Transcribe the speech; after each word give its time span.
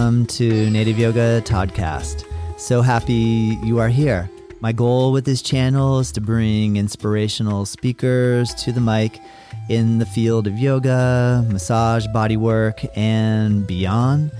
Welcome 0.00 0.24
to 0.28 0.70
Native 0.70 0.98
Yoga 0.98 1.42
Toddcast. 1.42 2.24
So 2.58 2.80
happy 2.80 3.58
you 3.62 3.80
are 3.80 3.90
here. 3.90 4.30
My 4.60 4.72
goal 4.72 5.12
with 5.12 5.26
this 5.26 5.42
channel 5.42 5.98
is 5.98 6.10
to 6.12 6.22
bring 6.22 6.78
inspirational 6.78 7.66
speakers 7.66 8.54
to 8.64 8.72
the 8.72 8.80
mic 8.80 9.20
in 9.68 9.98
the 9.98 10.06
field 10.06 10.46
of 10.46 10.58
yoga, 10.58 11.44
massage, 11.50 12.06
bodywork, 12.14 12.88
and 12.96 13.66
beyond. 13.66 14.32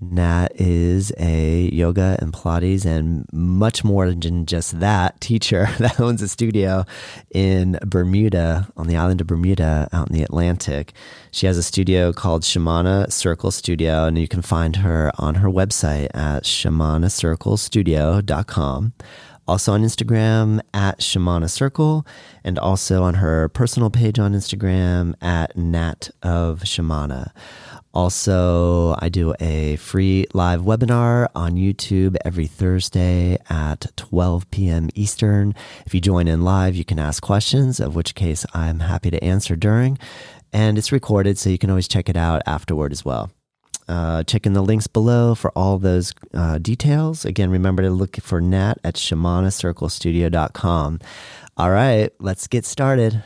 Nat 0.00 0.48
is 0.54 1.12
a 1.18 1.68
yoga 1.74 2.16
and 2.22 2.32
Pilates 2.32 2.86
and 2.86 3.26
much 3.34 3.84
more 3.84 4.08
than 4.08 4.46
just 4.46 4.80
that 4.80 5.20
teacher 5.20 5.68
that 5.78 6.00
owns 6.00 6.22
a 6.22 6.28
studio 6.28 6.86
in 7.32 7.78
Bermuda, 7.84 8.72
on 8.74 8.86
the 8.86 8.96
island 8.96 9.20
of 9.20 9.26
Bermuda, 9.26 9.90
out 9.92 10.08
in 10.08 10.14
the 10.14 10.22
Atlantic. 10.22 10.94
She 11.30 11.46
has 11.46 11.58
a 11.58 11.62
studio 11.62 12.14
called 12.14 12.44
Shamana 12.44 13.12
Circle 13.12 13.50
Studio, 13.50 14.06
and 14.06 14.16
you 14.16 14.26
can 14.26 14.40
find 14.40 14.76
her 14.76 15.12
on 15.18 15.34
her 15.34 15.48
website 15.48 16.08
at 16.14 16.44
shamanacirclestudio.com 16.44 18.94
also 19.48 19.72
on 19.72 19.82
Instagram 19.82 20.60
at 20.72 21.00
Shamana 21.00 21.50
Circle, 21.50 22.06
and 22.44 22.58
also 22.58 23.02
on 23.02 23.14
her 23.14 23.48
personal 23.48 23.90
page 23.90 24.18
on 24.18 24.34
Instagram 24.34 25.14
at 25.22 25.56
Nat 25.56 26.10
of 26.22 26.60
Shamana. 26.60 27.32
Also, 27.94 28.94
I 29.00 29.08
do 29.08 29.34
a 29.40 29.76
free 29.76 30.26
live 30.34 30.60
webinar 30.60 31.28
on 31.34 31.54
YouTube 31.54 32.16
every 32.24 32.46
Thursday 32.46 33.38
at 33.48 33.86
12 33.96 34.50
p.m. 34.50 34.90
Eastern. 34.94 35.54
If 35.86 35.94
you 35.94 36.00
join 36.00 36.28
in 36.28 36.42
live, 36.42 36.76
you 36.76 36.84
can 36.84 36.98
ask 36.98 37.22
questions, 37.22 37.80
of 37.80 37.96
which 37.96 38.14
case 38.14 38.44
I'm 38.54 38.80
happy 38.80 39.10
to 39.10 39.24
answer 39.24 39.56
during. 39.56 39.98
And 40.52 40.78
it's 40.78 40.92
recorded, 40.92 41.38
so 41.38 41.50
you 41.50 41.58
can 41.58 41.70
always 41.70 41.88
check 41.88 42.08
it 42.08 42.16
out 42.16 42.42
afterward 42.46 42.92
as 42.92 43.04
well. 43.04 43.30
Uh, 43.88 44.22
check 44.24 44.46
in 44.46 44.52
the 44.52 44.62
links 44.62 44.86
below 44.86 45.34
for 45.34 45.50
all 45.56 45.78
those 45.78 46.12
uh, 46.34 46.58
details. 46.58 47.24
Again, 47.24 47.50
remember 47.50 47.82
to 47.82 47.90
look 47.90 48.16
for 48.16 48.40
Nat 48.40 48.74
at 48.84 48.96
shamanacirclestudio.com. 48.96 51.00
All 51.56 51.70
right, 51.70 52.10
let's 52.20 52.46
get 52.46 52.64
started. 52.64 53.24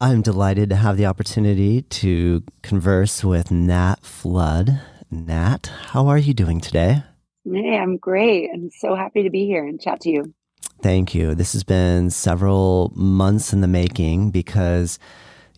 I'm 0.00 0.22
delighted 0.22 0.70
to 0.70 0.76
have 0.76 0.96
the 0.96 1.06
opportunity 1.06 1.82
to 1.82 2.42
converse 2.62 3.22
with 3.22 3.50
Nat 3.50 4.04
Flood. 4.04 4.80
Nat, 5.10 5.70
how 5.88 6.08
are 6.08 6.18
you 6.18 6.34
doing 6.34 6.60
today? 6.60 7.02
Hey, 7.44 7.78
I'm 7.78 7.96
great. 7.96 8.50
I'm 8.52 8.70
so 8.70 8.94
happy 8.94 9.22
to 9.22 9.30
be 9.30 9.46
here 9.46 9.64
and 9.64 9.80
chat 9.80 10.00
to 10.00 10.10
you. 10.10 10.34
Thank 10.82 11.14
you. 11.14 11.34
This 11.34 11.52
has 11.52 11.64
been 11.64 12.10
several 12.10 12.92
months 12.94 13.52
in 13.52 13.60
the 13.60 13.68
making 13.68 14.30
because 14.30 14.98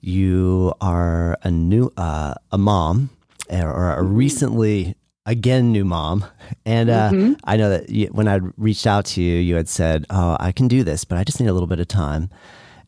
you 0.01 0.73
are 0.81 1.37
a 1.43 1.51
new 1.51 1.91
uh, 1.97 2.35
a 2.53 2.59
mom 2.59 3.11
or 3.51 3.95
a 3.95 4.03
recently 4.03 4.97
again 5.29 5.73
new 5.73 5.85
mom. 5.85 6.25
And 6.65 6.91
uh, 6.91 7.11
mm-hmm. 7.11 7.33
i 7.45 7.57
know 7.57 7.71
that 7.71 7.91
you, 7.91 8.07
when 8.09 8.27
i 8.27 8.41
reached 8.57 8.87
out 8.87 9.05
to 9.05 9.23
you 9.23 9.37
you 9.37 9.55
had 9.55 9.69
said 9.69 10.07
oh 10.11 10.37
i 10.41 10.53
can 10.53 10.69
do 10.69 10.83
this 10.83 11.05
but 11.05 11.19
i 11.19 11.25
just 11.25 11.39
need 11.39 11.49
a 11.49 11.53
little 11.53 11.69
bit 11.69 11.81
of 11.81 11.89
time. 11.89 12.31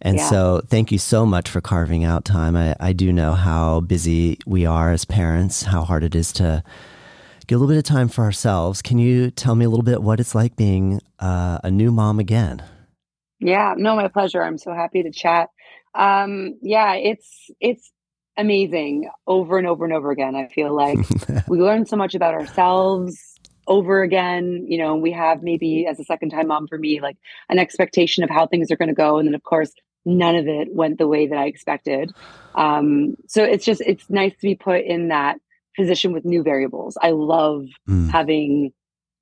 And 0.03 0.17
yeah. 0.17 0.31
so 0.31 0.63
thank 0.67 0.91
you 0.91 0.99
so 0.99 1.27
much 1.27 1.51
for 1.51 1.61
carving 1.61 2.05
out 2.05 2.25
time. 2.25 2.57
I, 2.57 2.75
I 2.81 2.95
do 2.95 3.13
know 3.13 3.35
how 3.35 3.81
busy 3.81 4.39
we 4.47 4.65
are 4.65 4.93
as 4.93 5.05
parents 5.05 5.65
how 5.65 5.83
hard 5.83 6.05
it 6.05 6.15
is 6.15 6.33
to 6.35 6.65
get 7.47 7.57
a 7.57 7.59
little 7.59 7.69
bit 7.69 7.77
of 7.77 7.85
time 7.85 8.09
for 8.09 8.25
ourselves. 8.25 8.81
Can 8.81 8.99
you 8.99 9.31
tell 9.31 9.55
me 9.55 9.67
a 9.67 9.69
little 9.69 9.85
bit 9.85 10.03
what 10.03 10.19
it's 10.19 10.35
like 10.35 10.57
being 10.57 11.03
uh, 11.19 11.59
a 11.63 11.71
new 11.71 11.93
mom 11.93 12.19
again? 12.19 12.63
Yeah 13.41 13.75
no 13.77 13.95
my 13.95 14.09
pleasure. 14.09 14.43
I'm 14.43 14.57
so 14.57 14.73
happy 14.73 15.03
to 15.03 15.11
chat. 15.11 15.51
Um, 15.95 16.59
yeah 16.63 16.95
it's 16.95 17.51
it's 17.61 17.93
amazing 18.41 19.09
over 19.27 19.59
and 19.59 19.67
over 19.67 19.85
and 19.85 19.95
over 19.95 20.11
again. 20.11 20.35
I 20.35 20.49
feel 20.49 20.75
like 20.75 20.99
we 21.49 21.59
learn 21.59 21.87
so 21.87 21.97
much 21.97 22.15
about 22.15 22.35
ourselves 22.35 23.39
over 23.67 24.03
again. 24.03 24.65
You 24.67 24.79
know, 24.79 24.97
we 24.97 25.13
have 25.13 25.43
maybe 25.43 25.87
as 25.87 26.01
a 26.01 26.05
second 26.05 26.31
time 26.31 26.49
mom 26.49 26.67
for 26.67 26.79
me, 26.79 27.01
like 27.01 27.17
an 27.49 27.59
expectation 27.59 28.25
of 28.25 28.31
how 28.31 28.47
things 28.47 28.71
are 28.71 28.77
going 28.77 28.89
to 28.89 28.95
go. 28.95 29.19
And 29.19 29.29
then, 29.29 29.35
of 29.35 29.43
course, 29.43 29.73
none 30.05 30.37
of 30.37 30.49
it 30.49 30.69
went 30.73 30.99
the 30.99 31.07
way 31.07 31.27
that 31.27 31.39
I 31.39 31.47
expected. 31.47 32.13
Um, 32.55 33.17
so 33.27 33.45
it's 33.45 33.65
just, 33.65 33.81
it's 33.83 34.09
nice 34.09 34.33
to 34.33 34.43
be 34.43 34.55
put 34.55 34.85
in 34.85 35.09
that 35.09 35.39
position 35.77 36.13
with 36.13 36.25
new 36.25 36.43
variables. 36.43 36.99
I 37.01 37.11
love 37.11 37.67
mm. 37.89 38.11
having 38.11 38.73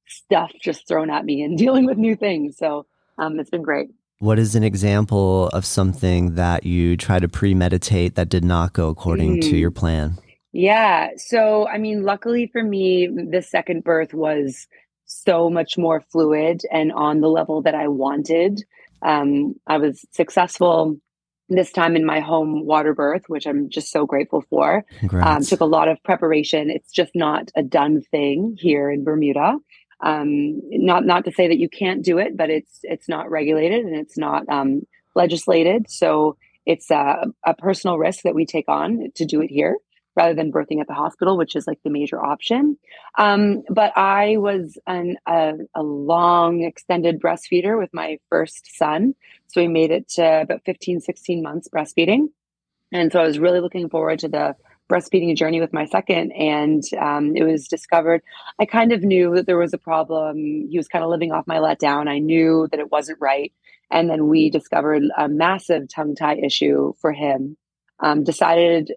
stuff 0.07 0.51
just 0.63 0.89
thrown 0.89 1.11
at 1.11 1.25
me 1.25 1.43
and 1.43 1.59
dealing 1.65 1.87
with 1.87 1.99
new 1.99 2.17
things. 2.17 2.57
So 2.57 2.87
um, 3.19 3.39
it's 3.39 3.51
been 3.51 3.63
great. 3.63 3.89
What 4.21 4.41
is 4.41 4.57
an 4.57 4.65
example 4.65 5.47
of 5.49 5.65
something 5.65 6.35
that 6.35 6.67
you 6.67 6.97
try 6.97 7.21
to 7.21 7.29
premeditate 7.29 8.17
that 8.17 8.29
did 8.29 8.45
not 8.45 8.73
go 8.73 8.89
according 8.89 9.37
mm. 9.37 9.43
to 9.43 9.57
your 9.57 9.71
plan? 9.71 10.19
Yeah. 10.53 11.11
So, 11.17 11.69
I 11.69 11.79
mean, 11.79 12.03
luckily 12.03 12.49
for 12.49 12.63
me, 12.63 13.07
the 13.07 13.43
second 13.43 13.85
birth 13.85 14.13
was 14.13 14.67
so 15.07 15.49
much 15.49 15.79
more 15.79 16.01
fluid 16.11 16.63
and 16.73 16.93
on 16.93 17.21
the 17.21 17.29
level 17.29 17.63
that 17.63 17.77
I 17.77 17.87
wanted. 17.87 18.65
Um, 19.03 19.55
I 19.69 19.79
was 19.79 20.05
successful 20.11 20.99
this 21.49 21.71
time 21.71 21.95
in 21.95 22.05
my 22.05 22.19
home 22.19 22.67
water 22.67 22.95
birth, 22.95 23.23
which 23.29 23.47
I'm 23.47 23.71
just 23.71 23.93
so 23.93 24.05
grateful 24.05 24.43
for. 24.51 24.85
Um, 25.13 25.43
took 25.43 25.61
a 25.61 25.65
lot 25.65 25.89
of 25.89 26.03
preparation. 26.03 26.71
It's 26.71 26.91
just 26.91 27.13
not 27.15 27.53
a 27.55 27.63
done 27.63 28.03
thing 28.11 28.57
here 28.59 28.91
in 28.91 29.05
Bermuda 29.05 29.59
um, 30.01 30.61
not 30.71 31.05
not 31.05 31.25
to 31.25 31.33
say 31.33 31.49
that 31.49 31.59
you 31.59 31.69
can't 31.69 32.05
do 32.05 32.19
it, 32.19 32.37
but 32.37 32.51
it's 32.51 32.81
it's 32.83 33.09
not 33.09 33.31
regulated 33.31 33.85
and 33.85 33.97
it's 33.97 34.17
not 34.17 34.49
um, 34.49 34.87
legislated. 35.15 35.91
So 35.91 36.37
it's 36.67 36.91
a, 36.91 37.27
a, 37.45 37.55
personal 37.55 37.97
risk 37.97 38.25
that 38.25 38.35
we 38.35 38.45
take 38.45 38.69
on 38.69 39.11
to 39.15 39.25
do 39.25 39.41
it 39.41 39.51
here 39.51 39.79
rather 40.15 40.35
than 40.35 40.53
birthing 40.53 40.81
at 40.81 40.87
the 40.87 40.95
hospital, 40.95 41.39
which 41.39 41.57
is 41.57 41.67
like 41.67 41.79
the 41.83 41.91
major 41.91 42.23
option. 42.23 42.77
Um, 43.17 43.63
but 43.71 43.97
I 43.97 44.37
was 44.37 44.77
an, 44.87 45.17
a, 45.27 45.55
a 45.75 45.83
long 45.83 46.63
extended 46.63 47.21
breastfeeder 47.21 47.79
with 47.79 47.95
my 47.95 48.19
first 48.29 48.77
son. 48.77 49.15
So 49.47 49.63
we 49.63 49.69
made 49.69 49.93
it 49.93 50.09
to 50.11 50.43
about 50.43 50.65
15, 50.67 51.01
16 51.01 51.43
months 51.43 51.69
breastfeeding. 51.69 52.31
And 52.93 53.13
so 53.13 53.21
I 53.21 53.27
was 53.27 53.39
really 53.39 53.61
looking 53.61 53.89
forward 53.89 54.19
to 54.21 54.29
the 54.29 54.57
breastfeeding 54.89 55.31
a 55.31 55.35
journey 55.35 55.61
with 55.61 55.73
my 55.73 55.85
second, 55.85 56.33
and 56.33 56.83
um, 57.01 57.37
it 57.37 57.45
was 57.45 57.69
discovered. 57.69 58.23
I 58.59 58.65
kind 58.65 58.93
of 58.93 59.03
knew 59.03 59.35
that 59.35 59.47
there 59.47 59.59
was 59.59 59.75
a 59.75 59.79
problem. 59.79 60.37
He 60.71 60.77
was 60.77 60.89
kind 60.89 61.05
of 61.05 61.11
living 61.11 61.33
off 61.33 61.47
my 61.47 61.57
letdown. 61.57 62.09
I 62.09 62.19
knew 62.19 62.69
that 62.71 62.81
it 62.81 62.91
wasn't 62.91 63.19
right. 63.21 63.53
And 63.91 64.11
then 64.11 64.29
we 64.29 64.51
discovered 64.51 65.03
a 65.17 65.29
massive 65.29 65.89
tongue 65.89 66.15
tie 66.15 66.37
issue 66.37 66.93
for 67.01 67.13
him. 67.13 67.57
Um, 68.01 68.23
decided 68.23 68.93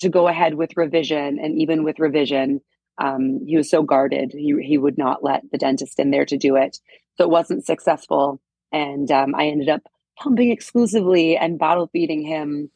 to 0.00 0.08
go 0.08 0.28
ahead 0.28 0.54
with 0.54 0.76
revision, 0.76 1.38
and 1.38 1.58
even 1.58 1.84
with 1.84 1.98
revision, 1.98 2.60
um, 2.98 3.40
he 3.46 3.56
was 3.56 3.70
so 3.70 3.82
guarded. 3.82 4.32
He 4.32 4.54
he 4.62 4.78
would 4.78 4.98
not 4.98 5.22
let 5.22 5.42
the 5.50 5.58
dentist 5.58 5.98
in 5.98 6.10
there 6.10 6.26
to 6.26 6.36
do 6.36 6.56
it, 6.56 6.78
so 7.16 7.24
it 7.24 7.30
wasn't 7.30 7.64
successful. 7.64 8.40
And 8.72 9.10
um, 9.10 9.34
I 9.34 9.46
ended 9.46 9.68
up 9.68 9.82
pumping 10.18 10.50
exclusively 10.50 11.36
and 11.36 11.58
bottle 11.58 11.88
feeding 11.92 12.22
him. 12.22 12.70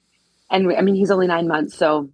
And 0.50 0.72
I 0.76 0.82
mean, 0.82 0.94
he's 0.94 1.10
only 1.10 1.26
nine 1.26 1.48
months, 1.48 1.76
so 1.76 2.10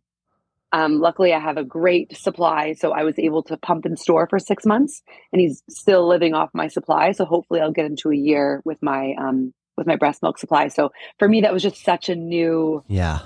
um, 0.73 1.01
luckily, 1.01 1.33
I 1.33 1.39
have 1.39 1.57
a 1.57 1.65
great 1.65 2.17
supply, 2.17 2.75
so 2.75 2.93
I 2.93 3.05
was 3.05 3.19
able 3.19 3.43
to 3.45 3.57
pump 3.57 3.85
and 3.85 3.99
store 3.99 4.27
for 4.27 4.39
six 4.39 4.67
months, 4.67 5.03
and 5.33 5.41
he's 5.41 5.63
still 5.71 6.07
living 6.09 6.35
off 6.35 6.51
my 6.53 6.69
supply. 6.69 7.13
So 7.13 7.25
hopefully, 7.25 7.61
I'll 7.61 7.73
get 7.73 7.87
into 7.87 8.11
a 8.11 8.17
year 8.17 8.63
with 8.65 8.83
my 8.83 9.15
um, 9.19 9.55
with 9.77 9.87
my 9.87 9.97
breast 9.97 10.23
milk 10.23 10.39
supply. 10.39 10.69
So 10.69 10.93
for 11.19 11.29
me, 11.29 11.43
that 11.43 11.53
was 11.53 11.63
just 11.63 11.85
such 11.85 12.09
a 12.09 12.17
new 12.17 12.83
yeah 12.89 13.21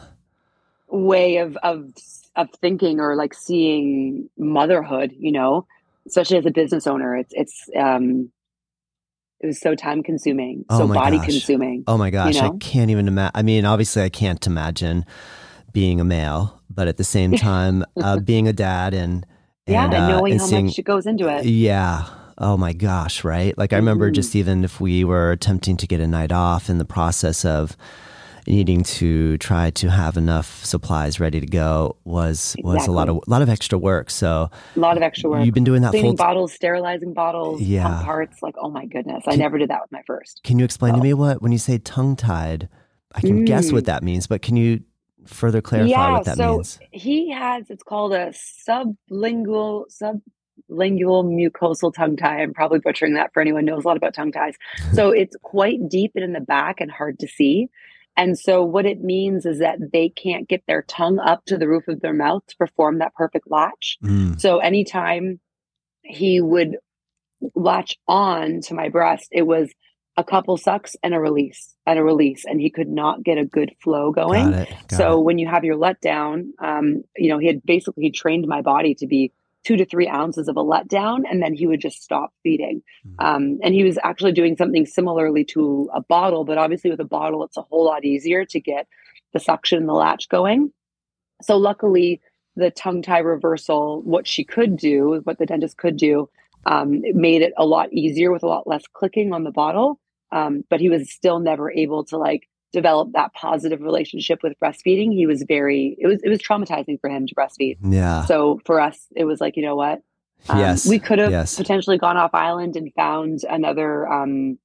way 0.89 1.39
of 1.39 1.57
of 1.63 1.91
of 2.37 2.51
thinking 2.61 3.01
or 3.01 3.17
like 3.17 3.33
seeing 3.33 4.29
motherhood. 4.37 5.13
You 5.19 5.33
know, 5.33 5.67
especially 6.07 6.37
as 6.37 6.47
a 6.47 6.51
business 6.51 6.87
owner, 6.87 7.17
it's 7.17 7.33
it's 7.35 7.71
um, 7.75 8.31
it 9.41 9.47
was 9.47 9.61
so 9.61 9.75
time 9.75 10.03
consuming, 10.03 10.67
oh 10.69 10.79
so 10.79 10.93
body 10.93 11.17
gosh. 11.17 11.27
consuming. 11.27 11.85
Oh 11.87 11.97
my 11.97 12.11
gosh, 12.11 12.35
you 12.35 12.43
know? 12.43 12.53
I 12.55 12.59
can't 12.59 12.91
even 12.91 13.09
imagine. 13.09 13.33
I 13.35 13.43
mean, 13.43 13.65
obviously, 13.65 14.03
I 14.03 14.11
can't 14.11 14.47
imagine 14.47 15.07
being 15.73 16.01
a 16.01 16.05
male, 16.05 16.61
but 16.69 16.89
at 16.89 16.97
the 16.97 17.05
same 17.05 17.33
time, 17.37 17.85
uh, 18.03 18.19
being 18.19 18.49
a 18.49 18.53
dad 18.53 18.95
and, 18.95 19.27
and 19.67 19.75
yeah, 19.75 19.85
and 19.85 19.95
uh, 19.95 20.09
knowing 20.09 20.33
and 20.33 20.41
how 20.41 20.47
seeing, 20.47 20.67
much 20.67 20.85
goes 20.85 21.07
into 21.07 21.29
it. 21.29 21.45
Yeah. 21.45 22.07
Oh 22.39 22.57
my 22.57 22.73
gosh, 22.73 23.23
right? 23.23 23.57
Like 23.59 23.73
I 23.73 23.77
remember 23.77 24.07
mm-hmm. 24.07 24.15
just 24.15 24.35
even 24.35 24.65
if 24.65 24.81
we 24.81 25.05
were 25.05 25.31
attempting 25.31 25.77
to 25.77 25.87
get 25.87 26.01
a 26.01 26.07
night 26.07 26.33
off 26.33 26.71
in 26.71 26.79
the 26.79 26.87
process 26.87 27.45
of 27.45 27.77
needing 28.47 28.83
to 28.83 29.37
try 29.39 29.71
to 29.71 29.91
have 29.91 30.17
enough 30.17 30.65
supplies 30.65 31.21
ready 31.21 31.41
to 31.41 31.47
go 31.47 31.97
was 32.05 32.57
was 32.63 32.77
exactly. 32.77 32.93
a 32.93 32.97
lot 32.97 33.09
of 33.09 33.17
a 33.17 33.31
lot 33.31 33.43
of 33.43 33.49
extra 33.49 33.79
work. 33.79 34.11
So 34.11 34.51
a 34.77 34.81
lot 34.81 34.97
of 34.97 35.03
extra 35.03 35.31
work. 35.31 35.45
You've 35.45 35.55
been 35.55 35.65
doing 35.65 35.83
that 35.83 35.91
cleaning 35.91 36.13
full 36.13 36.17
t- 36.17 36.23
bottles, 36.25 36.53
sterilizing 36.53 37.13
bottles, 37.13 37.61
yeah, 37.61 38.03
parts. 38.05 38.43
Like 38.43 38.55
oh 38.59 38.71
my 38.71 38.87
goodness, 38.87 39.25
can, 39.25 39.35
I 39.35 39.37
never 39.37 39.59
did 39.59 39.71
that 39.71 39.83
with 39.83 39.93
my 39.93 40.03
first. 40.07 40.41
Can 40.43 40.59
you 40.59 40.65
explain 40.65 40.95
to 40.95 41.01
me 41.01 41.15
what 41.15 41.43
when 41.43 41.53
you 41.53 41.59
say 41.59 41.79
tongue 41.79 42.17
tied? 42.17 42.69
I 43.13 43.21
can 43.21 43.41
mm. 43.41 43.47
guess 43.47 43.73
what 43.73 43.83
mm. 43.83 43.87
that 43.87 44.03
means, 44.05 44.27
but 44.27 44.41
can 44.41 44.57
you 44.57 44.81
further 45.27 45.61
clarify 45.61 45.91
yeah, 45.91 46.13
what 46.13 46.25
that 46.25 46.37
so 46.37 46.55
means? 46.55 46.79
He 46.93 47.31
has 47.31 47.71
it's 47.71 47.83
called 47.83 48.13
a 48.13 48.33
sublingual 48.69 49.87
sublingual 50.71 51.25
mucosal 51.25 51.93
tongue 51.95 52.17
tie. 52.17 52.43
I'm 52.43 52.55
probably 52.55 52.81
butchering 52.81 53.15
that 53.15 53.33
for 53.33 53.41
anyone 53.41 53.65
knows 53.65 53.85
a 53.85 53.89
lot 53.89 53.97
about 53.97 54.15
tongue 54.15 54.33
ties. 54.33 54.55
so 54.95 55.11
it's 55.11 55.37
quite 55.43 55.89
deep 55.89 56.13
and 56.15 56.25
in 56.25 56.33
the 56.33 56.41
back 56.41 56.81
and 56.81 56.91
hard 56.91 57.19
to 57.21 57.29
see. 57.29 57.69
And 58.17 58.39
so 58.39 58.63
what 58.65 58.87
it 58.87 59.01
means 59.01 59.47
is 59.47 59.61
that 59.61 59.79
they 59.93 60.09
can't 60.09 60.49
get 60.49 60.63
their 60.67 60.83
tongue 60.83 61.19
up 61.19 61.45
to 61.47 61.57
the 61.57 61.69
roof 61.69 61.89
of 61.89 62.01
their 62.01 62.13
mouth 62.13 62.43
to 62.49 62.57
perform 62.57 62.99
that 62.99 63.15
perfect 63.15 63.51
latch. 63.51 63.99
Mm. 64.03 64.41
So 64.41 64.59
anytime 64.59 65.41
he 66.03 66.41
would 66.41 66.77
latch 67.55 67.97
on 68.07 68.61
to 68.63 68.75
my 68.75 68.89
breast, 68.89 69.29
it 69.31 69.43
was 69.43 69.71
a 70.21 70.25
couple 70.25 70.57
sucks 70.59 70.97
and 71.03 71.15
a 71.15 71.19
release 71.19 71.75
and 71.87 71.99
a 71.99 72.05
release 72.05 72.45
and 72.45 72.61
he 72.61 72.71
could 72.71 72.89
not 72.89 73.23
get 73.23 73.39
a 73.39 73.45
good 73.45 73.73
flow 73.83 74.13
going 74.13 74.51
got 74.51 74.69
got 74.89 74.97
so 74.97 75.19
it. 75.19 75.25
when 75.25 75.39
you 75.39 75.49
have 75.49 75.65
your 75.65 75.77
letdown 75.77 76.49
um, 76.61 77.03
you 77.17 77.31
know 77.31 77.39
he 77.39 77.47
had 77.47 77.63
basically 77.65 78.05
he 78.05 78.11
trained 78.11 78.47
my 78.47 78.61
body 78.61 78.95
to 78.95 79.07
be 79.07 79.33
two 79.65 79.77
to 79.77 79.85
three 79.85 80.09
ounces 80.09 80.47
of 80.49 80.57
a 80.57 80.63
letdown 80.63 81.23
and 81.31 81.43
then 81.43 81.55
he 81.55 81.67
would 81.67 81.81
just 81.81 82.03
stop 82.03 82.33
feeding 82.43 82.83
mm-hmm. 83.07 83.27
um, 83.27 83.59
and 83.63 83.75
he 83.75 83.83
was 83.83 83.99
actually 84.05 84.33
doing 84.33 84.57
something 84.57 84.85
similarly 84.85 85.45
to 85.45 85.89
a 85.95 86.03
bottle 86.03 86.45
but 86.45 86.59
obviously 86.59 86.91
with 86.91 87.01
a 87.01 87.05
bottle 87.05 87.43
it's 87.43 87.57
a 87.57 87.63
whole 87.63 87.85
lot 87.85 88.05
easier 88.05 88.45
to 88.45 88.61
get 88.61 88.87
the 89.33 89.41
suction 89.41 89.79
and 89.79 89.89
the 89.89 89.95
latch 89.95 90.29
going 90.29 90.71
so 91.41 91.57
luckily 91.57 92.21
the 92.57 92.71
tongue 92.71 93.01
tie 93.01 93.21
reversal 93.21 94.03
what 94.03 94.27
she 94.27 94.45
could 94.45 94.77
do 94.77 95.21
what 95.25 95.39
the 95.39 95.47
dentist 95.47 95.79
could 95.79 95.97
do 95.97 96.29
um, 96.67 97.05
it 97.05 97.17
made 97.17 97.43
it 97.43 97.53
a 97.57 97.65
lot 97.65 97.93
easier 97.93 98.31
with 98.31 98.43
a 98.43 98.47
lot 98.47 98.67
less 98.67 98.85
clicking 98.93 99.33
on 99.33 99.45
the 99.45 99.51
bottle. 99.51 100.00
Um, 100.33 100.65
but 100.71 100.81
he 100.81 100.89
was 100.89 101.11
still 101.11 101.41
never 101.41 101.71
able 101.71 102.05
to 102.07 102.19
like 102.19 102.49
develop 102.73 103.13
that 103.13 103.35
positive 103.35 103.81
relationship 103.81 104.41
with 104.43 104.55
breastfeeding. 104.63 105.13
He 105.13 105.27
was 105.27 105.45
very 105.47 105.97
it 105.99 106.07
was 106.07 106.21
it 106.23 106.29
was 106.29 106.39
traumatizing 106.39 107.01
for 107.01 107.11
him 107.11 107.27
to 107.27 107.35
breastfeed. 107.35 107.79
Yeah. 107.83 108.25
So 108.27 108.61
for 108.65 108.81
us, 108.81 108.99
it 109.15 109.25
was 109.25 109.41
like 109.41 109.57
you 109.57 109.65
know 109.65 109.77
what. 109.77 110.03
Um, 110.49 110.59
yes. 110.59 110.87
We 110.87 110.99
could 110.99 111.19
have 111.19 111.31
yes. 111.31 111.57
potentially 111.57 111.99
gone 111.99 112.17
off 112.17 112.31
island 112.33 112.77
and 112.77 112.91
found 112.95 113.41
another 113.49 114.09
um, 114.09 114.59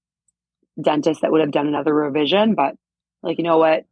dentist 0.81 1.21
that 1.21 1.31
would 1.31 1.41
have 1.41 1.51
done 1.51 1.67
another 1.67 1.93
revision, 1.93 2.55
but 2.55 2.75
like 3.21 3.37
you 3.37 3.43
know 3.43 3.57
what, 3.57 3.85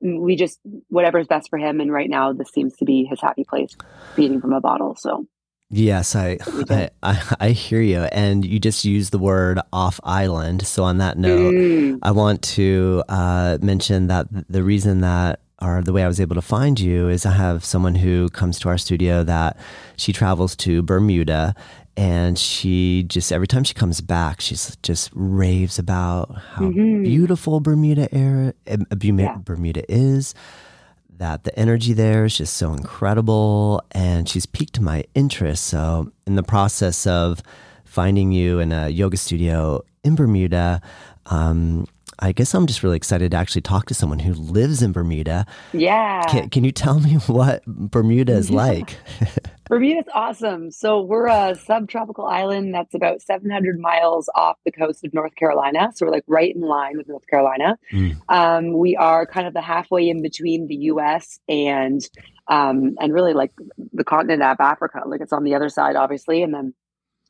we 0.00 0.36
just 0.36 0.58
whatever's 0.88 1.26
best 1.26 1.50
for 1.50 1.58
him. 1.58 1.80
And 1.80 1.92
right 1.92 2.08
now, 2.08 2.32
this 2.32 2.50
seems 2.50 2.76
to 2.76 2.84
be 2.84 3.04
his 3.04 3.20
happy 3.20 3.44
place, 3.44 3.76
feeding 4.14 4.40
from 4.40 4.52
a 4.52 4.60
bottle. 4.60 4.94
So 4.96 5.26
Yes, 5.70 6.14
I, 6.14 6.38
I, 6.70 6.90
I, 7.02 7.36
I 7.40 7.48
hear 7.50 7.80
you. 7.80 8.02
And 8.12 8.44
you 8.44 8.60
just 8.60 8.84
used 8.84 9.12
the 9.12 9.18
word 9.18 9.60
off 9.72 9.98
island. 10.04 10.66
So 10.66 10.84
on 10.84 10.98
that 10.98 11.18
note, 11.18 11.54
mm. 11.54 11.98
I 12.02 12.12
want 12.12 12.42
to 12.42 13.02
uh, 13.08 13.58
mention 13.60 14.06
that 14.06 14.28
the 14.48 14.62
reason 14.62 15.00
that 15.00 15.40
or 15.62 15.82
the 15.82 15.92
way 15.92 16.04
I 16.04 16.06
was 16.06 16.20
able 16.20 16.34
to 16.34 16.42
find 16.42 16.78
you 16.78 17.08
is 17.08 17.24
I 17.24 17.32
have 17.32 17.64
someone 17.64 17.94
who 17.94 18.28
comes 18.28 18.58
to 18.60 18.68
our 18.68 18.78
studio 18.78 19.24
that 19.24 19.56
she 19.96 20.12
travels 20.12 20.54
to 20.56 20.82
Bermuda 20.82 21.54
and 21.96 22.38
she 22.38 23.04
just 23.04 23.32
every 23.32 23.46
time 23.46 23.64
she 23.64 23.72
comes 23.72 24.02
back 24.02 24.40
she's 24.40 24.76
just 24.82 25.10
raves 25.14 25.78
about 25.78 26.36
how 26.36 26.66
mm-hmm. 26.66 27.02
beautiful 27.02 27.60
Bermuda 27.60 28.14
era 28.14 28.52
uh, 28.70 28.76
Bermuda, 28.90 29.22
yeah. 29.22 29.36
Bermuda 29.38 29.90
is 29.90 30.34
that 31.18 31.44
the 31.44 31.58
energy 31.58 31.92
there 31.92 32.24
is 32.24 32.36
just 32.36 32.54
so 32.54 32.72
incredible 32.72 33.82
and 33.92 34.28
she's 34.28 34.46
piqued 34.46 34.80
my 34.80 35.04
interest. 35.14 35.64
So, 35.64 36.12
in 36.26 36.36
the 36.36 36.42
process 36.42 37.06
of 37.06 37.42
finding 37.84 38.32
you 38.32 38.58
in 38.58 38.72
a 38.72 38.88
yoga 38.88 39.16
studio 39.16 39.82
in 40.04 40.14
Bermuda, 40.14 40.80
um, 41.26 41.86
I 42.18 42.32
guess 42.32 42.54
I'm 42.54 42.66
just 42.66 42.82
really 42.82 42.96
excited 42.96 43.32
to 43.32 43.36
actually 43.36 43.62
talk 43.62 43.86
to 43.86 43.94
someone 43.94 44.18
who 44.18 44.32
lives 44.32 44.82
in 44.82 44.92
Bermuda. 44.92 45.46
Yeah. 45.72 46.22
Can, 46.28 46.48
can 46.48 46.64
you 46.64 46.72
tell 46.72 47.00
me 47.00 47.14
what 47.26 47.64
Bermuda 47.66 48.32
is 48.32 48.50
like? 48.50 48.96
Bermuda's 49.68 50.08
awesome. 50.14 50.70
So 50.70 51.00
we're 51.00 51.26
a 51.26 51.56
subtropical 51.56 52.24
island 52.24 52.72
that's 52.72 52.94
about 52.94 53.20
700 53.20 53.80
miles 53.80 54.28
off 54.34 54.58
the 54.64 54.70
coast 54.70 55.04
of 55.04 55.12
North 55.12 55.34
Carolina. 55.34 55.90
So 55.94 56.06
we're 56.06 56.12
like 56.12 56.24
right 56.28 56.54
in 56.54 56.62
line 56.62 56.96
with 56.96 57.08
North 57.08 57.26
Carolina. 57.26 57.76
Mm. 57.92 58.16
Um, 58.28 58.78
we 58.78 58.94
are 58.94 59.26
kind 59.26 59.46
of 59.46 59.54
the 59.54 59.60
halfway 59.60 60.08
in 60.08 60.22
between 60.22 60.68
the 60.68 60.76
U.S. 60.76 61.40
and 61.48 62.00
um, 62.48 62.94
and 63.00 63.12
really 63.12 63.34
like 63.34 63.52
the 63.92 64.04
continent 64.04 64.42
of 64.42 64.58
Africa. 64.60 65.02
Like 65.04 65.20
it's 65.20 65.32
on 65.32 65.42
the 65.42 65.56
other 65.56 65.68
side, 65.68 65.96
obviously, 65.96 66.42
and 66.42 66.54
then 66.54 66.72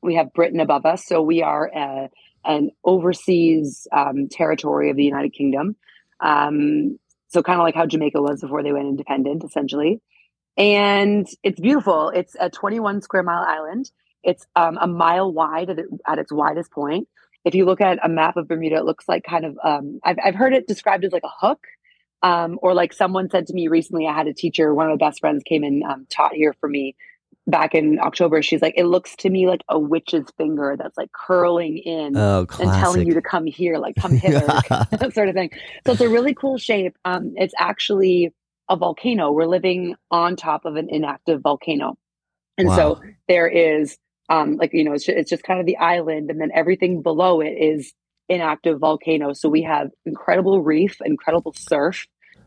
we 0.02 0.16
have 0.16 0.34
Britain 0.34 0.60
above 0.60 0.84
us. 0.84 1.06
So 1.06 1.22
we 1.22 1.42
are 1.42 1.70
a, 1.74 2.10
an 2.44 2.70
overseas 2.84 3.88
um, 3.92 4.28
territory 4.28 4.90
of 4.90 4.96
the 4.96 5.04
United 5.04 5.32
Kingdom. 5.32 5.74
Um, 6.20 6.98
so 7.28 7.42
kind 7.42 7.58
of 7.58 7.64
like 7.64 7.74
how 7.74 7.86
Jamaica 7.86 8.20
was 8.20 8.42
before 8.42 8.62
they 8.62 8.72
went 8.72 8.88
independent, 8.88 9.42
essentially 9.42 10.02
and 10.56 11.26
it's 11.42 11.60
beautiful. 11.60 12.10
It's 12.10 12.36
a 12.38 12.50
21 12.50 13.02
square 13.02 13.22
mile 13.22 13.44
island. 13.46 13.90
It's 14.22 14.46
um, 14.56 14.78
a 14.80 14.86
mile 14.86 15.32
wide 15.32 15.70
at, 15.70 15.78
at, 16.06 16.18
its 16.18 16.32
widest 16.32 16.72
point. 16.72 17.08
If 17.44 17.54
you 17.54 17.64
look 17.64 17.80
at 17.80 18.04
a 18.04 18.08
map 18.08 18.36
of 18.36 18.48
Bermuda, 18.48 18.76
it 18.76 18.84
looks 18.84 19.08
like 19.08 19.22
kind 19.24 19.44
of, 19.44 19.58
um, 19.62 20.00
I've, 20.02 20.16
I've 20.24 20.34
heard 20.34 20.52
it 20.52 20.66
described 20.66 21.04
as 21.04 21.12
like 21.12 21.24
a 21.24 21.46
hook. 21.46 21.64
Um, 22.22 22.58
or 22.62 22.74
like 22.74 22.92
someone 22.92 23.30
said 23.30 23.46
to 23.48 23.54
me 23.54 23.68
recently, 23.68 24.06
I 24.06 24.14
had 24.14 24.26
a 24.26 24.34
teacher, 24.34 24.74
one 24.74 24.90
of 24.90 24.98
my 24.98 25.06
best 25.06 25.20
friends 25.20 25.42
came 25.44 25.62
and 25.62 25.84
um, 25.84 26.06
taught 26.10 26.34
here 26.34 26.54
for 26.54 26.68
me 26.68 26.96
back 27.46 27.74
in 27.74 28.00
October. 28.00 28.42
She's 28.42 28.62
like, 28.62 28.74
it 28.76 28.84
looks 28.84 29.14
to 29.16 29.30
me 29.30 29.46
like 29.46 29.62
a 29.68 29.78
witch's 29.78 30.26
finger 30.36 30.76
that's 30.78 30.96
like 30.96 31.12
curling 31.12 31.78
in 31.78 32.16
oh, 32.16 32.46
and 32.58 32.70
telling 32.70 33.06
you 33.06 33.14
to 33.14 33.22
come 33.22 33.46
here, 33.46 33.78
like 33.78 33.94
come 33.96 34.12
hither, 34.16 34.40
that 34.40 35.10
sort 35.14 35.28
of 35.28 35.34
thing. 35.34 35.50
So 35.86 35.92
it's 35.92 36.00
a 36.00 36.08
really 36.08 36.34
cool 36.34 36.58
shape. 36.58 36.96
Um, 37.04 37.34
it's 37.36 37.54
actually 37.58 38.32
a 38.68 38.76
volcano. 38.76 39.32
We're 39.32 39.46
living 39.46 39.94
on 40.10 40.36
top 40.36 40.64
of 40.64 40.76
an 40.76 40.88
inactive 40.90 41.40
volcano. 41.42 41.96
And 42.58 42.68
wow. 42.68 42.76
so 42.76 43.00
there 43.28 43.48
is 43.48 43.98
um 44.28 44.56
like 44.56 44.72
you 44.72 44.82
know 44.82 44.92
it's 44.92 45.04
just, 45.04 45.18
it's 45.18 45.30
just 45.30 45.44
kind 45.44 45.60
of 45.60 45.66
the 45.66 45.76
island 45.76 46.30
and 46.30 46.40
then 46.40 46.50
everything 46.52 47.02
below 47.02 47.40
it 47.40 47.52
is 47.52 47.92
inactive 48.28 48.80
volcano. 48.80 49.32
So 49.32 49.48
we 49.48 49.62
have 49.62 49.90
incredible 50.04 50.62
reef, 50.62 50.98
incredible 51.04 51.54
surf. 51.56 52.06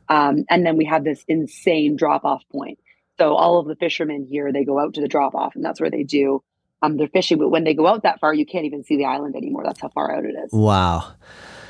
Um, 0.09 0.43
and 0.49 0.65
then 0.65 0.75
we 0.75 0.85
have 0.85 1.03
this 1.03 1.23
insane 1.27 1.95
drop 1.95 2.25
off 2.25 2.43
point. 2.51 2.79
So 3.17 3.35
all 3.35 3.59
of 3.59 3.67
the 3.67 3.75
fishermen 3.75 4.25
here, 4.29 4.51
they 4.51 4.63
go 4.63 4.79
out 4.79 4.95
to 4.95 5.01
the 5.01 5.07
drop 5.07 5.35
off 5.35 5.55
and 5.55 5.63
that's 5.63 5.79
where 5.79 5.91
they 5.91 6.03
do 6.03 6.41
um, 6.81 6.97
their 6.97 7.07
fishing. 7.07 7.37
But 7.37 7.49
when 7.49 7.63
they 7.63 7.73
go 7.73 7.87
out 7.87 8.03
that 8.03 8.19
far, 8.19 8.33
you 8.33 8.45
can't 8.45 8.65
even 8.65 8.83
see 8.83 8.97
the 8.97 9.05
island 9.05 9.35
anymore. 9.35 9.63
That's 9.65 9.81
how 9.81 9.89
far 9.89 10.15
out 10.15 10.25
it 10.25 10.35
is. 10.45 10.51
Wow. 10.51 11.13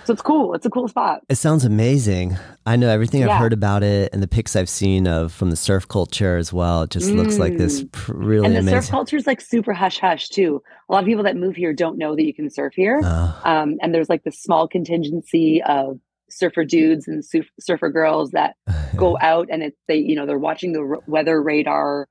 So 0.09 0.13
it's 0.13 0.23
cool. 0.23 0.55
It's 0.55 0.65
a 0.65 0.71
cool 0.71 0.87
spot. 0.87 1.21
It 1.29 1.35
sounds 1.35 1.65
amazing. 1.65 2.35
I 2.65 2.77
know 2.77 2.89
everything 2.89 3.21
yeah. 3.21 3.29
I've 3.29 3.39
heard 3.39 3.53
about 3.53 3.83
it 3.83 4.11
and 4.11 4.23
the 4.23 4.27
pics 4.27 4.55
I've 4.55 4.67
seen 4.67 5.05
of 5.05 5.31
from 5.31 5.51
the 5.51 5.55
surf 5.55 5.87
culture 5.87 6.35
as 6.35 6.51
well. 6.51 6.81
It 6.81 6.89
just 6.89 7.11
mm. 7.11 7.17
looks 7.17 7.37
like 7.37 7.57
this 7.57 7.83
mm. 7.83 8.07
really 8.07 8.47
and 8.47 8.55
the 8.55 8.61
amazing. 8.61 8.81
surf 8.81 8.89
culture 8.89 9.17
is 9.17 9.27
like 9.27 9.39
super 9.39 9.71
hush 9.71 9.99
hush 9.99 10.29
too. 10.29 10.63
A 10.89 10.93
lot 10.93 11.03
of 11.03 11.05
people 11.05 11.25
that 11.25 11.37
move 11.37 11.55
here 11.55 11.73
don't 11.73 11.99
know 11.99 12.15
that 12.15 12.23
you 12.23 12.33
can 12.33 12.49
surf 12.49 12.73
here. 12.75 13.01
Uh. 13.03 13.39
Um, 13.43 13.77
and 13.83 13.93
there's 13.93 14.09
like 14.09 14.23
this 14.23 14.41
small 14.41 14.67
contingency 14.67 15.61
of 15.61 15.99
surfer 16.27 16.65
dudes 16.65 17.07
and 17.07 17.23
surfer 17.59 17.89
girls 17.91 18.31
that 18.31 18.55
go 18.95 19.15
out 19.21 19.49
and 19.51 19.61
it's 19.61 19.77
they 19.87 19.97
you 19.97 20.15
know 20.15 20.25
they're 20.25 20.39
watching 20.39 20.73
the 20.73 20.79
r- 20.79 21.03
weather 21.05 21.39
radar 21.39 22.07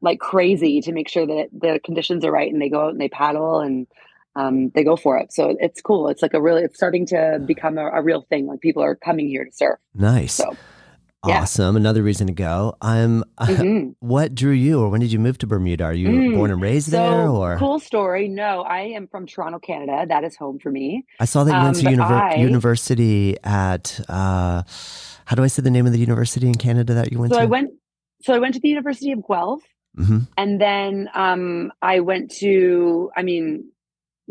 like 0.00 0.20
crazy 0.20 0.80
to 0.80 0.92
make 0.92 1.10
sure 1.10 1.26
that 1.26 1.48
the 1.52 1.78
conditions 1.84 2.24
are 2.24 2.32
right 2.32 2.50
and 2.50 2.62
they 2.62 2.70
go 2.70 2.86
out 2.86 2.92
and 2.92 3.00
they 3.00 3.10
paddle 3.10 3.60
and 3.60 3.86
um, 4.36 4.70
they 4.74 4.84
go 4.84 4.96
for 4.96 5.18
it. 5.18 5.32
So 5.32 5.56
it's 5.60 5.80
cool. 5.80 6.08
It's 6.08 6.22
like 6.22 6.34
a 6.34 6.40
really, 6.40 6.62
it's 6.62 6.76
starting 6.76 7.06
to 7.06 7.40
become 7.44 7.78
a, 7.78 7.86
a 7.90 8.02
real 8.02 8.22
thing. 8.22 8.46
Like 8.46 8.60
people 8.60 8.82
are 8.82 8.96
coming 8.96 9.28
here 9.28 9.44
to 9.44 9.52
surf. 9.52 9.78
Nice. 9.94 10.34
So 10.34 10.56
awesome. 11.22 11.76
Yeah. 11.76 11.80
Another 11.80 12.02
reason 12.02 12.26
to 12.26 12.32
go. 12.32 12.76
I'm. 12.80 13.24
Mm-hmm. 13.42 13.90
what 13.98 14.34
drew 14.34 14.52
you, 14.52 14.80
or 14.80 14.88
when 14.88 15.00
did 15.00 15.12
you 15.12 15.18
move 15.18 15.36
to 15.38 15.46
Bermuda? 15.46 15.84
Are 15.84 15.92
you 15.92 16.08
mm. 16.08 16.36
born 16.36 16.52
and 16.52 16.62
raised 16.62 16.90
so, 16.90 16.96
there, 16.96 17.28
or 17.28 17.58
cool 17.58 17.80
story? 17.80 18.28
No, 18.28 18.62
I 18.62 18.82
am 18.82 19.08
from 19.08 19.26
Toronto, 19.26 19.58
Canada. 19.58 20.06
That 20.08 20.24
is 20.24 20.36
home 20.36 20.58
for 20.58 20.70
me. 20.70 21.04
I 21.18 21.24
saw 21.24 21.44
that 21.44 21.50
you 21.50 21.64
went 21.64 21.76
um, 21.76 21.82
to 21.82 22.02
univer- 22.02 22.32
I, 22.32 22.34
university 22.36 23.36
at. 23.42 24.00
Uh, 24.08 24.62
how 25.24 25.36
do 25.36 25.42
I 25.42 25.48
say 25.48 25.60
the 25.60 25.70
name 25.70 25.86
of 25.86 25.92
the 25.92 25.98
university 25.98 26.46
in 26.46 26.54
Canada 26.54 26.94
that 26.94 27.12
you 27.12 27.18
went 27.18 27.32
so 27.32 27.38
to? 27.38 27.42
I 27.42 27.46
went. 27.46 27.72
So 28.22 28.32
I 28.32 28.38
went 28.38 28.54
to 28.54 28.60
the 28.60 28.68
University 28.68 29.12
of 29.12 29.26
Guelph. 29.28 29.62
Mm-hmm. 29.98 30.18
And 30.38 30.60
then 30.60 31.08
um, 31.14 31.72
I 31.82 32.00
went 32.00 32.30
to, 32.36 33.10
I 33.16 33.22
mean, 33.22 33.71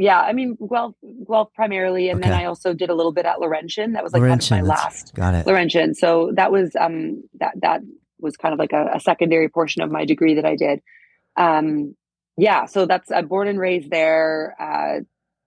yeah, 0.01 0.19
I 0.19 0.33
mean 0.33 0.57
Guelph, 0.67 0.95
Guelph 1.27 1.53
primarily, 1.53 2.09
and 2.09 2.19
okay. 2.19 2.29
then 2.29 2.39
I 2.39 2.45
also 2.45 2.73
did 2.73 2.89
a 2.89 2.95
little 2.95 3.11
bit 3.11 3.25
at 3.25 3.39
Laurentian. 3.39 3.93
That 3.93 4.03
was 4.03 4.13
like 4.13 4.21
Laurentian, 4.21 4.57
kind 4.57 4.61
of 4.61 4.67
my 4.67 4.73
last 4.73 5.13
got 5.13 5.35
it. 5.35 5.45
Laurentian. 5.45 5.93
So 5.93 6.31
that 6.35 6.51
was 6.51 6.75
um 6.75 7.23
that 7.39 7.53
that 7.61 7.81
was 8.19 8.35
kind 8.35 8.51
of 8.51 8.57
like 8.57 8.73
a, 8.73 8.93
a 8.95 8.99
secondary 8.99 9.47
portion 9.47 9.83
of 9.83 9.91
my 9.91 10.05
degree 10.05 10.35
that 10.35 10.45
I 10.45 10.55
did. 10.55 10.81
Um, 11.37 11.95
yeah, 12.35 12.65
so 12.65 12.87
that's 12.87 13.11
I'm 13.11 13.27
born 13.27 13.47
and 13.47 13.59
raised 13.59 13.91
there. 13.91 14.55
Uh, 14.59 15.01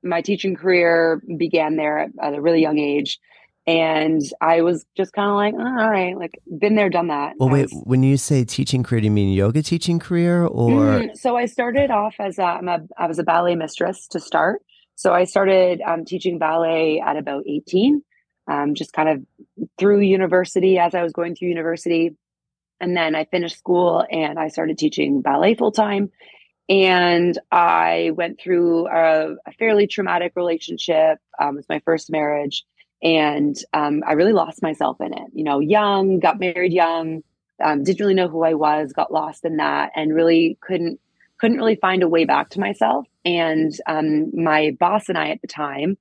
my 0.04 0.20
teaching 0.20 0.54
career 0.54 1.20
began 1.36 1.74
there 1.74 1.98
at, 1.98 2.10
at 2.22 2.34
a 2.34 2.40
really 2.40 2.60
young 2.60 2.78
age, 2.78 3.18
And 3.66 4.20
I 4.42 4.60
was 4.60 4.84
just 4.94 5.14
kind 5.14 5.30
of 5.30 5.36
like, 5.36 5.54
oh, 5.54 5.82
all 5.82 5.90
right, 5.90 6.16
like 6.18 6.38
been 6.58 6.74
there, 6.74 6.90
done 6.90 7.08
that. 7.08 7.34
Well, 7.38 7.48
wait, 7.48 7.72
was, 7.72 7.82
when 7.84 8.02
you 8.02 8.18
say 8.18 8.44
teaching 8.44 8.82
career, 8.82 9.00
do 9.00 9.06
you 9.06 9.10
mean 9.10 9.32
yoga 9.32 9.62
teaching 9.62 9.98
career 9.98 10.44
or? 10.44 11.00
Mm, 11.00 11.16
so 11.16 11.36
I 11.36 11.46
started 11.46 11.90
off 11.90 12.14
as 12.18 12.38
a, 12.38 12.44
I'm 12.44 12.68
a, 12.68 12.80
I 12.98 13.06
was 13.06 13.18
a 13.18 13.22
ballet 13.22 13.56
mistress 13.56 14.06
to 14.08 14.20
start. 14.20 14.60
So 14.96 15.12
I 15.14 15.24
started 15.24 15.80
um, 15.80 16.04
teaching 16.04 16.38
ballet 16.38 17.00
at 17.00 17.16
about 17.16 17.44
18, 17.48 18.02
um, 18.48 18.74
just 18.74 18.92
kind 18.92 19.08
of 19.08 19.66
through 19.78 20.00
university 20.00 20.78
as 20.78 20.94
I 20.94 21.02
was 21.02 21.12
going 21.12 21.34
through 21.34 21.48
university. 21.48 22.16
And 22.80 22.96
then 22.96 23.14
I 23.14 23.24
finished 23.24 23.56
school 23.56 24.04
and 24.10 24.38
I 24.38 24.48
started 24.48 24.76
teaching 24.76 25.22
ballet 25.22 25.54
full 25.54 25.72
time. 25.72 26.10
And 26.68 27.38
I 27.50 28.12
went 28.14 28.40
through 28.40 28.88
a, 28.88 29.34
a 29.46 29.52
fairly 29.58 29.86
traumatic 29.86 30.32
relationship. 30.36 31.18
Um, 31.40 31.54
it 31.54 31.56
was 31.56 31.68
my 31.68 31.80
first 31.84 32.10
marriage. 32.10 32.64
And 33.04 33.56
um, 33.74 34.02
I 34.06 34.12
really 34.12 34.32
lost 34.32 34.62
myself 34.62 35.00
in 35.00 35.12
it. 35.12 35.30
You 35.34 35.44
know, 35.44 35.60
young, 35.60 36.18
got 36.18 36.40
married 36.40 36.72
young, 36.72 37.22
um, 37.62 37.84
didn't 37.84 38.00
really 38.00 38.14
know 38.14 38.28
who 38.28 38.42
I 38.42 38.54
was, 38.54 38.92
got 38.92 39.12
lost 39.12 39.44
in 39.44 39.58
that, 39.58 39.92
and 39.94 40.14
really 40.14 40.58
couldn't 40.60 40.98
couldn't 41.38 41.58
really 41.58 41.76
find 41.76 42.02
a 42.02 42.08
way 42.08 42.24
back 42.24 42.48
to 42.50 42.60
myself. 42.60 43.06
And 43.24 43.72
um, 43.86 44.30
my 44.34 44.76
boss 44.78 45.08
and 45.08 45.18
I 45.18 45.28
at 45.30 45.42
the 45.42 45.48
time, 45.48 45.98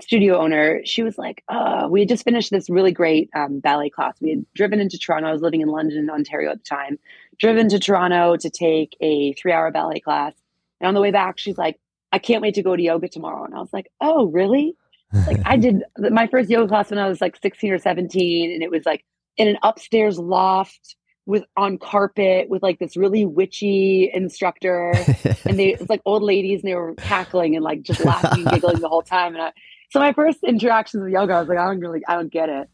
studio 0.00 0.38
owner, 0.38 0.80
she 0.84 1.02
was 1.02 1.16
like, 1.18 1.42
uh, 1.48 1.86
we 1.90 2.00
had 2.00 2.08
just 2.08 2.24
finished 2.24 2.50
this 2.50 2.68
really 2.68 2.92
great 2.92 3.30
um, 3.34 3.60
ballet 3.60 3.90
class. 3.90 4.14
We 4.20 4.30
had 4.30 4.44
driven 4.54 4.80
into 4.80 4.98
Toronto. 4.98 5.28
I 5.28 5.32
was 5.32 5.42
living 5.42 5.62
in 5.62 5.68
London, 5.68 6.10
Ontario 6.10 6.50
at 6.50 6.58
the 6.58 6.64
time, 6.64 6.98
driven 7.38 7.68
to 7.70 7.78
Toronto 7.78 8.36
to 8.36 8.50
take 8.50 8.96
a 9.00 9.32
three 9.34 9.52
hour 9.52 9.70
ballet 9.70 10.00
class. 10.00 10.34
And 10.80 10.88
on 10.88 10.94
the 10.94 11.00
way 11.00 11.10
back, 11.10 11.38
she's 11.38 11.58
like, 11.58 11.80
I 12.12 12.18
can't 12.18 12.42
wait 12.42 12.54
to 12.54 12.62
go 12.62 12.76
to 12.76 12.82
yoga 12.82 13.08
tomorrow. 13.08 13.44
And 13.44 13.54
I 13.54 13.58
was 13.58 13.72
like, 13.72 13.90
oh, 14.00 14.26
really? 14.26 14.76
Like 15.26 15.40
I 15.44 15.56
did 15.56 15.82
my 15.98 16.26
first 16.26 16.50
yoga 16.50 16.68
class 16.68 16.90
when 16.90 16.98
I 16.98 17.08
was 17.08 17.20
like 17.20 17.36
16 17.40 17.72
or 17.72 17.78
17, 17.78 18.52
and 18.52 18.62
it 18.62 18.70
was 18.70 18.84
like 18.84 19.04
in 19.36 19.48
an 19.48 19.58
upstairs 19.62 20.18
loft 20.18 20.96
with 21.26 21.44
on 21.56 21.78
carpet 21.78 22.48
with 22.50 22.62
like 22.62 22.78
this 22.78 22.96
really 22.96 23.24
witchy 23.24 24.10
instructor 24.12 24.92
and 25.46 25.58
they 25.58 25.74
it's 25.74 25.88
like 25.88 26.02
old 26.04 26.22
ladies 26.22 26.60
and 26.60 26.68
they 26.68 26.74
were 26.74 26.94
cackling 26.96 27.54
and 27.56 27.64
like 27.64 27.82
just 27.82 28.04
laughing 28.04 28.42
and 28.42 28.50
giggling 28.50 28.78
the 28.80 28.88
whole 28.88 29.02
time 29.02 29.34
and 29.34 29.42
I, 29.42 29.52
so 29.90 30.00
my 30.00 30.12
first 30.12 30.40
interactions 30.44 31.02
with 31.02 31.12
yoga 31.12 31.32
I 31.32 31.40
was 31.40 31.48
like 31.48 31.58
I 31.58 31.64
don't 31.64 31.80
really 31.80 32.02
I 32.06 32.14
don't 32.14 32.30
get 32.30 32.48
it. 32.48 32.68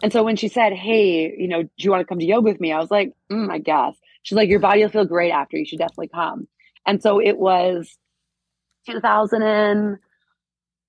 And 0.00 0.12
so 0.12 0.22
when 0.22 0.36
she 0.36 0.48
said 0.48 0.72
hey 0.74 1.34
you 1.36 1.48
know 1.48 1.62
do 1.64 1.70
you 1.78 1.90
want 1.90 2.00
to 2.02 2.06
come 2.06 2.20
to 2.20 2.24
yoga 2.24 2.44
with 2.44 2.60
me? 2.60 2.72
I 2.72 2.78
was 2.78 2.90
like 2.90 3.14
mm, 3.32 3.50
I 3.50 3.58
guess. 3.58 3.96
She's 4.22 4.36
like 4.36 4.48
your 4.48 4.60
body 4.60 4.82
will 4.82 4.90
feel 4.90 5.04
great 5.04 5.32
after 5.32 5.56
you 5.56 5.64
should 5.64 5.78
definitely 5.80 6.08
come. 6.08 6.46
And 6.86 7.02
so 7.02 7.20
it 7.20 7.36
was 7.36 7.98
2000 8.86 9.42
and 9.42 9.98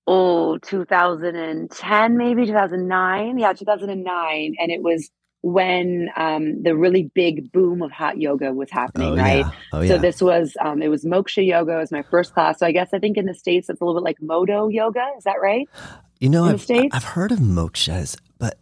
oh 0.06 0.58
2010 0.58 2.16
maybe 2.16 2.46
2009 2.46 3.38
yeah 3.38 3.52
2009 3.52 4.54
and 4.58 4.70
it 4.70 4.82
was 4.82 5.10
when 5.42 6.10
um, 6.16 6.62
the 6.62 6.76
really 6.76 7.10
big 7.14 7.50
boom 7.50 7.80
of 7.80 7.90
hot 7.90 8.18
yoga 8.20 8.52
was 8.52 8.70
happening, 8.70 9.08
Oh, 9.12 9.16
right? 9.16 9.38
yeah. 9.38 9.50
Oh, 9.72 9.86
So 9.86 9.94
yeah. 9.94 9.96
this 9.96 10.20
was 10.20 10.54
um, 10.60 10.82
it 10.82 10.88
was 10.88 11.02
moksha 11.02 11.46
yoga. 11.46 11.76
It 11.76 11.78
was 11.78 11.90
my 11.90 12.02
first 12.10 12.34
class. 12.34 12.58
So 12.58 12.66
I 12.66 12.72
guess 12.72 12.90
I 12.92 12.98
think 12.98 13.16
in 13.16 13.24
the 13.24 13.32
states 13.32 13.70
it's 13.70 13.80
a 13.80 13.84
little 13.86 13.98
bit 13.98 14.04
like 14.04 14.18
modo 14.20 14.68
yoga. 14.68 15.02
Is 15.16 15.24
that 15.24 15.40
right? 15.40 15.66
you 16.18 16.28
know, 16.28 16.42
in 16.44 16.48
the 16.48 16.54
I've, 16.56 16.60
States? 16.60 16.94
I've 16.94 17.04
heard 17.04 17.32
of 17.32 17.38
mokshas, 17.38 18.18
but 18.38 18.58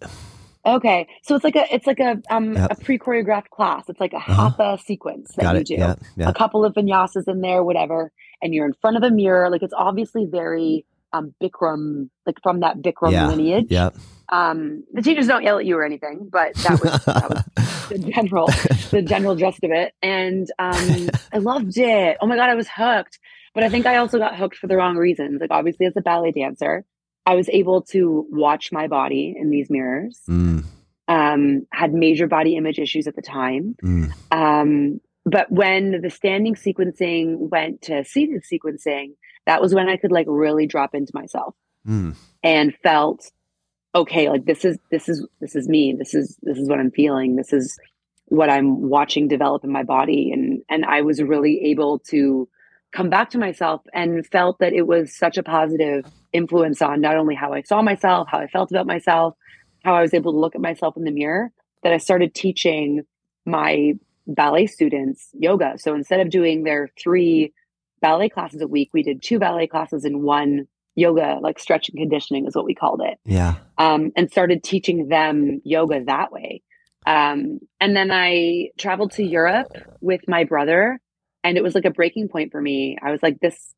Okay, 0.65 1.09
so 1.25 1.35
it's 1.35 1.43
like 1.43 1.57
a 1.57 1.65
it's 1.75 1.89
like 1.89 1.99
a 1.99 2.23
um 2.31 2.55
Yep. 2.55 2.71
a 2.71 2.75
pre 2.77 2.97
choreographed 2.97 3.49
class. 3.51 3.89
It's 3.89 3.99
like 3.99 4.13
a 4.13 4.19
Uh-huh. 4.19 4.51
hatha 4.51 4.79
sequence 4.81 5.33
that 5.35 5.43
got 5.43 5.55
you 5.57 5.61
it. 5.63 5.67
do. 5.67 5.75
Yeah. 5.75 5.95
Yeah. 6.17 6.29
A 6.29 6.33
couple 6.33 6.65
of 6.65 6.75
vinyasas 6.75 7.27
in 7.27 7.41
there, 7.41 7.65
whatever, 7.65 8.13
and 8.41 8.55
you're 8.55 8.67
in 8.67 8.75
front 8.75 8.97
of 8.97 9.03
a 9.03 9.11
mirror. 9.11 9.51
Like 9.51 9.65
it's 9.65 9.75
obviously 9.77 10.27
very 10.27 10.85
um 11.13 11.35
Bikram, 11.43 12.11
like 12.27 12.37
from 12.43 12.61
that 12.61 12.79
Bikram 12.79 13.13
Yeah. 13.13 13.29
lineage. 13.29 13.67
Yeah. 13.71 13.91
Um, 14.31 14.85
the 14.93 15.01
teachers 15.01 15.27
don't 15.27 15.43
yell 15.43 15.59
at 15.59 15.65
you 15.65 15.77
or 15.79 15.85
anything, 15.87 16.29
but 16.31 16.55
that 16.57 16.81
was 16.83 17.05
that 17.07 17.31
was 17.31 17.89
the 17.89 17.99
general 17.99 18.47
the 18.91 19.03
general 19.03 19.35
gist 19.37 19.65
of 19.65 19.71
it 19.71 19.95
and 20.03 20.47
um 20.59 21.09
i 21.33 21.39
loved 21.39 21.77
it 21.79 22.19
oh 22.21 22.27
my 22.27 22.37
god 22.37 22.51
i 22.51 22.55
was 22.55 22.69
hooked 22.69 23.19
but 23.55 23.65
i 23.65 23.71
think 23.71 23.87
i 23.87 23.97
also 23.97 24.19
got 24.19 24.37
hooked 24.37 24.57
for 24.59 24.67
the 24.67 24.77
wrong 24.77 24.97
reasons 24.97 25.41
like 25.41 25.51
obviously 25.51 25.87
as 25.87 25.97
a 25.97 26.03
ballet 26.03 26.31
dancer 26.33 26.85
i 27.25 27.35
was 27.35 27.49
able 27.49 27.81
to 27.81 28.27
watch 28.31 28.71
my 28.73 28.87
body 28.89 29.35
in 29.35 29.49
these 29.49 29.71
mirrors 29.71 30.21
Mm, 30.29 30.65
um 31.09 31.67
had 31.73 31.95
major 31.95 32.27
body 32.27 32.57
image 32.57 32.79
issues 32.79 33.07
at 33.07 33.17
the 33.17 33.23
time 33.23 33.75
mm. 33.83 34.13
um 34.31 35.01
but 35.25 35.51
when 35.51 36.03
the 36.03 36.11
standing 36.11 36.55
sequencing 36.55 37.37
went 37.39 37.81
to 37.83 38.05
seated 38.05 38.43
sequencing 38.45 39.13
that 39.49 39.61
was 39.61 39.75
when 39.75 39.89
i 39.89 39.97
could 39.97 40.13
like 40.13 40.27
really 40.29 40.67
drop 40.67 40.95
into 40.95 41.13
myself 41.15 41.55
Mm. 41.87 42.17
and 42.43 42.75
felt 42.83 43.31
okay 43.95 44.29
like 44.29 44.45
this 44.45 44.65
is 44.65 44.77
this 44.91 45.09
is 45.09 45.27
this 45.41 45.55
is 45.57 45.69
me. 45.69 45.95
This 45.99 46.13
is 46.13 46.37
this 46.43 46.59
is 46.59 46.69
what 46.69 46.81
i'm 46.81 46.91
feeling. 46.91 47.37
This 47.37 47.53
is 47.53 47.79
what 48.27 48.51
i'm 48.51 48.91
watching 48.91 49.29
develop 49.29 49.65
in 49.65 49.73
my 49.73 49.85
body. 49.85 50.31
And 50.35 50.63
and 50.69 50.85
i 50.85 51.01
was 51.01 51.23
really 51.23 51.55
able 51.71 52.01
to 52.11 52.49
come 52.93 53.09
back 53.09 53.31
to 53.31 53.39
myself 53.39 53.81
and 53.95 54.27
felt 54.27 54.59
that 54.59 54.73
it 54.75 54.87
was 54.87 55.17
such 55.17 55.39
a 55.39 55.43
positive 55.43 56.05
influence 56.33 56.83
on 56.83 57.01
not 57.01 57.17
only 57.17 57.35
how 57.35 57.53
i 57.55 57.63
saw 57.63 57.81
myself 57.81 58.29
how 58.31 58.39
i 58.39 58.49
felt 58.49 58.71
about 58.71 58.87
myself 58.87 59.35
how 59.85 59.95
i 59.95 60.03
was 60.03 60.13
able 60.13 60.33
to 60.33 60.39
look 60.39 60.55
at 60.55 60.61
myself 60.61 60.97
in 60.97 61.05
the 61.05 61.11
mirror 61.23 61.51
that 61.83 61.93
i 61.93 61.99
started 61.99 62.35
teaching 62.35 63.03
my 63.47 63.95
ballet 64.27 64.67
students 64.67 65.31
yoga. 65.33 65.79
So 65.79 65.95
instead 65.95 66.21
of 66.21 66.29
doing 66.29 66.65
their 66.65 66.91
three 67.03 67.53
ballet 68.01 68.29
classes 68.29 68.61
a 68.61 68.69
week 68.69 68.91
we 68.93 69.03
did 69.03 69.23
two 69.23 69.39
ballet 69.39 69.67
classes 69.67 70.05
in 70.05 70.23
one 70.23 70.67
yoga 70.95 71.39
like 71.41 71.59
stretch 71.59 71.89
and 71.89 71.99
conditioning 71.99 72.47
is 72.47 72.57
what 72.57 72.65
we 72.65 72.75
called 72.75 73.01
it 73.05 73.19
Yeah. 73.25 73.55
um, 73.79 74.11
and 74.17 74.31
started 74.31 74.63
teaching 74.65 75.09
them 75.09 75.61
yoga 75.65 76.03
that 76.05 76.33
way. 76.33 76.63
Um, 77.07 77.61
and 77.81 77.97
then 77.97 78.11
I 78.11 78.71
traveled 78.79 79.13
to 79.13 79.23
Europe 79.23 79.69
with 80.01 80.23
my 80.29 80.45
brother, 80.45 80.99
and 81.43 81.57
it 81.57 81.63
was 81.63 81.75
like 81.75 81.87
a 81.87 81.91
breaking 81.91 82.29
point 82.29 82.51
for 82.53 82.61
me. 82.61 82.99
I 83.01 83.13
was 83.13 83.23
like, 83.23 83.39
this, 83.41 83.75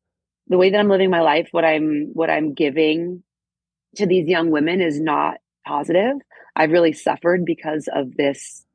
the 0.47 0.57
way 0.57 0.71
that 0.71 0.77
I'm 0.79 0.89
living 0.89 1.09
my 1.11 1.21
life, 1.21 1.47
what 1.51 1.63
I'm, 1.63 2.09
what 2.11 2.29
I'm 2.29 2.53
giving 2.53 3.23
to 3.95 4.05
these 4.05 4.27
young 4.27 4.49
women 4.49 4.81
is 4.81 4.99
not 4.99 5.35
positive. 5.65 6.15
I've 6.55 6.71
really 6.71 6.91
suffered 6.91 7.45
because 7.45 7.87
of 7.93 8.17
this 8.17 8.65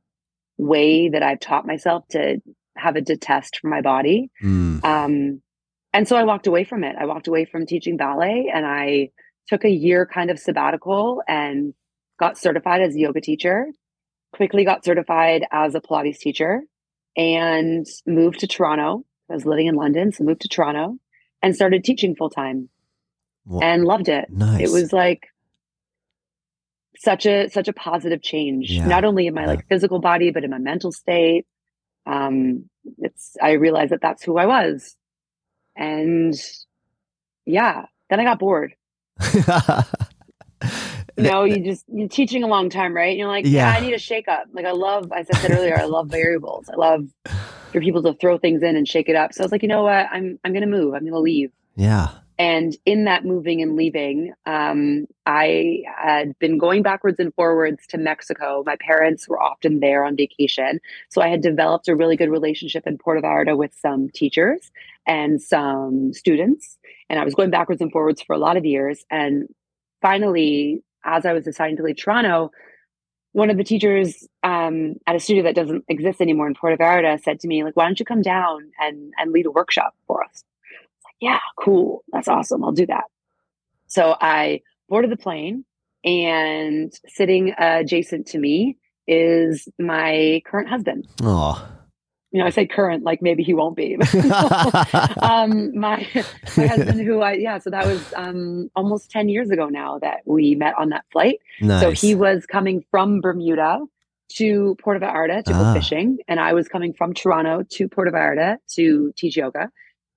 way 0.57 1.11
that 1.11 1.23
I've 1.23 1.41
taught 1.41 1.67
myself 1.67 2.07
to 2.11 2.41
have 2.77 2.97
a 2.97 3.01
detest 3.01 3.59
for 3.61 3.69
my 3.69 3.81
body. 3.81 4.31
Mm. 4.43 4.85
Um, 4.85 5.43
and 5.93 6.07
so 6.07 6.17
I 6.17 6.25
walked 6.25 6.47
away 6.47 6.65
from 6.65 6.85
it. 6.85 6.95
I 6.99 7.07
walked 7.07 7.27
away 7.29 7.45
from 7.45 7.67
teaching 7.67 7.97
ballet 7.97 8.51
and 8.53 8.67
I 8.67 9.11
took 9.49 9.65
a 9.65 9.71
year 9.71 10.07
kind 10.07 10.31
of 10.31 10.39
sabbatical 10.39 11.23
and 11.27 11.73
got 12.19 12.37
certified 12.39 12.83
as 12.83 12.95
a 12.95 12.99
yoga 12.99 13.21
teacher, 13.21 13.67
quickly 14.33 14.65
got 14.65 14.85
certified 14.85 15.45
as 15.53 15.75
a 15.75 15.81
Pilates 15.81 16.19
teacher, 16.19 16.63
and 17.17 17.87
moved 18.07 18.41
to 18.41 18.47
Toronto. 18.47 19.05
I 19.31 19.35
was 19.35 19.47
living 19.47 19.67
in 19.67 19.75
London, 19.75 20.13
so 20.13 20.25
moved 20.25 20.43
to 20.43 20.49
Toronto 20.49 20.99
and 21.43 21.55
started 21.55 21.83
teaching 21.85 22.15
full 22.15 22.31
time 22.31 22.69
Well, 23.45 23.63
and 23.63 23.85
loved 23.85 24.09
it. 24.09 24.27
nice. 24.31 24.61
It 24.69 24.73
was 24.73 24.93
like 24.93 25.29
such 26.99 27.27
a 27.27 27.49
such 27.51 27.69
a 27.69 27.73
positive 27.73 28.23
change, 28.23 28.71
Yeah. 28.73 28.87
not 28.87 29.05
only 29.05 29.27
in 29.27 29.35
my 29.35 29.43
Yeah. 29.43 29.49
like 29.49 29.67
physical 29.69 29.99
body, 29.99 30.31
but 30.31 30.45
in 30.45 30.51
my 30.51 30.59
mental 30.59 30.93
state. 30.93 31.47
Um, 32.07 32.69
it's 32.99 33.37
I 33.43 33.53
realized 33.53 33.93
that 33.93 34.01
that's 34.01 34.23
who 34.23 34.39
I 34.39 34.47
was, 34.47 34.97
and 35.77 36.35
yeah, 37.45 37.87
then 38.11 38.21
I 38.21 38.25
got 38.25 38.39
bored. 38.39 38.75
You 41.19 41.25
know, 41.25 41.45
you 41.45 41.65
just 41.65 41.85
you're 41.89 42.09
teaching 42.09 42.43
a 42.43 42.47
long 42.47 42.69
time, 42.69 42.95
right? 42.95 43.09
And 43.09 43.19
you're 43.19 43.29
like, 43.29 43.47
yeah. 43.47 43.71
Yeah. 43.71 43.71
I 43.71 43.81
need 43.81 43.95
a 43.95 43.99
shake 43.99 44.29
up. 44.29 44.45
Like 44.53 44.67
I 44.67 44.73
love, 44.73 45.11
as 45.17 45.31
I 45.31 45.41
said 45.41 45.51
earlier, 45.51 45.75
I 45.75 45.85
love 45.85 46.09
variables. 46.09 46.69
I 46.69 46.77
love 46.77 47.09
for 47.73 47.81
people 47.81 48.03
to 48.03 48.15
throw 48.15 48.37
things 48.39 48.63
in 48.63 48.77
and 48.77 48.87
shake 48.87 49.09
it 49.09 49.17
up. 49.17 49.33
So 49.33 49.43
I 49.43 49.45
was 49.45 49.53
like, 49.53 49.63
you 49.63 49.69
know 49.69 49.83
what? 49.83 50.07
I'm 50.13 50.39
I'm 50.45 50.53
gonna 50.53 50.67
move. 50.67 50.95
I'm 50.95 51.05
gonna 51.05 51.19
leave. 51.19 51.53
yeah. 51.75 52.09
And 52.39 52.77
in 52.85 53.05
that 53.05 53.25
moving 53.25 53.63
and 53.63 53.77
leaving, 53.77 54.33
um, 54.45 55.07
I 55.25 55.83
had 55.97 56.39
been 56.39 56.59
going 56.59 56.83
backwards 56.83 57.19
and 57.19 57.35
forwards 57.35 57.87
to 57.89 57.99
Mexico. 57.99 58.63
My 58.67 58.77
parents 58.77 59.27
were 59.27 59.41
often 59.41 59.81
there 59.81 60.05
on 60.05 60.17
vacation. 60.17 60.81
So 61.09 61.23
I 61.23 61.29
had 61.29 61.41
developed 61.41 61.89
a 61.89 61.97
really 61.97 62.17
good 62.17 62.31
relationship 62.31 62.87
in 62.87 62.99
Puerto 62.99 63.23
Vallarta 63.23 63.57
with 63.57 63.75
some 63.81 64.11
teachers 64.11 64.71
and 65.07 65.41
some 65.41 66.13
students. 66.13 66.79
And 67.09 67.19
I 67.19 67.25
was 67.25 67.35
going 67.35 67.51
backwards 67.51 67.81
and 67.81 67.91
forwards 67.91 68.21
for 68.21 68.35
a 68.35 68.39
lot 68.39 68.59
of 68.59 68.67
years. 68.67 69.05
And 69.11 69.49
finally, 70.03 70.83
as 71.05 71.25
I 71.25 71.33
was 71.33 71.45
deciding 71.45 71.79
to 71.79 71.85
leave 71.85 71.97
Toronto, 71.97 72.51
one 73.33 73.49
of 73.49 73.57
the 73.57 73.65
teachers 73.65 74.27
um, 74.43 74.95
at 75.07 75.17
a 75.17 75.21
studio 75.21 75.43
that 75.45 75.55
doesn't 75.55 75.85
exist 75.89 76.21
anymore 76.21 76.49
in 76.49 76.55
Puerto 76.55 76.77
Vallarta 76.83 77.23
said 77.23 77.41
to 77.41 77.49
me, 77.49 77.65
like, 77.65 77.77
why 77.77 77.85
don't 77.85 77.99
you 77.99 78.05
come 78.05 78.23
down 78.23 78.71
and, 78.79 79.13
and 79.19 79.33
lead 79.33 79.47
a 79.47 79.51
workshop 79.51 79.95
for 80.07 80.23
us? 80.23 80.43
Yeah, 81.21 81.39
cool. 81.59 82.05
That's 82.13 82.29
awesome. 82.29 82.63
I'll 82.65 82.73
do 82.73 82.87
that. 82.87 83.05
So 83.87 84.17
I 84.21 84.61
boarded 84.89 85.11
the 85.11 85.17
plane, 85.17 85.65
and 86.05 86.93
sitting 87.09 87.55
adjacent 87.59 88.27
to 88.29 88.39
me 88.39 88.77
is 89.07 89.69
my 89.79 90.43
current 90.47 90.69
husband. 90.69 91.07
Oh. 91.23 91.67
you 92.33 92.41
know, 92.41 92.47
I 92.47 92.51
say 92.51 92.67
current, 92.67 93.05
like 93.05 93.23
maybe 93.23 93.43
he 93.43 93.55
won't 93.55 93.77
be. 93.77 93.97
um, 95.23 95.79
my 95.79 96.07
my 96.57 96.67
husband, 96.67 97.01
who 97.01 97.21
I 97.21 97.33
yeah, 97.35 97.59
so 97.59 97.71
that 97.71 97.87
was 97.87 98.13
um, 98.17 98.71
almost 98.75 99.11
ten 99.11 99.29
years 99.29 99.51
ago 99.51 99.69
now 99.69 99.99
that 100.01 100.21
we 100.27 100.55
met 100.55 100.75
on 100.79 100.91
that 100.91 101.05
flight. 101.13 101.39
Nice. 101.61 101.81
So 101.83 101.91
he 101.93 102.15
was 102.15 102.47
coming 102.47 102.85
from 102.91 103.21
Bermuda 103.21 103.81
to 104.29 104.77
Puerto 104.83 104.99
Vallarta 105.05 105.45
to 105.45 105.53
Ah. 105.55 105.73
go 105.75 105.81
fishing, 105.81 106.19
and 106.29 106.41
I 106.41 106.53
was 106.53 106.67
coming 106.69 106.93
from 106.93 107.15
Toronto 107.15 107.63
to 107.71 107.89
Puerto 107.89 108.11
Vallarta 108.11 108.59
to 108.75 109.13
teach 109.17 109.37
yoga. 109.37 109.71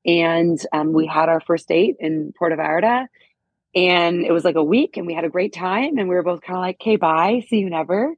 And 0.10 0.60
um, 0.74 0.92
we 0.94 1.06
had 1.06 1.30
our 1.30 1.40
first 1.40 1.68
date 1.68 1.98
in 2.00 2.34
Puerto 2.38 2.56
Vallarta, 2.56 3.06
and 3.76 4.26
it 4.26 4.32
was 4.32 4.44
like 4.44 4.56
a 4.56 4.64
week, 4.64 4.98
and 4.98 5.06
we 5.06 5.14
had 5.14 5.24
a 5.24 5.30
great 5.30 5.54
time, 5.54 6.00
and 6.00 6.10
we 6.10 6.16
were 6.16 6.24
both 6.24 6.42
kind 6.42 6.58
of 6.58 6.62
like, 6.62 6.78
"Okay, 6.82 6.96
bye, 6.96 7.46
see 7.48 7.60
you 7.60 7.70
never." 7.70 8.16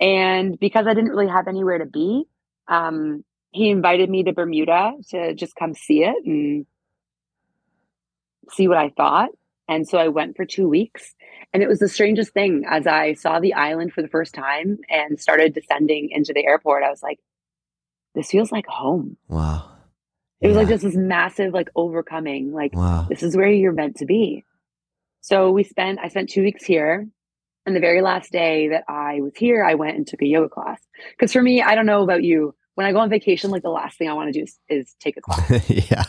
And 0.00 0.58
because 0.58 0.86
I 0.88 0.94
didn't 0.94 1.10
really 1.10 1.28
have 1.28 1.46
anywhere 1.46 1.78
to 1.78 1.86
be, 1.86 2.24
um, 2.66 3.24
he 3.52 3.70
invited 3.70 4.10
me 4.10 4.24
to 4.24 4.32
Bermuda 4.32 4.94
to 5.10 5.34
just 5.34 5.54
come 5.54 5.74
see 5.74 6.02
it 6.02 6.16
and 6.26 6.66
see 8.50 8.66
what 8.66 8.78
I 8.78 8.90
thought. 8.90 9.30
And 9.68 9.88
so 9.88 9.96
I 9.96 10.08
went 10.08 10.36
for 10.36 10.44
two 10.44 10.68
weeks. 10.68 11.14
And 11.52 11.62
it 11.62 11.68
was 11.68 11.78
the 11.78 11.88
strangest 11.88 12.32
thing 12.32 12.64
as 12.68 12.86
I 12.86 13.14
saw 13.14 13.38
the 13.38 13.54
island 13.54 13.92
for 13.92 14.02
the 14.02 14.08
first 14.08 14.34
time 14.34 14.78
and 14.90 15.20
started 15.20 15.54
descending 15.54 16.10
into 16.10 16.32
the 16.32 16.44
airport. 16.44 16.82
I 16.82 16.90
was 16.90 17.02
like, 17.02 17.20
this 18.14 18.30
feels 18.30 18.50
like 18.50 18.66
home. 18.66 19.16
wow. 19.28 19.73
It 20.44 20.48
was 20.48 20.56
like 20.56 20.68
just 20.68 20.82
this 20.84 20.94
massive, 20.94 21.54
like 21.54 21.70
overcoming, 21.74 22.52
like, 22.52 22.74
wow. 22.74 23.06
this 23.08 23.22
is 23.22 23.34
where 23.34 23.48
you're 23.48 23.72
meant 23.72 23.96
to 23.96 24.04
be. 24.04 24.44
So 25.22 25.50
we 25.50 25.64
spent, 25.64 25.98
I 26.02 26.08
spent 26.08 26.28
two 26.28 26.42
weeks 26.42 26.64
here. 26.64 27.08
And 27.66 27.74
the 27.74 27.80
very 27.80 28.02
last 28.02 28.30
day 28.30 28.68
that 28.68 28.84
I 28.86 29.22
was 29.22 29.32
here, 29.36 29.64
I 29.64 29.74
went 29.74 29.96
and 29.96 30.06
took 30.06 30.20
a 30.20 30.26
yoga 30.26 30.50
class. 30.50 30.78
Because 31.12 31.32
for 31.32 31.40
me, 31.40 31.62
I 31.62 31.74
don't 31.74 31.86
know 31.86 32.02
about 32.02 32.22
you, 32.22 32.54
when 32.74 32.86
I 32.86 32.92
go 32.92 32.98
on 32.98 33.08
vacation, 33.08 33.50
like 33.50 33.62
the 33.62 33.70
last 33.70 33.96
thing 33.96 34.08
I 34.08 34.12
want 34.12 34.34
to 34.34 34.38
do 34.38 34.42
is, 34.42 34.58
is 34.68 34.94
take 35.00 35.16
a 35.16 35.20
class. 35.22 35.70
yeah. 35.70 36.04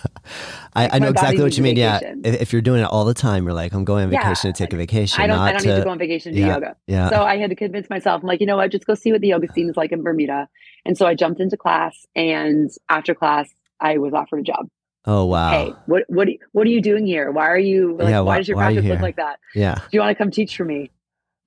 I, 0.73 0.89
I 0.89 0.99
know 0.99 1.07
exactly 1.07 1.41
what 1.41 1.55
you 1.55 1.63
mean. 1.63 1.77
Yeah. 1.77 1.99
If, 2.25 2.41
if 2.41 2.53
you're 2.53 2.61
doing 2.61 2.81
it 2.81 2.87
all 2.87 3.05
the 3.05 3.13
time, 3.13 3.45
you're 3.45 3.53
like, 3.53 3.71
I'm 3.71 3.85
going 3.85 4.03
on 4.05 4.11
Yeah. 4.11 4.23
vacation 4.23 4.51
to 4.51 4.57
take 4.57 4.73
a 4.73 4.75
vacation. 4.75 5.23
I 5.23 5.27
don't, 5.27 5.39
I 5.39 5.51
don't 5.53 5.61
to, 5.61 5.67
need 5.69 5.75
to 5.77 5.83
go 5.85 5.91
on 5.91 5.97
vacation 5.97 6.33
to 6.33 6.37
do 6.37 6.45
yeah. 6.45 6.53
yoga. 6.55 6.75
Yeah. 6.87 7.09
So 7.09 7.23
I 7.23 7.37
had 7.37 7.51
to 7.51 7.55
convince 7.55 7.89
myself, 7.89 8.21
I'm 8.21 8.27
like, 8.27 8.41
you 8.41 8.47
know 8.47 8.57
what, 8.57 8.69
just 8.69 8.85
go 8.85 8.95
see 8.95 9.13
what 9.13 9.21
the 9.21 9.29
yoga 9.29 9.47
scene 9.53 9.69
is 9.69 9.77
like 9.77 9.93
in 9.93 10.03
Bermuda. 10.03 10.49
And 10.83 10.97
so 10.97 11.05
I 11.05 11.15
jumped 11.15 11.39
into 11.39 11.55
class, 11.55 12.05
and 12.17 12.69
after 12.89 13.15
class, 13.15 13.47
I 13.79 13.97
was 13.97 14.13
offered 14.13 14.39
a 14.39 14.43
job. 14.43 14.67
oh, 15.05 15.25
wow. 15.25 15.49
Hey, 15.51 15.73
what 15.85 16.03
what 16.07 16.27
what 16.51 16.65
are 16.67 16.69
you 16.71 16.81
doing 16.81 17.05
here? 17.05 17.31
Why 17.31 17.47
are 17.47 17.57
you 17.59 17.95
like? 17.97 18.09
Yeah, 18.09 18.19
why, 18.21 18.33
why- 18.33 18.37
does 18.39 18.47
your 18.47 18.57
are 18.57 18.71
you 18.71 18.81
practice 18.81 18.89
look 18.91 19.01
like 19.01 19.15
that? 19.17 19.39
Yeah. 19.53 19.75
Do 19.75 19.81
you 19.91 19.99
want 19.99 20.17
to 20.17 20.23
come 20.23 20.31
teach 20.31 20.55
for 20.57 20.65
me? 20.65 20.91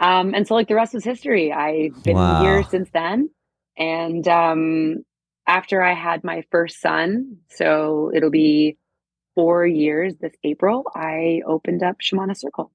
Um, 0.00 0.34
and 0.34 0.46
so 0.46 0.54
like 0.54 0.68
the 0.68 0.74
rest 0.76 0.94
was 0.94 1.04
history. 1.04 1.52
I've 1.52 2.02
been 2.04 2.14
Wow. 2.16 2.40
here 2.42 2.62
since 2.62 2.88
then, 2.90 3.30
and 3.76 4.26
um, 4.28 5.04
after 5.46 5.82
I 5.82 5.94
had 5.94 6.22
my 6.22 6.44
first 6.52 6.80
son, 6.80 7.38
so 7.48 8.12
it'll 8.14 8.30
be 8.30 8.76
four 9.34 9.66
years 9.66 10.14
this 10.20 10.34
April. 10.44 10.84
I 10.94 11.42
opened 11.46 11.82
up 11.82 11.96
Shamana 12.00 12.36
Circle. 12.36 12.70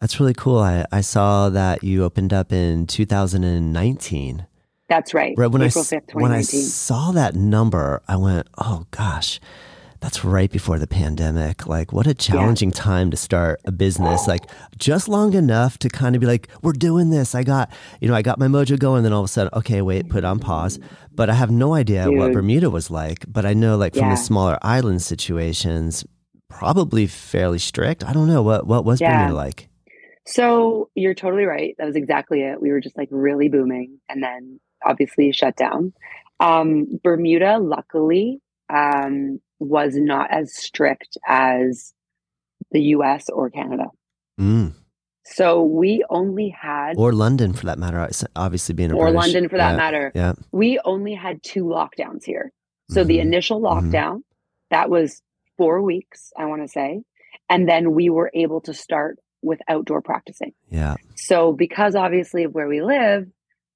That's 0.00 0.20
really 0.20 0.34
cool. 0.34 0.58
I, 0.58 0.84
I 0.92 1.00
saw 1.00 1.48
that 1.48 1.82
you 1.82 2.04
opened 2.04 2.34
up 2.34 2.52
in 2.52 2.86
2019. 2.86 4.46
That's 4.88 5.14
right. 5.14 5.34
Right 5.36 5.50
when 5.50 5.62
I 5.62 5.66
April 5.66 5.84
fifth, 5.84 6.14
when 6.14 6.32
I 6.32 6.42
saw 6.42 7.10
that 7.12 7.34
number, 7.34 8.02
I 8.06 8.16
went, 8.16 8.46
"Oh 8.58 8.86
gosh, 8.92 9.40
that's 10.00 10.24
right 10.24 10.50
before 10.50 10.78
the 10.78 10.86
pandemic. 10.86 11.66
Like, 11.66 11.92
what 11.92 12.06
a 12.06 12.14
challenging 12.14 12.70
time 12.70 13.10
to 13.10 13.16
start 13.16 13.60
a 13.64 13.72
business. 13.72 14.28
Like, 14.28 14.42
just 14.78 15.08
long 15.08 15.34
enough 15.34 15.78
to 15.78 15.88
kind 15.88 16.14
of 16.14 16.20
be 16.20 16.26
like, 16.26 16.48
we're 16.62 16.72
doing 16.72 17.10
this. 17.10 17.34
I 17.34 17.42
got, 17.42 17.72
you 18.00 18.08
know, 18.08 18.14
I 18.14 18.22
got 18.22 18.38
my 18.38 18.46
mojo 18.46 18.78
going. 18.78 19.02
Then 19.02 19.12
all 19.12 19.22
of 19.22 19.24
a 19.24 19.28
sudden, 19.28 19.50
okay, 19.54 19.82
wait, 19.82 20.08
put 20.08 20.24
on 20.24 20.38
pause. 20.38 20.78
But 21.12 21.30
I 21.30 21.34
have 21.34 21.50
no 21.50 21.74
idea 21.74 22.10
what 22.10 22.32
Bermuda 22.32 22.70
was 22.70 22.90
like. 22.90 23.24
But 23.26 23.46
I 23.46 23.54
know, 23.54 23.76
like, 23.76 23.94
from 23.94 24.04
Yeah. 24.04 24.10
the 24.10 24.16
smaller 24.16 24.58
island 24.62 25.02
situations, 25.02 26.04
probably 26.48 27.06
fairly 27.06 27.58
strict. 27.58 28.04
I 28.04 28.12
don't 28.12 28.28
know 28.28 28.42
what 28.42 28.66
what 28.66 28.84
was 28.84 29.00
Yeah. 29.00 29.16
Bermuda 29.16 29.34
like. 29.34 29.68
So 30.26 30.90
you're 30.94 31.14
totally 31.14 31.44
right. 31.44 31.74
That 31.78 31.86
was 31.86 31.96
exactly 31.96 32.42
it. 32.42 32.60
We 32.60 32.70
were 32.70 32.80
just 32.80 32.96
like 32.96 33.08
really 33.10 33.48
booming 33.48 33.98
and 34.08 34.22
then 34.22 34.60
obviously 34.86 35.32
shut 35.32 35.56
down. 35.56 35.92
Um, 36.40 36.98
Bermuda, 37.02 37.58
luckily, 37.58 38.40
um, 38.72 39.40
was 39.58 39.96
not 39.96 40.30
as 40.30 40.54
strict 40.54 41.16
as 41.26 41.92
the 42.72 42.80
US 42.96 43.28
or 43.30 43.48
Canada. 43.50 43.86
Mm. 44.40 44.74
So 45.24 45.62
we 45.62 46.04
only 46.10 46.50
had, 46.50 46.94
Or 46.96 47.12
London, 47.12 47.52
for 47.52 47.66
that 47.66 47.78
matter. 47.78 48.08
Obviously, 48.36 48.74
being 48.74 48.92
a 48.92 48.96
or 48.96 49.06
British- 49.10 49.32
London 49.34 49.48
for 49.48 49.56
that 49.56 49.70
yeah, 49.72 49.76
matter, 49.76 50.12
Yeah. 50.14 50.32
we 50.52 50.78
only 50.84 51.14
had 51.14 51.42
two 51.42 51.64
lockdowns 51.64 52.24
here. 52.24 52.52
So 52.90 53.02
the 53.02 53.18
Mhm. 53.18 53.22
initial 53.22 53.60
Mhm. 53.60 53.90
lockdown, 53.90 54.20
that 54.70 54.88
was 54.90 55.22
four 55.56 55.82
weeks, 55.82 56.32
I 56.36 56.44
want 56.46 56.62
to 56.62 56.68
say. 56.68 57.02
And 57.48 57.68
then 57.68 57.92
we 57.94 58.10
were 58.10 58.30
able 58.34 58.60
to 58.62 58.74
start 58.74 59.18
with 59.42 59.60
outdoor 59.68 60.00
practicing. 60.02 60.52
Yeah. 60.68 60.96
So, 61.16 61.52
because 61.52 61.94
obviously 61.96 62.44
of 62.44 62.54
where 62.54 62.68
we 62.68 62.82
live, 62.82 63.26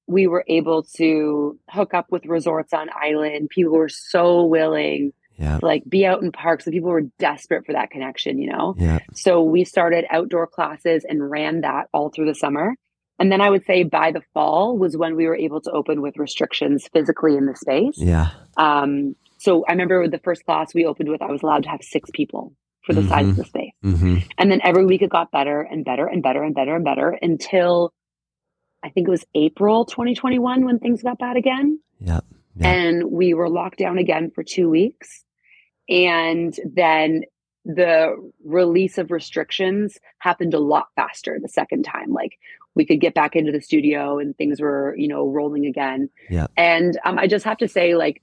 we 0.07 0.27
were 0.27 0.43
able 0.47 0.83
to 0.97 1.57
hook 1.69 1.93
up 1.93 2.07
with 2.11 2.25
resorts 2.25 2.73
on 2.73 2.89
island. 2.93 3.49
People 3.49 3.73
were 3.73 3.89
so 3.89 4.45
willing 4.45 5.13
Yeah. 5.37 5.57
to 5.59 5.65
like 5.65 5.83
be 5.87 6.05
out 6.05 6.21
in 6.21 6.31
parks. 6.31 6.65
So 6.65 6.71
people 6.71 6.89
were 6.89 7.03
desperate 7.17 7.65
for 7.65 7.73
that 7.73 7.89
connection, 7.91 8.37
you 8.39 8.51
know? 8.51 8.75
Yeah. 8.77 8.99
So 9.13 9.41
we 9.43 9.63
started 9.63 10.05
outdoor 10.09 10.47
classes 10.47 11.05
and 11.07 11.29
ran 11.31 11.61
that 11.61 11.87
all 11.93 12.09
through 12.09 12.25
the 12.27 12.35
summer. 12.35 12.75
And 13.19 13.31
then 13.31 13.39
I 13.41 13.49
would 13.49 13.65
say 13.65 13.83
by 13.83 14.11
the 14.11 14.21
fall 14.33 14.77
was 14.77 14.97
when 14.97 15.15
we 15.15 15.27
were 15.27 15.35
able 15.35 15.61
to 15.61 15.71
open 15.71 16.01
with 16.01 16.17
restrictions 16.17 16.87
physically 16.91 17.35
in 17.37 17.45
the 17.45 17.55
space. 17.55 17.93
Yeah. 17.97 18.29
Um, 18.57 19.15
so 19.37 19.63
I 19.67 19.71
remember 19.71 20.07
the 20.07 20.19
first 20.19 20.43
class 20.45 20.73
we 20.73 20.85
opened 20.85 21.09
with, 21.09 21.21
I 21.21 21.31
was 21.31 21.41
allowed 21.43 21.63
to 21.63 21.69
have 21.69 21.81
six 21.83 22.09
people 22.13 22.53
for 22.83 22.93
the 22.93 23.03
size 23.03 23.25
Mhm. 23.25 23.29
of 23.29 23.35
the 23.37 23.43
space. 23.45 23.71
hmm 23.83 24.17
And 24.39 24.51
then 24.51 24.59
every 24.63 24.85
week 24.85 25.03
it 25.03 25.09
got 25.11 25.31
better 25.31 25.61
and 25.61 25.85
better 25.85 26.07
and 26.07 26.21
better 26.23 26.41
and 26.43 26.53
better 26.55 26.75
and 26.75 26.83
better 26.83 27.15
until 27.21 27.93
I 28.83 28.89
think 28.89 29.07
it 29.07 29.11
was 29.11 29.25
April 29.35 29.85
2021 29.85 30.65
when 30.65 30.79
things 30.79 31.03
got 31.03 31.19
bad 31.19 31.37
again. 31.37 31.79
Yep. 31.99 32.25
Yeah. 32.55 32.67
And 32.67 33.11
we 33.11 33.33
were 33.33 33.49
locked 33.49 33.77
down 33.77 33.97
again 33.97 34.31
for 34.33 34.43
two 34.43 34.69
weeks. 34.69 35.23
And 35.89 36.57
then 36.65 37.23
the 37.63 38.15
release 38.43 38.97
of 38.97 39.11
restrictions 39.11 39.99
happened 40.19 40.53
a 40.53 40.59
lot 40.59 40.87
faster 40.95 41.37
the 41.39 41.47
second 41.47 41.83
time. 41.83 42.11
Like 42.11 42.37
we 42.75 42.85
could 42.85 42.99
get 42.99 43.13
back 43.13 43.35
into 43.35 43.51
the 43.51 43.61
studio 43.61 44.19
and 44.19 44.35
things 44.37 44.61
were, 44.61 44.95
you 44.97 45.07
know, 45.07 45.27
rolling 45.27 45.65
again. 45.65 46.09
Yeah. 46.29 46.47
And 46.57 46.97
um, 47.05 47.19
I 47.19 47.27
just 47.27 47.45
have 47.45 47.57
to 47.57 47.67
say, 47.67 47.95
like, 47.95 48.21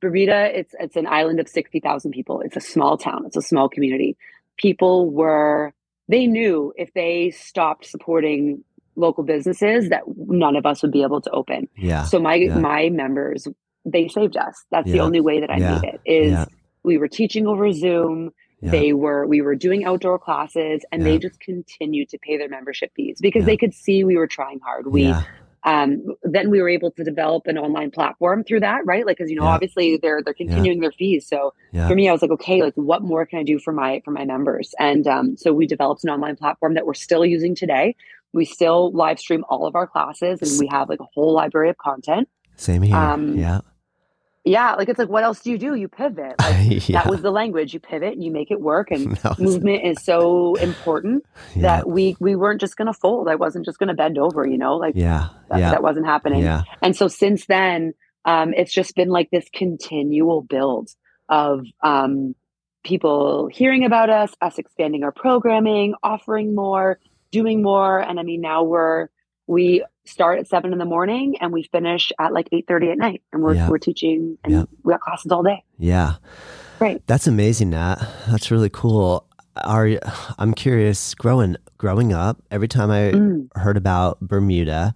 Bermuda, 0.00 0.58
it's 0.58 0.74
it's 0.78 0.96
an 0.96 1.06
island 1.06 1.40
of 1.40 1.48
sixty 1.48 1.80
thousand 1.80 2.12
people. 2.12 2.40
It's 2.40 2.56
a 2.56 2.60
small 2.60 2.98
town. 2.98 3.24
It's 3.26 3.36
a 3.36 3.42
small 3.42 3.68
community. 3.68 4.16
People 4.58 5.10
were 5.10 5.72
they 6.08 6.26
knew 6.26 6.72
if 6.76 6.92
they 6.94 7.30
stopped 7.30 7.86
supporting 7.86 8.62
local 8.96 9.24
businesses 9.24 9.90
that 9.90 10.02
none 10.16 10.56
of 10.56 10.66
us 10.66 10.82
would 10.82 10.92
be 10.92 11.02
able 11.02 11.20
to 11.20 11.30
open. 11.30 11.68
Yeah. 11.76 12.04
So 12.04 12.18
my 12.18 12.34
yeah. 12.34 12.58
my 12.58 12.88
members 12.88 13.46
they 13.84 14.08
saved 14.08 14.36
us. 14.36 14.64
That's 14.72 14.90
the 14.90 15.00
only 15.00 15.20
way 15.20 15.40
that 15.40 15.50
I 15.50 15.58
Yeah. 15.58 15.78
made 15.80 15.94
it. 15.94 16.00
Is 16.04 16.32
Yeah. 16.32 16.46
we 16.82 16.98
were 16.98 17.08
teaching 17.08 17.46
over 17.46 17.70
Zoom. 17.70 18.30
Yeah. 18.60 18.70
They 18.70 18.92
were 18.92 19.26
we 19.26 19.42
were 19.42 19.54
doing 19.54 19.84
outdoor 19.84 20.18
classes 20.18 20.84
and 20.90 21.02
Yeah. 21.02 21.08
they 21.08 21.18
just 21.18 21.38
continued 21.40 22.08
to 22.08 22.18
pay 22.18 22.36
their 22.36 22.48
membership 22.48 22.90
fees 22.96 23.18
because 23.20 23.42
Yeah. 23.42 23.46
they 23.46 23.56
could 23.56 23.74
see 23.74 24.02
we 24.02 24.16
were 24.16 24.26
trying 24.26 24.58
hard. 24.60 24.86
We 24.88 25.02
yeah. 25.04 25.22
um, 25.64 26.14
then 26.22 26.50
we 26.50 26.60
were 26.62 26.68
able 26.68 26.90
to 26.92 27.02
develop 27.04 27.46
an 27.48 27.58
online 27.58 27.90
platform 27.90 28.44
through 28.44 28.60
that, 28.60 28.86
right? 28.86 29.04
Like, 29.04 29.18
because 29.18 29.30
you 29.30 29.36
know, 29.36 29.44
Yeah. 29.44 29.50
obviously 29.50 29.98
they're 29.98 30.22
they're 30.24 30.34
continuing 30.34 30.80
their 30.80 30.92
fees. 30.92 31.26
So 31.28 31.54
Yeah. 31.72 31.86
for 31.88 31.94
me, 31.94 32.08
I 32.08 32.12
was 32.12 32.22
like, 32.22 32.30
okay, 32.32 32.62
like 32.62 32.74
what 32.74 33.02
more 33.02 33.24
can 33.26 33.38
I 33.40 33.42
do 33.42 33.58
for 33.58 33.72
my 33.72 34.00
for 34.04 34.10
my 34.10 34.24
members? 34.24 34.74
And 34.80 35.06
um, 35.06 35.36
so 35.36 35.52
we 35.52 35.66
developed 35.66 36.02
an 36.02 36.10
online 36.10 36.36
platform 36.36 36.74
that 36.74 36.86
we're 36.86 36.94
still 36.94 37.24
using 37.24 37.54
today. 37.54 37.94
We 38.32 38.44
still 38.44 38.92
live 38.92 39.18
stream 39.18 39.44
all 39.48 39.66
of 39.66 39.74
our 39.74 39.86
classes, 39.86 40.40
and 40.42 40.60
we 40.60 40.66
have 40.68 40.88
like 40.88 41.00
a 41.00 41.06
whole 41.14 41.32
library 41.32 41.70
of 41.70 41.78
content. 41.78 42.28
Same 42.56 42.82
here. 42.82 42.96
um, 42.96 43.36
yeah. 43.38 43.60
Yeah, 44.44 44.74
like 44.76 44.88
it's 44.88 44.98
like, 44.98 45.08
what 45.08 45.24
else 45.24 45.40
do 45.40 45.50
you 45.50 45.58
do? 45.58 45.74
You 45.74 45.88
pivot. 45.88 46.36
Like, 46.40 46.88
yeah. 46.88 47.02
That 47.02 47.10
was 47.10 47.20
the 47.20 47.32
language. 47.32 47.74
You 47.74 47.80
pivot 47.80 48.12
and 48.12 48.22
you 48.22 48.30
make 48.30 48.52
it 48.52 48.60
work. 48.60 48.92
And 48.92 49.18
movement 49.40 49.84
is 49.84 50.04
so 50.04 50.54
important 50.54 51.24
yeah. 51.56 51.62
that 51.62 51.88
we 51.88 52.16
we 52.20 52.36
weren't 52.36 52.60
just 52.60 52.76
going 52.76 52.86
to 52.86 52.92
fold. 52.92 53.28
I 53.28 53.34
wasn't 53.34 53.64
just 53.64 53.78
going 53.80 53.88
to 53.88 53.94
bend 53.94 54.18
over. 54.18 54.46
You 54.46 54.56
know, 54.56 54.76
like 54.76 54.94
yeah. 54.94 55.30
that, 55.50 55.58
Yeah. 55.58 55.70
that 55.72 55.82
wasn't 55.82 56.06
happening. 56.06 56.42
Yeah. 56.44 56.62
And 56.80 56.94
so 56.94 57.08
since 57.08 57.46
then, 57.46 57.94
um, 58.24 58.54
it's 58.54 58.72
just 58.72 58.94
been 58.94 59.08
like 59.08 59.30
this 59.30 59.48
continual 59.52 60.42
build 60.42 60.90
of 61.28 61.64
um, 61.82 62.36
people 62.84 63.48
hearing 63.52 63.84
about 63.84 64.10
us, 64.10 64.32
us 64.40 64.58
expanding 64.58 65.02
our 65.02 65.12
programming, 65.12 65.94
offering 66.04 66.54
more, 66.54 67.00
doing 67.30 67.62
more. 67.62 67.98
And 68.00 68.18
I 68.20 68.22
mean, 68.22 68.40
now 68.40 68.62
we're 68.62 69.08
we 69.48 69.84
start 70.04 70.38
at 70.40 70.48
seven 70.48 70.72
in 70.72 70.78
the 70.78 70.84
morning 70.84 71.36
and 71.40 71.52
we 71.52 71.62
finish 71.64 72.10
at 72.18 72.32
like 72.32 72.48
eight 72.52 72.66
thirty 72.66 72.90
at 72.90 72.98
night, 72.98 73.22
and 73.32 73.42
we're 73.42 73.54
Yeah. 73.54 73.68
we're 73.68 73.78
teaching 73.78 74.38
and 74.44 74.52
Yeah. 74.52 74.64
we 74.82 74.92
got 74.92 75.00
classes 75.00 75.30
all 75.32 75.42
day. 75.42 75.62
Yeah. 75.78 76.14
Right. 76.80 77.02
That's 77.06 77.26
amazing, 77.26 77.70
Nat. 77.70 77.96
That's 78.28 78.50
really 78.50 78.70
cool. 78.70 79.24
Are 79.64 79.88
I'm 80.38 80.52
curious, 80.52 81.14
growing 81.14 81.56
growing 81.78 82.12
up, 82.12 82.42
every 82.50 82.68
time 82.68 82.90
I 82.90 83.12
Mm. 83.12 83.48
heard 83.56 83.76
about 83.76 84.20
Bermuda, 84.20 84.94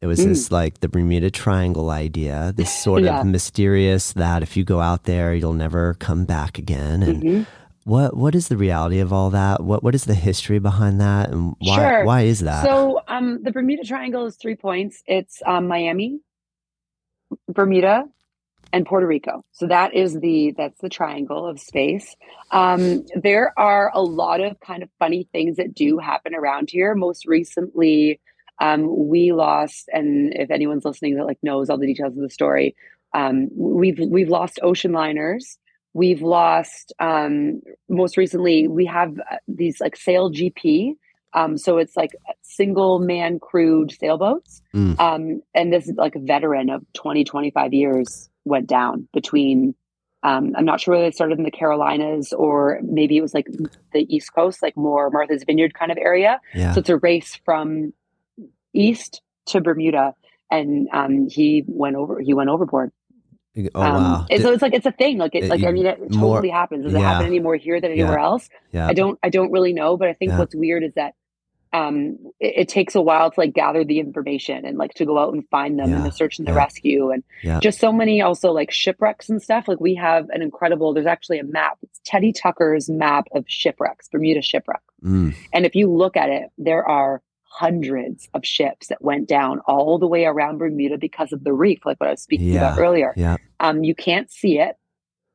It 0.00 0.06
was 0.08 0.18
this 0.24 0.50
like 0.50 0.80
the 0.80 0.88
Bermuda 0.88 1.30
Triangle 1.30 1.88
idea, 1.90 2.52
this 2.56 2.72
sort 2.82 3.04
Yeah. 3.04 3.20
of 3.20 3.26
mysterious 3.28 4.12
that 4.14 4.42
if 4.42 4.56
you 4.56 4.64
go 4.64 4.80
out 4.80 5.04
there, 5.04 5.32
you'll 5.32 5.52
never 5.52 5.94
come 5.94 6.24
back 6.24 6.58
again. 6.58 7.04
And 7.04 7.22
Mhm. 7.22 7.46
What 7.84 8.16
what 8.16 8.34
is 8.34 8.48
the 8.48 8.56
reality 8.56 9.00
of 9.00 9.12
all 9.12 9.30
that? 9.30 9.62
What 9.62 9.82
what 9.82 9.94
is 9.94 10.04
the 10.04 10.14
history 10.14 10.58
behind 10.58 11.00
that, 11.00 11.30
and 11.30 11.54
why 11.58 11.76
Sure. 11.76 12.04
why 12.04 12.22
is 12.22 12.40
that? 12.40 12.64
So 12.64 13.00
um, 13.08 13.42
the 13.42 13.50
Bermuda 13.50 13.84
Triangle 13.84 14.26
is 14.26 14.36
three 14.36 14.56
points. 14.56 15.02
It's 15.06 15.42
um, 15.44 15.66
Miami, 15.66 16.20
Bermuda, 17.48 18.04
and 18.72 18.86
Puerto 18.86 19.06
Rico. 19.06 19.44
So 19.52 19.66
that 19.66 19.94
is 19.94 20.18
the 20.18 20.54
that's 20.56 20.80
the 20.80 20.88
triangle 20.88 21.46
of 21.46 21.58
space. 21.60 22.14
Um, 22.50 23.04
there 23.14 23.52
are 23.58 23.90
a 23.94 24.02
lot 24.02 24.40
of 24.40 24.60
kind 24.60 24.82
of 24.82 24.88
funny 24.98 25.28
things 25.32 25.56
that 25.56 25.74
do 25.74 25.98
happen 25.98 26.34
around 26.34 26.70
here. 26.70 26.94
Most 26.94 27.26
recently, 27.26 28.20
um, 28.60 29.08
we 29.08 29.32
lost, 29.32 29.88
and 29.92 30.32
if 30.34 30.50
anyone's 30.50 30.84
listening 30.84 31.16
that 31.16 31.26
like 31.26 31.38
knows 31.42 31.68
all 31.68 31.78
the 31.78 31.86
details 31.86 32.16
of 32.16 32.22
the 32.22 32.30
story, 32.30 32.76
um, 33.12 33.48
we've 33.54 33.98
we've 33.98 34.28
lost 34.28 34.60
ocean 34.62 34.92
liners. 34.92 35.58
We've 35.94 36.22
lost 36.22 36.92
um, 37.00 37.60
most 37.88 38.16
recently. 38.16 38.66
We 38.68 38.86
have 38.86 39.18
uh, 39.30 39.36
these 39.46 39.80
like 39.80 39.96
sail 39.96 40.30
GP. 40.30 40.94
Um, 41.34 41.56
so 41.56 41.78
it's 41.78 41.96
like 41.96 42.10
single 42.42 42.98
man 42.98 43.38
crewed 43.40 43.92
sailboats. 43.92 44.62
Mm. 44.74 44.98
Um, 44.98 45.42
and 45.54 45.72
this 45.72 45.88
is 45.88 45.96
like 45.96 46.14
a 46.14 46.20
veteran 46.20 46.70
of 46.70 46.84
20, 46.94 47.24
25 47.24 47.72
years 47.72 48.30
went 48.44 48.66
down 48.66 49.08
between, 49.12 49.74
um, 50.22 50.52
I'm 50.56 50.64
not 50.64 50.80
sure 50.80 50.94
whether 50.94 51.06
they 51.06 51.12
started 51.12 51.38
in 51.38 51.44
the 51.44 51.50
Carolinas 51.50 52.32
or 52.32 52.80
maybe 52.82 53.16
it 53.16 53.22
was 53.22 53.34
like 53.34 53.46
the 53.92 54.14
East 54.14 54.34
Coast, 54.34 54.62
like 54.62 54.76
more 54.76 55.10
Martha's 55.10 55.44
Vineyard 55.44 55.74
kind 55.74 55.90
of 55.90 55.98
area. 55.98 56.40
yeah, 56.54 56.72
So 56.72 56.80
it's 56.80 56.90
a 56.90 56.98
race 56.98 57.38
from 57.44 57.92
east 58.72 59.22
to 59.46 59.60
Bermuda. 59.60 60.14
And 60.50 60.88
um, 60.92 61.28
he 61.28 61.64
went 61.66 61.96
over. 61.96 62.20
He 62.20 62.34
went 62.34 62.50
overboard. 62.50 62.92
Oh 63.56 63.82
um, 63.82 63.94
wow, 64.02 64.26
and 64.30 64.42
so 64.42 64.52
it's 64.52 64.62
like 64.62 64.74
it's 64.74 64.86
a 64.86 64.92
thing. 64.92 65.18
Like 65.18 65.34
it, 65.34 65.44
like 65.44 65.62
I 65.64 65.70
mean, 65.72 65.86
it 65.86 65.98
more- 66.14 66.36
totally 66.36 66.50
happens. 66.50 66.84
Does 66.84 66.94
it 66.94 67.00
happen 67.00 67.26
any 67.26 67.40
more 67.40 67.56
here 67.56 67.80
than 67.80 67.90
anywhere 67.92 68.18
else? 68.18 68.48
yeah, 68.72 68.86
I 68.88 68.94
don't 68.94 69.18
I 69.22 69.28
don't 69.28 69.50
really 69.52 69.72
know, 69.72 69.96
but 69.96 70.08
I 70.08 70.14
think 70.14 70.30
Yeah. 70.32 70.38
what's 70.38 70.54
weird 70.54 70.84
is 70.84 70.94
that 70.94 71.14
um 71.74 72.18
it, 72.38 72.54
it 72.56 72.68
takes 72.68 72.94
a 72.94 73.00
while 73.00 73.30
to 73.30 73.40
like 73.40 73.54
gather 73.54 73.82
the 73.84 73.98
information 73.98 74.66
and 74.66 74.76
like 74.76 74.92
to 74.94 75.06
go 75.06 75.18
out 75.18 75.32
and 75.32 75.48
find 75.48 75.78
them 75.78 75.92
and 75.92 76.04
the 76.04 76.10
search 76.12 76.38
and 76.38 76.46
the 76.46 76.52
Yeah. 76.52 76.58
rescue 76.58 77.10
and 77.10 77.24
Yeah. 77.42 77.60
just 77.60 77.78
so 77.80 77.92
many 77.92 78.20
also 78.20 78.52
like 78.52 78.70
shipwrecks 78.70 79.28
and 79.30 79.40
stuff. 79.42 79.68
Like 79.68 79.80
we 79.80 79.94
have 79.94 80.28
an 80.30 80.42
incredible 80.42 80.92
there's 80.92 81.06
actually 81.06 81.38
a 81.38 81.44
map. 81.44 81.78
It's 81.82 82.00
Teddy 82.04 82.32
Tucker's 82.32 82.90
map 82.90 83.24
of 83.32 83.44
shipwrecks, 83.48 84.08
Bermuda 84.08 84.42
shipwreck. 84.42 84.82
Mm, 85.02 85.34
And 85.52 85.64
if 85.66 85.74
you 85.74 85.90
look 85.90 86.16
at 86.16 86.28
it, 86.28 86.50
there 86.58 86.86
are 86.86 87.22
hundreds 87.52 88.28
of 88.34 88.44
ships 88.44 88.88
that 88.88 89.02
went 89.02 89.28
down 89.28 89.60
all 89.66 89.98
the 89.98 90.06
way 90.06 90.24
around 90.24 90.58
Bermuda 90.58 90.96
because 90.98 91.32
of 91.32 91.44
the 91.44 91.52
reef, 91.52 91.80
like 91.84 92.00
what 92.00 92.08
I 92.08 92.12
was 92.12 92.22
speaking 92.22 92.56
about 92.56 92.78
earlier. 92.78 93.12
yeah, 93.16 93.36
Um, 93.60 93.84
you 93.84 93.94
can't 93.94 94.30
see 94.30 94.58
it, 94.58 94.76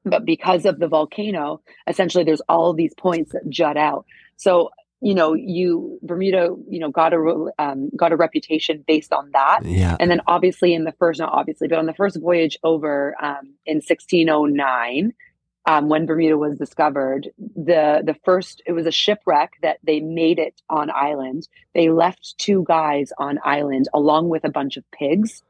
but 0.03 0.25
because 0.25 0.65
of 0.65 0.79
the 0.79 0.87
volcano, 0.87 1.61
essentially 1.87 2.23
there's 2.23 2.41
all 2.49 2.73
these 2.73 2.93
points 2.95 3.33
that 3.33 3.47
jut 3.49 3.77
out. 3.77 4.05
So 4.37 4.71
you 4.99 5.13
know, 5.13 5.35
you 5.35 5.99
Bermuda, 6.01 6.55
you 6.67 6.79
know, 6.79 6.89
got 6.89 7.13
a 7.13 7.51
um, 7.59 7.91
got 7.95 8.11
a 8.11 8.15
reputation 8.15 8.83
based 8.87 9.13
on 9.13 9.29
that. 9.31 9.59
yeah, 9.63 9.95
And 9.99 10.09
then 10.09 10.21
obviously 10.25 10.73
in 10.73 10.85
the 10.85 10.93
first, 10.93 11.19
not 11.19 11.31
obviously, 11.31 11.67
but 11.67 11.77
on 11.77 11.85
the 11.85 11.93
first 11.93 12.19
voyage 12.19 12.57
over 12.63 13.15
um, 13.21 13.53
in 13.65 13.77
1609, 13.77 15.13
um, 15.67 15.89
when 15.89 16.05
Bermuda 16.05 16.37
was 16.37 16.57
discovered, 16.57 17.29
the 17.37 18.01
the 18.03 18.15
first 18.23 18.61
it 18.65 18.71
was 18.71 18.87
a 18.87 18.91
shipwreck 18.91 19.51
that 19.61 19.77
they 19.83 19.99
made 19.99 20.39
it 20.39 20.59
on 20.69 20.89
island. 20.89 21.47
They 21.75 21.89
left 21.89 22.35
two 22.37 22.63
guys 22.65 23.11
on 23.19 23.37
island 23.43 23.89
along 23.93 24.29
with 24.29 24.45
a 24.45 24.49
bunch 24.49 24.77
of 24.77 24.89
pigs, 24.91 25.43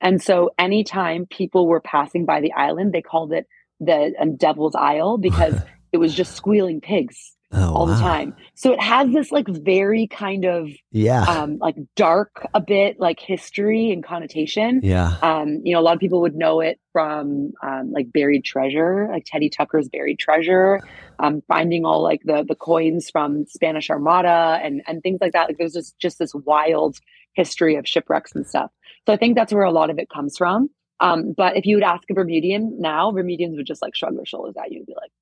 and 0.00 0.22
so 0.22 0.50
anytime 0.58 1.26
people 1.26 1.66
were 1.66 1.80
passing 1.80 2.24
by 2.24 2.40
the 2.40 2.52
island, 2.52 2.92
they 2.92 3.02
called 3.02 3.32
it 3.32 3.46
the 3.78 4.14
um, 4.18 4.36
Devil's 4.36 4.74
Isle 4.74 5.18
because 5.18 5.60
it 5.92 5.98
was 5.98 6.14
just 6.14 6.34
squealing 6.34 6.80
pigs 6.80 7.36
oh, 7.52 7.72
all 7.74 7.86
the 7.86 7.96
time. 7.96 8.34
So 8.54 8.72
it 8.72 8.80
has 8.80 9.10
this 9.12 9.30
like 9.32 9.46
very 9.48 10.06
kind 10.06 10.44
of 10.44 10.68
Yeah, 10.90 11.22
um, 11.22 11.58
like 11.58 11.76
dark 11.96 12.46
a 12.54 12.60
bit 12.60 12.98
like 12.98 13.20
history 13.20 13.90
and 13.92 14.04
connotation. 14.04 14.80
yeah, 14.82 15.16
Um, 15.22 15.60
you 15.64 15.72
know, 15.72 15.80
a 15.80 15.82
lot 15.82 15.94
of 15.94 16.00
people 16.00 16.20
would 16.22 16.34
know 16.34 16.60
it 16.60 16.80
from 16.92 17.52
um, 17.62 17.92
like 17.92 18.12
buried 18.12 18.44
treasure, 18.44 19.08
like 19.10 19.24
Teddy 19.26 19.48
Tucker's 19.50 19.88
buried 19.88 20.18
treasure, 20.18 20.80
um, 21.18 21.42
finding 21.48 21.84
all 21.84 22.02
like 22.02 22.22
the 22.24 22.44
the 22.46 22.56
coins 22.56 23.10
from 23.10 23.46
Spanish 23.46 23.90
Armada 23.90 24.58
and 24.62 24.82
and 24.86 25.02
things 25.02 25.18
like 25.20 25.32
that. 25.32 25.48
Like 25.48 25.58
there's 25.58 25.74
just 25.74 25.98
just 25.98 26.18
this 26.18 26.34
wild 26.34 26.98
history 27.34 27.76
of 27.76 27.86
shipwrecks 27.86 28.34
and 28.34 28.46
stuff. 28.46 28.70
So 29.06 29.12
I 29.12 29.16
think 29.16 29.36
that's 29.36 29.52
where 29.52 29.62
a 29.62 29.70
lot 29.72 29.90
of 29.90 29.98
it 29.98 30.08
comes 30.08 30.36
from. 30.36 30.70
Um, 31.00 31.32
but 31.36 31.56
if 31.56 31.64
you 31.64 31.76
would 31.76 31.84
ask 31.84 32.10
a 32.10 32.14
Bermudian 32.14 32.80
now, 32.80 33.12
Bermudians 33.12 33.56
would 33.56 33.66
just 33.66 33.80
like 33.82 33.94
shrug 33.94 34.16
their 34.16 34.26
shoulders 34.26 34.56
at 34.60 34.72
you 34.72 34.78
and 34.78 34.86
be 34.86 34.94
like, 34.96 35.12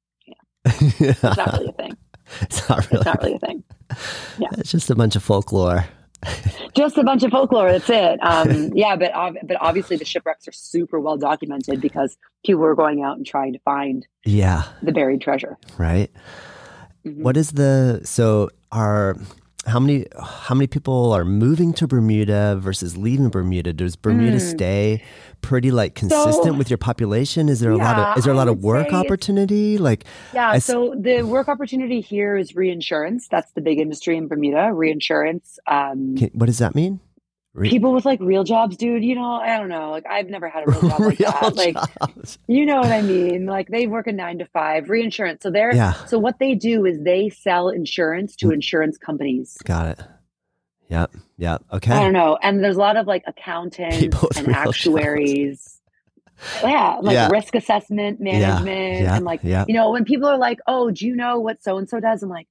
"It's 1.01 1.23
not 1.23 1.53
really 1.53 1.69
a 1.69 1.73
thing. 1.73 1.97
it's 2.43 2.69
not 2.69 2.91
really. 2.91 2.97
It's 3.01 3.05
not 3.07 3.23
really 3.23 3.35
a 3.35 3.39
thing." 3.39 3.65
yeah. 4.39 4.49
It's 4.59 4.71
just 4.71 4.91
a 4.91 4.95
bunch 4.95 5.17
of 5.17 5.23
folklore. 5.23 5.85
just 6.75 6.97
a 6.99 7.05
bunch 7.05 7.23
of 7.23 7.31
folklore. 7.31 7.71
That's 7.71 7.89
it. 7.91 8.19
Um, 8.23 8.73
yeah, 8.75 8.97
but 8.97 9.13
but 9.47 9.57
obviously 9.61 9.97
the 9.97 10.05
shipwrecks 10.05 10.49
are 10.49 10.53
super 10.53 10.99
well 10.99 11.17
documented 11.17 11.81
because 11.81 12.17
people 12.45 12.63
were 12.63 12.75
going 12.75 13.03
out 13.03 13.17
and 13.17 13.27
trying 13.27 13.53
to 13.53 13.59
find 13.61 14.07
Yeah, 14.25 14.65
the 14.83 14.93
buried 14.93 15.21
treasure. 15.21 15.57
right. 15.79 16.11
Mhm. 17.07 17.19
What 17.23 17.37
is 17.37 17.53
the 17.53 18.01
so 18.05 18.49
are 18.73 19.17
how 19.67 19.81
many 19.81 20.07
how 20.23 20.55
many 20.55 20.67
people 20.67 21.13
are 21.13 21.25
moving 21.25 21.73
to 21.75 21.87
Bermuda 21.87 22.57
versus 22.61 22.97
leaving 22.97 23.29
Bermuda? 23.29 23.73
Does 23.73 23.97
Bermuda 23.97 24.37
Mm. 24.37 24.51
stay 24.55 25.03
pretty 25.43 25.71
like 25.71 25.95
consistent 25.95 26.45
So- 26.45 26.53
with 26.55 26.71
your 26.71 26.79
population? 26.79 27.49
Is 27.49 27.61
there 27.61 27.73
a 27.73 27.77
lot 27.77 27.99
of 27.99 28.19
is 28.19 28.25
there 28.25 28.33
a 28.33 28.37
lot 28.37 28.49
of 28.49 28.63
work 28.63 28.93
opportunity? 28.93 29.77
Like 29.79 30.05
Yeah. 30.33 30.51
I 30.51 30.59
so 30.59 30.95
the 30.99 31.23
work 31.23 31.49
opportunity 31.49 32.01
here 32.01 32.37
is 32.37 32.55
reinsurance. 32.55 33.29
That's 33.29 33.51
the 33.53 33.61
big 33.61 33.79
industry 33.79 34.17
in 34.17 34.29
Bermuda. 34.29 34.73
Reinsurance. 34.73 35.59
Um, 35.67 36.17
can, 36.17 36.31
what 36.35 36.47
does 36.47 36.59
that 36.59 36.75
mean? 36.75 37.01
People 37.63 37.93
with 37.93 38.05
like 38.05 38.21
real 38.21 38.45
jobs, 38.45 38.77
dude. 38.77 39.03
You 39.05 39.15
know, 39.15 39.33
I 39.35 39.57
don't 39.59 39.69
know. 39.69 39.91
Like 39.91 40.05
I've 40.07 40.29
never 40.29 40.49
had 40.49 40.67
a 40.67 40.71
real 40.71 40.81
job 40.83 41.01
like 41.01 41.19
real 41.19 41.31
that. 41.33 41.57
Like 41.57 41.75
jobs. 41.99 42.39
you 42.47 42.67
know 42.67 42.77
what 42.81 42.93
I 42.93 43.03
mean? 43.03 43.47
Like 43.47 43.69
they 43.69 43.87
work 43.87 44.07
a 44.07 44.13
nine 44.13 44.39
to 44.39 44.47
five. 44.47 44.91
Reinsurance. 44.91 45.43
So 45.43 45.51
they're 45.51 45.75
Yeah, 45.75 45.93
so 46.07 46.19
what 46.19 46.39
they 46.39 46.55
do 46.55 46.85
is 46.85 47.01
they 47.03 47.31
sell 47.31 47.69
insurance 47.71 48.37
to 48.37 48.47
Mm. 48.49 48.55
insurance 48.55 48.99
companies. 48.99 49.57
got 49.65 49.87
it. 49.99 50.01
Yep, 50.89 51.15
yep. 51.39 51.65
Okay. 51.73 51.93
I 51.93 52.01
don't 52.05 52.13
know. 52.13 52.39
And 52.43 52.63
there's 52.63 52.77
a 52.77 52.81
lot 52.81 52.97
of 52.97 53.07
like 53.07 53.25
accountants 53.27 53.97
and 54.03 54.13
real 54.15 54.21
jobs. 54.31 54.53
actuaries. 54.53 55.81
Yeah, 56.63 56.99
like 57.01 57.15
Yeah. 57.15 57.29
risk 57.29 57.55
assessment 57.55 58.21
management. 58.21 59.01
yeah, 59.03 59.17
And 59.17 59.25
like, 59.25 59.41
yeah. 59.43 59.65
you 59.67 59.75
know, 59.75 59.91
when 59.91 60.05
people 60.05 60.29
are 60.29 60.39
like, 60.39 60.59
oh, 60.67 60.91
do 60.91 61.07
you 61.07 61.17
know 61.17 61.41
what 61.41 61.63
so 61.63 61.79
and 61.79 61.89
so 61.89 61.99
does? 61.99 62.23
I'm 62.23 62.29
like, 62.29 62.47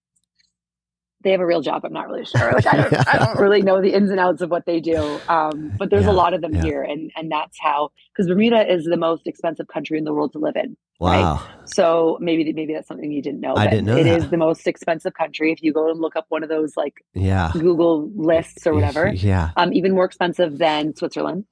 they 1.26 1.32
have 1.32 1.42
a 1.42 1.46
real 1.46 1.62
job. 1.62 1.84
I'm 1.84 1.92
not 1.92 2.08
really 2.08 2.24
sure. 2.24 2.54
Like 2.54 2.66
I 2.68 2.78
don't 2.78 3.08
I 3.14 3.18
don't 3.18 3.40
really 3.40 3.62
know 3.62 3.82
the 3.82 3.94
ins 3.94 4.10
and 4.12 4.20
outs 4.20 4.42
of 4.42 4.50
what 4.52 4.66
they 4.66 4.80
do. 4.80 5.20
Um, 5.28 5.74
but 5.78 5.90
there's 5.90 6.06
Yeah, 6.06 6.12
a 6.12 6.14
lot 6.14 6.34
of 6.34 6.40
them 6.42 6.56
yeah. 6.56 6.62
here 6.64 6.82
and 6.84 7.12
and 7.18 7.30
that's 7.30 7.58
how 7.60 7.90
because 8.14 8.30
Bermuda 8.30 8.72
is 8.72 8.86
the 8.86 8.96
most 8.96 9.28
expensive 9.28 9.68
country 9.68 9.98
in 9.98 10.06
the 10.06 10.14
world 10.14 10.32
to 10.34 10.40
live 10.40 10.56
in. 10.56 10.78
Wow. 11.00 11.42
So 11.66 12.18
maybe 12.22 12.54
maybe 12.54 12.74
that's 12.74 12.88
something 12.88 13.12
you 13.12 13.22
didn't 13.22 13.42
know. 13.42 13.56
I 13.58 13.68
didn't 13.68 13.86
know 13.86 13.98
It 13.98 14.04
that. 14.06 14.18
is 14.20 14.30
the 14.30 14.38
most 14.38 14.66
expensive 14.68 15.14
country. 15.16 15.52
If 15.52 15.62
you 15.62 15.74
go 15.74 15.90
and 15.90 16.00
look 16.00 16.16
up 16.16 16.26
one 16.30 16.44
of 16.44 16.48
those 16.50 16.78
like 16.78 16.94
Yeah. 17.14 17.52
Google 17.54 18.10
lists 18.16 18.66
or 18.66 18.74
whatever, 18.74 19.12
Yeah. 19.14 19.50
um, 19.58 19.74
even 19.74 19.94
more 19.94 20.06
expensive 20.06 20.58
than 20.60 20.96
Switzerland. 20.96 21.44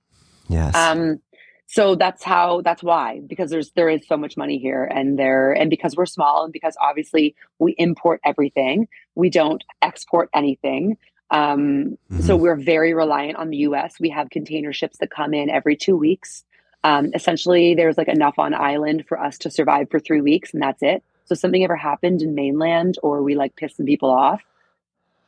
Yes. 0.50 0.76
Um, 0.76 1.20
so 1.68 1.96
that's 1.96 2.24
how 2.24 2.62
that's 2.62 2.84
why 2.84 3.22
because 3.26 3.50
there's 3.50 3.72
there 3.72 3.90
is 3.90 4.06
so 4.08 4.18
much 4.18 4.38
money 4.38 4.58
here 4.58 4.84
and 4.84 5.18
there 5.18 5.52
and 5.54 5.70
because 5.70 5.96
we're 5.96 6.06
small 6.06 6.44
and 6.44 6.54
because 6.54 6.76
obviously 6.80 7.36
we 7.60 7.74
import 7.78 8.20
everything, 8.24 8.88
we 9.16 9.30
don't 9.30 9.64
export 9.82 10.30
anything. 10.34 10.98
Um, 11.32 11.98
So 12.22 12.38
Mhm. 12.38 12.42
we're 12.42 12.56
very 12.56 12.94
reliant 12.94 13.38
on 13.38 13.50
the 13.50 13.58
U.S. 13.70 14.00
We 14.00 14.10
have 14.10 14.30
container 14.30 14.72
ships 14.72 14.98
that 15.00 15.10
come 15.10 15.34
in 15.34 15.50
every 15.50 15.76
two 15.76 15.98
weeks. 15.98 16.44
Um, 16.84 17.12
essentially, 17.16 17.74
there's 17.76 17.98
like 17.98 18.08
enough 18.10 18.38
on 18.38 18.54
island 18.54 19.06
for 19.08 19.20
us 19.20 19.38
to 19.40 19.50
survive 19.50 19.90
for 19.90 20.00
three 20.00 20.22
weeks, 20.22 20.54
and 20.54 20.62
that's 20.62 20.84
it. 20.84 21.02
So 21.26 21.34
something 21.34 21.64
ever 21.64 21.78
happened 21.78 22.22
in 22.22 22.36
mainland, 22.36 23.00
or 23.02 23.24
we 23.24 23.36
like 23.36 23.56
piss 23.56 23.78
some 23.78 23.86
people 23.86 24.12
off, 24.12 24.42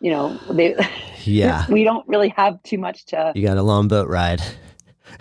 you 0.01 0.11
know, 0.11 0.37
they 0.51 0.75
yeah. 1.23 1.65
we 1.69 1.83
don't 1.83 2.07
really 2.07 2.29
have 2.29 2.61
too 2.63 2.77
much 2.77 3.05
to 3.05 3.31
You 3.33 3.47
got 3.47 3.57
a 3.57 3.63
long 3.63 3.87
boat 3.87 4.07
ride. 4.09 4.41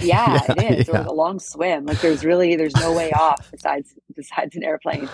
Yeah, 0.00 0.40
Yeah, 0.48 0.64
it 0.70 0.80
is. 0.80 0.88
Yeah. 0.88 1.06
a 1.06 1.12
long 1.12 1.38
swim. 1.38 1.86
Like 1.86 2.00
there's 2.00 2.24
really 2.24 2.56
there's 2.56 2.74
no 2.76 2.92
way 2.92 3.12
off 3.12 3.48
besides 3.52 3.94
besides 4.14 4.56
an 4.56 4.62
airplane. 4.64 5.08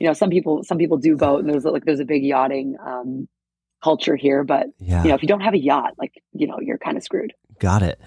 You 0.00 0.06
know, 0.06 0.12
some 0.12 0.30
people 0.30 0.62
some 0.64 0.78
people 0.78 0.96
do 0.96 1.16
boat, 1.16 1.40
and 1.40 1.48
there's 1.52 1.64
like 1.64 1.84
there's 1.84 2.00
a 2.00 2.04
big 2.04 2.24
yachting 2.24 2.76
um, 2.84 3.28
culture 3.82 4.16
here. 4.16 4.44
But 4.44 4.66
Yeah. 4.78 5.02
you 5.02 5.08
know, 5.08 5.14
if 5.14 5.22
you 5.22 5.28
don't 5.28 5.40
have 5.40 5.54
a 5.54 5.58
yacht, 5.58 5.94
like 5.98 6.12
you 6.32 6.46
know, 6.46 6.58
you're 6.60 6.78
kind 6.78 6.96
of 6.96 7.02
screwed. 7.02 7.32
Got 7.58 7.82
it. 7.82 8.00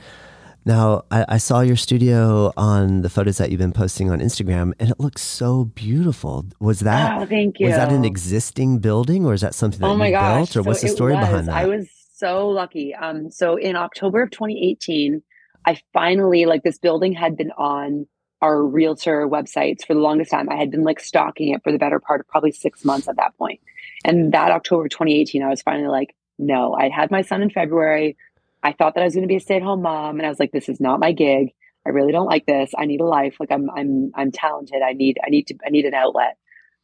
Now, 0.65 1.03
I, 1.11 1.25
I 1.27 1.37
saw 1.39 1.59
your 1.59 1.75
studio 1.75 2.53
on 2.55 3.01
the 3.01 3.09
photos 3.09 3.37
that 3.37 3.51
you've 3.51 3.59
been 3.59 3.73
posting 3.73 4.09
on 4.09 4.19
Instagram, 4.21 4.71
and 4.79 4.89
it 4.91 4.97
looks 4.99 5.21
so 5.21 5.65
beautiful. 5.65 6.45
Was 6.61 6.79
that 6.79 7.21
oh, 7.21 7.25
thank 7.25 7.59
you. 7.59 7.67
was 7.67 7.75
that 7.75 7.91
an 7.91 8.05
existing 8.05 8.79
building, 8.79 9.25
or 9.25 9.33
is 9.33 9.41
that 9.41 9.53
something 9.53 9.81
that 9.81 9.87
oh 9.87 9.97
my 9.97 10.07
you 10.07 10.13
gosh! 10.13 10.37
built, 10.37 10.49
or 10.51 10.53
So 10.53 10.61
what's 10.63 10.81
the 10.81 10.87
story 10.87 11.15
was. 11.15 11.25
behind 11.27 11.47
that? 11.49 11.55
I 11.55 11.65
was 11.65 11.89
so 12.15 12.47
lucky. 12.47 12.95
Um, 12.95 13.29
so 13.29 13.57
in 13.57 13.75
October 13.75 14.21
of 14.23 14.31
2018, 14.31 15.21
I 15.65 15.81
finally 15.93 16.45
like 16.45 16.63
this 16.63 16.77
building 16.77 17.13
had 17.13 17.37
been 17.37 17.51
on 17.51 18.07
our 18.41 18.61
realtor 18.61 19.27
websites 19.27 19.85
for 19.85 19.93
the 19.93 20.01
longest 20.01 20.31
time. 20.31 20.49
I 20.49 20.55
had 20.55 20.69
been 20.69 20.83
like 20.83 20.99
stalking 20.99 21.53
it 21.53 21.63
for 21.63 21.71
the 21.71 21.77
better 21.77 21.99
part 21.99 22.19
of 22.19 22.27
probably 22.27 22.51
six 22.51 22.83
months 22.83 23.07
at 23.07 23.15
that 23.15 23.37
point. 23.37 23.61
And 24.03 24.33
that 24.33 24.51
October 24.51 24.89
2018, 24.89 25.41
I 25.41 25.49
was 25.49 25.61
finally 25.61 25.87
like, 25.87 26.13
no, 26.37 26.73
I 26.73 26.89
had 26.89 27.09
my 27.09 27.21
son 27.21 27.41
in 27.41 27.49
February. 27.49 28.17
I 28.61 28.73
thought 28.73 28.95
that 28.95 29.01
I 29.01 29.05
was 29.05 29.13
going 29.13 29.23
to 29.23 29.31
be 29.31 29.37
a 29.37 29.39
stay 29.39 29.55
at 29.55 29.63
home 29.63 29.81
mom. 29.81 30.17
And 30.17 30.25
I 30.25 30.29
was 30.29 30.39
like, 30.39 30.51
this 30.51 30.67
is 30.67 30.81
not 30.81 30.99
my 30.99 31.13
gig. 31.13 31.53
I 31.85 31.89
really 31.89 32.11
don't 32.11 32.25
like 32.25 32.45
this. 32.45 32.71
I 32.77 32.85
need 32.85 32.99
a 32.99 33.05
life. 33.05 33.37
Like 33.39 33.51
I'm, 33.51 33.69
I'm, 33.69 34.11
I'm 34.13 34.31
talented. 34.31 34.81
I 34.81 34.91
need, 34.91 35.19
I 35.25 35.29
need 35.29 35.47
to, 35.47 35.55
I 35.65 35.69
need 35.69 35.85
an 35.85 35.93
outlet. 35.93 36.37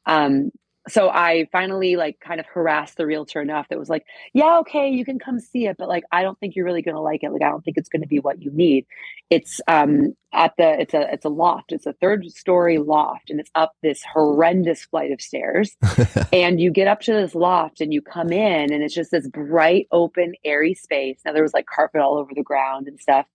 Um, 0.05 0.51
so 0.89 1.09
I 1.09 1.47
finally 1.51 1.95
like 1.95 2.19
kind 2.19 2.39
of 2.39 2.45
harassed 2.45 2.97
the 2.97 3.05
realtor 3.05 3.41
enough 3.41 3.67
that 3.69 3.79
was 3.79 3.89
like, 3.89 4.05
yeah, 4.33 4.59
okay, 4.59 4.89
you 4.89 5.05
can 5.05 5.19
come 5.19 5.39
see 5.39 5.67
it, 5.67 5.77
but 5.77 5.87
like 5.87 6.03
I 6.11 6.21
don't 6.23 6.39
think 6.39 6.55
you're 6.55 6.65
really 6.65 6.81
gonna 6.81 7.01
like 7.01 7.23
it. 7.23 7.31
Like 7.31 7.41
I 7.41 7.49
don't 7.49 7.63
think 7.63 7.77
it's 7.77 7.89
gonna 7.89 8.07
be 8.07 8.19
what 8.19 8.41
you 8.41 8.51
need. 8.51 8.85
It's 9.29 9.61
um 9.67 10.15
at 10.33 10.53
the 10.57 10.81
it's 10.81 10.93
a 10.93 11.11
it's 11.13 11.25
a 11.25 11.29
loft. 11.29 11.71
It's 11.71 11.85
a 11.85 11.93
third 11.93 12.29
story 12.31 12.77
loft 12.77 13.29
and 13.29 13.39
it's 13.39 13.51
up 13.55 13.73
this 13.81 14.03
horrendous 14.03 14.85
flight 14.85 15.11
of 15.11 15.21
stairs. 15.21 15.75
and 16.33 16.59
you 16.59 16.71
get 16.71 16.87
up 16.87 17.01
to 17.01 17.13
this 17.13 17.35
loft 17.35 17.81
and 17.81 17.93
you 17.93 18.01
come 18.01 18.31
in 18.31 18.73
and 18.73 18.83
it's 18.83 18.95
just 18.95 19.11
this 19.11 19.27
bright, 19.27 19.87
open, 19.91 20.33
airy 20.43 20.73
space. 20.73 21.19
Now 21.25 21.33
there 21.33 21.43
was 21.43 21.53
like 21.53 21.65
carpet 21.65 22.01
all 22.01 22.17
over 22.17 22.31
the 22.35 22.43
ground 22.43 22.87
and 22.87 22.99
stuff. 22.99 23.25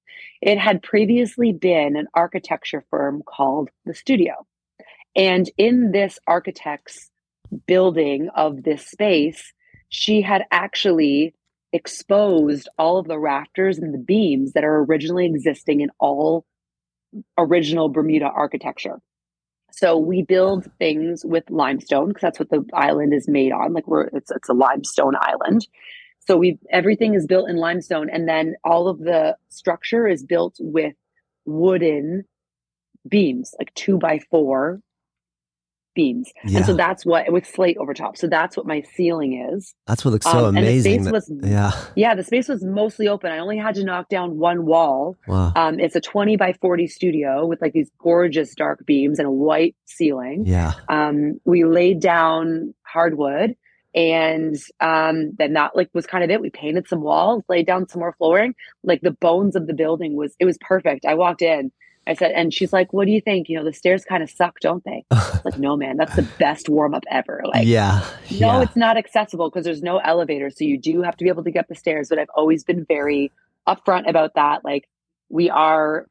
It 0.40 0.58
had 0.58 0.82
previously 0.82 1.52
been 1.52 1.96
an 1.96 2.06
architecture 2.14 2.84
firm 2.90 3.22
called 3.26 3.70
the 3.84 3.94
studio. 3.94 4.46
And 5.16 5.48
in 5.56 5.92
this 5.92 6.18
architect's 6.26 7.10
building 7.66 8.28
of 8.34 8.62
this 8.62 8.86
space, 8.86 9.52
she 9.88 10.22
had 10.22 10.44
actually 10.50 11.34
exposed 11.72 12.68
all 12.78 12.98
of 12.98 13.08
the 13.08 13.18
rafters 13.18 13.78
and 13.78 13.92
the 13.92 13.98
beams 13.98 14.52
that 14.52 14.64
are 14.64 14.84
originally 14.84 15.26
existing 15.26 15.80
in 15.80 15.90
all 15.98 16.46
original 17.38 17.88
Bermuda 17.88 18.26
architecture. 18.26 19.00
So 19.72 19.98
we 19.98 20.22
build 20.22 20.70
things 20.78 21.24
with 21.24 21.50
limestone 21.50 22.08
because 22.08 22.22
that's 22.22 22.38
what 22.38 22.50
the 22.50 22.64
island 22.74 23.12
is 23.12 23.26
made 23.26 23.50
on. 23.50 23.72
Like 23.72 23.88
we're 23.88 24.04
it's 24.12 24.30
it's 24.30 24.48
a 24.48 24.54
limestone 24.54 25.14
island. 25.20 25.66
So 26.20 26.36
we 26.36 26.58
everything 26.70 27.14
is 27.14 27.26
built 27.26 27.50
in 27.50 27.56
limestone 27.56 28.08
and 28.08 28.28
then 28.28 28.54
all 28.62 28.86
of 28.86 29.00
the 29.00 29.36
structure 29.48 30.06
is 30.06 30.22
built 30.24 30.54
with 30.60 30.94
wooden 31.44 32.24
beams, 33.08 33.52
like 33.58 33.74
two 33.74 33.98
by 33.98 34.20
four 34.30 34.80
beams. 35.94 36.32
Yeah. 36.44 36.58
And 36.58 36.66
so 36.66 36.74
that's 36.74 37.06
what 37.06 37.30
with 37.32 37.46
slate 37.46 37.76
over 37.78 37.94
top. 37.94 38.16
So 38.16 38.26
that's 38.26 38.56
what 38.56 38.66
my 38.66 38.82
ceiling 38.94 39.50
is. 39.52 39.74
That's 39.86 40.04
what 40.04 40.12
looks 40.12 40.26
so 40.26 40.46
um, 40.46 40.56
amazing. 40.56 40.96
And 40.96 41.06
the 41.06 41.20
space 41.20 41.30
was 41.30 41.50
yeah. 41.50 41.72
Yeah, 41.94 42.14
the 42.14 42.24
space 42.24 42.48
was 42.48 42.64
mostly 42.64 43.08
open. 43.08 43.32
I 43.32 43.38
only 43.38 43.58
had 43.58 43.74
to 43.76 43.84
knock 43.84 44.08
down 44.08 44.38
one 44.38 44.66
wall. 44.66 45.16
Wow. 45.26 45.52
Um, 45.56 45.80
it's 45.80 45.96
a 45.96 46.00
20 46.00 46.36
by 46.36 46.52
40 46.54 46.86
studio 46.88 47.46
with 47.46 47.60
like 47.60 47.72
these 47.72 47.90
gorgeous 47.98 48.54
dark 48.54 48.84
beams 48.86 49.18
and 49.18 49.26
a 49.26 49.32
white 49.32 49.76
ceiling. 49.86 50.44
Yeah. 50.46 50.72
Um, 50.88 51.40
we 51.44 51.64
laid 51.64 52.00
down 52.00 52.74
hardwood 52.82 53.56
and 53.94 54.56
um, 54.80 55.32
then 55.38 55.52
that 55.52 55.76
like 55.76 55.88
was 55.92 56.06
kind 56.06 56.24
of 56.24 56.30
it 56.30 56.40
we 56.40 56.50
painted 56.50 56.88
some 56.88 57.00
walls 57.00 57.42
laid 57.48 57.66
down 57.66 57.88
some 57.88 58.00
more 58.00 58.14
flooring 58.18 58.54
like 58.82 59.00
the 59.02 59.12
bones 59.12 59.54
of 59.54 59.66
the 59.66 59.74
building 59.74 60.16
was 60.16 60.34
it 60.40 60.44
was 60.44 60.58
perfect 60.60 61.04
i 61.04 61.14
walked 61.14 61.42
in 61.42 61.70
I 62.06 62.14
said, 62.14 62.32
and 62.32 62.52
she's 62.52 62.72
like, 62.72 62.92
"What 62.92 63.06
do 63.06 63.12
you 63.12 63.20
think? 63.20 63.48
You 63.48 63.58
know, 63.58 63.64
the 63.64 63.72
stairs 63.72 64.04
kind 64.04 64.22
of 64.22 64.30
suck, 64.30 64.60
don't 64.60 64.84
they?" 64.84 65.04
like, 65.44 65.58
no, 65.58 65.76
man, 65.76 65.96
that's 65.96 66.14
the 66.16 66.28
best 66.38 66.68
warm 66.68 66.94
up 66.94 67.04
ever. 67.10 67.42
Like, 67.44 67.66
yeah, 67.66 68.04
no, 68.30 68.58
yeah. 68.58 68.62
it's 68.62 68.76
not 68.76 68.96
accessible 68.96 69.50
because 69.50 69.64
there's 69.64 69.82
no 69.82 69.98
elevator, 69.98 70.50
so 70.50 70.64
you 70.64 70.78
do 70.78 71.02
have 71.02 71.16
to 71.16 71.24
be 71.24 71.30
able 71.30 71.44
to 71.44 71.50
get 71.50 71.68
the 71.68 71.74
stairs. 71.74 72.08
But 72.08 72.18
I've 72.18 72.30
always 72.34 72.64
been 72.64 72.84
very 72.84 73.32
upfront 73.66 74.08
about 74.08 74.34
that. 74.34 74.64
Like, 74.64 74.88
we 75.28 75.50
are, 75.50 76.06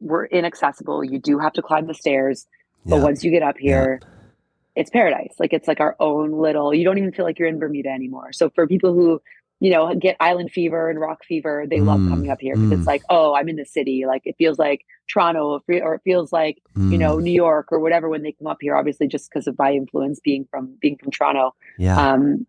we're 0.00 0.26
inaccessible. 0.26 1.04
You 1.04 1.18
do 1.18 1.38
have 1.38 1.54
to 1.54 1.62
climb 1.62 1.86
the 1.86 1.94
stairs, 1.94 2.46
but 2.84 2.96
yeah. 2.96 3.02
once 3.02 3.24
you 3.24 3.30
get 3.30 3.42
up 3.42 3.56
here. 3.58 4.00
Yeah. 4.00 4.08
It's 4.74 4.88
paradise. 4.88 5.34
Like 5.38 5.52
it's 5.52 5.68
like 5.68 5.80
our 5.80 5.94
own 6.00 6.32
little, 6.32 6.72
you 6.72 6.82
don't 6.82 6.96
even 6.96 7.12
feel 7.12 7.26
like 7.26 7.38
you're 7.38 7.46
in 7.46 7.58
Bermuda 7.58 7.90
anymore. 7.90 8.32
So 8.32 8.48
for 8.48 8.66
people 8.66 8.94
who 8.94 9.20
you 9.62 9.70
know, 9.70 9.94
get 9.94 10.16
island 10.18 10.50
fever 10.50 10.90
and 10.90 10.98
rock 10.98 11.22
fever. 11.24 11.66
They 11.70 11.76
mm, 11.76 11.86
love 11.86 12.00
coming 12.08 12.30
up 12.30 12.40
here 12.40 12.56
because 12.56 12.70
mm. 12.70 12.78
it's 12.78 12.86
like, 12.86 13.04
oh, 13.08 13.36
I'm 13.36 13.48
in 13.48 13.54
the 13.54 13.64
city. 13.64 14.02
Like 14.08 14.22
it 14.24 14.34
feels 14.36 14.58
like 14.58 14.84
Toronto 15.08 15.62
or 15.68 15.94
it 15.94 16.00
feels 16.02 16.32
like, 16.32 16.60
mm. 16.76 16.90
you 16.90 16.98
know, 16.98 17.18
mm. 17.18 17.22
New 17.22 17.32
York 17.32 17.68
or 17.70 17.78
whatever 17.78 18.08
when 18.08 18.24
they 18.24 18.32
come 18.32 18.48
up 18.48 18.56
here, 18.60 18.74
obviously 18.74 19.06
just 19.06 19.30
because 19.30 19.46
of 19.46 19.56
my 19.60 19.70
influence 19.70 20.18
being 20.18 20.48
from 20.50 20.76
being 20.80 20.96
from 21.00 21.12
Toronto. 21.12 21.54
Yeah. 21.78 21.96
Um, 21.96 22.44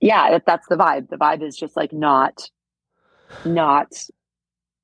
yeah, 0.00 0.32
that, 0.32 0.42
that's 0.44 0.66
the 0.66 0.74
vibe. 0.74 1.10
The 1.10 1.16
vibe 1.16 1.44
is 1.46 1.56
just 1.56 1.76
like 1.76 1.92
not, 1.92 2.50
not 3.44 3.92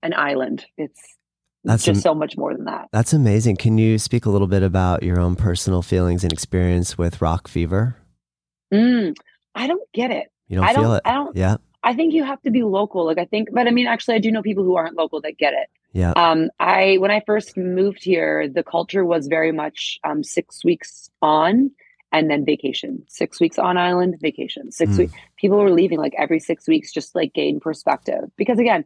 an 0.05 0.14
island. 0.14 0.64
It's 0.77 1.01
that's 1.64 1.85
just 1.85 1.99
am- 1.99 2.03
so 2.03 2.14
much 2.14 2.37
more 2.37 2.55
than 2.55 2.66
that. 2.66 2.87
That's 2.92 3.12
amazing. 3.12 3.57
Can 3.57 3.79
you 3.79 3.99
speak 3.99 4.27
a 4.27 4.31
little 4.31 4.47
bit 4.47 4.62
about 4.62 5.03
your 5.03 5.18
own 5.18 5.35
personal 5.35 5.83
feelings 5.83 6.23
and 6.23 6.33
experience 6.33 6.97
with 6.97 7.21
rock 7.21 7.49
fever? 7.49 7.97
Mm, 8.73 9.16
I 9.57 9.66
don't 9.66 9.83
get 9.92 10.12
it. 10.12 10.29
You 10.48 10.56
don't 10.56 10.64
I 10.64 10.74
feel 10.74 10.82
don't, 10.82 10.96
it. 10.96 11.02
I 11.04 11.12
don't. 11.12 11.37
Yeah. 11.37 11.56
I 11.82 11.94
think 11.94 12.12
you 12.12 12.24
have 12.24 12.42
to 12.42 12.50
be 12.50 12.62
local. 12.62 13.06
Like 13.06 13.18
I 13.18 13.24
think, 13.24 13.50
but 13.52 13.66
I 13.66 13.70
mean, 13.70 13.87
actually, 13.87 14.16
I 14.16 14.18
do 14.18 14.30
know 14.32 14.42
people 14.42 14.64
who 14.64 14.76
aren't 14.76 14.96
local 14.96 15.20
that 15.20 15.38
get 15.38 15.52
it. 15.52 15.68
Yeah. 15.92 16.12
Um, 16.16 16.50
I 16.58 16.96
when 16.98 17.11
I 17.11 17.22
first 17.24 17.56
moved 17.56 18.02
here, 18.02 18.48
the 18.48 18.62
culture 18.62 19.04
was 19.04 19.26
very 19.28 19.52
much 19.52 20.00
um, 20.04 20.22
six 20.22 20.64
weeks 20.64 21.11
on 21.22 21.70
and 22.12 22.30
then 22.30 22.44
vacation. 22.44 23.04
Six 23.08 23.40
weeks 23.40 23.58
on 23.58 23.76
island, 23.76 24.16
vacation. 24.20 24.72
Six 24.72 24.92
mm. 24.92 24.98
weeks. 24.98 25.12
People 25.37 25.58
were 25.58 25.70
leaving 25.70 25.98
like 25.98 26.14
every 26.18 26.40
six 26.40 26.66
weeks, 26.66 26.92
just 26.92 27.14
like 27.14 27.32
gain 27.32 27.61
perspective. 27.61 28.30
Because 28.37 28.58
again, 28.58 28.84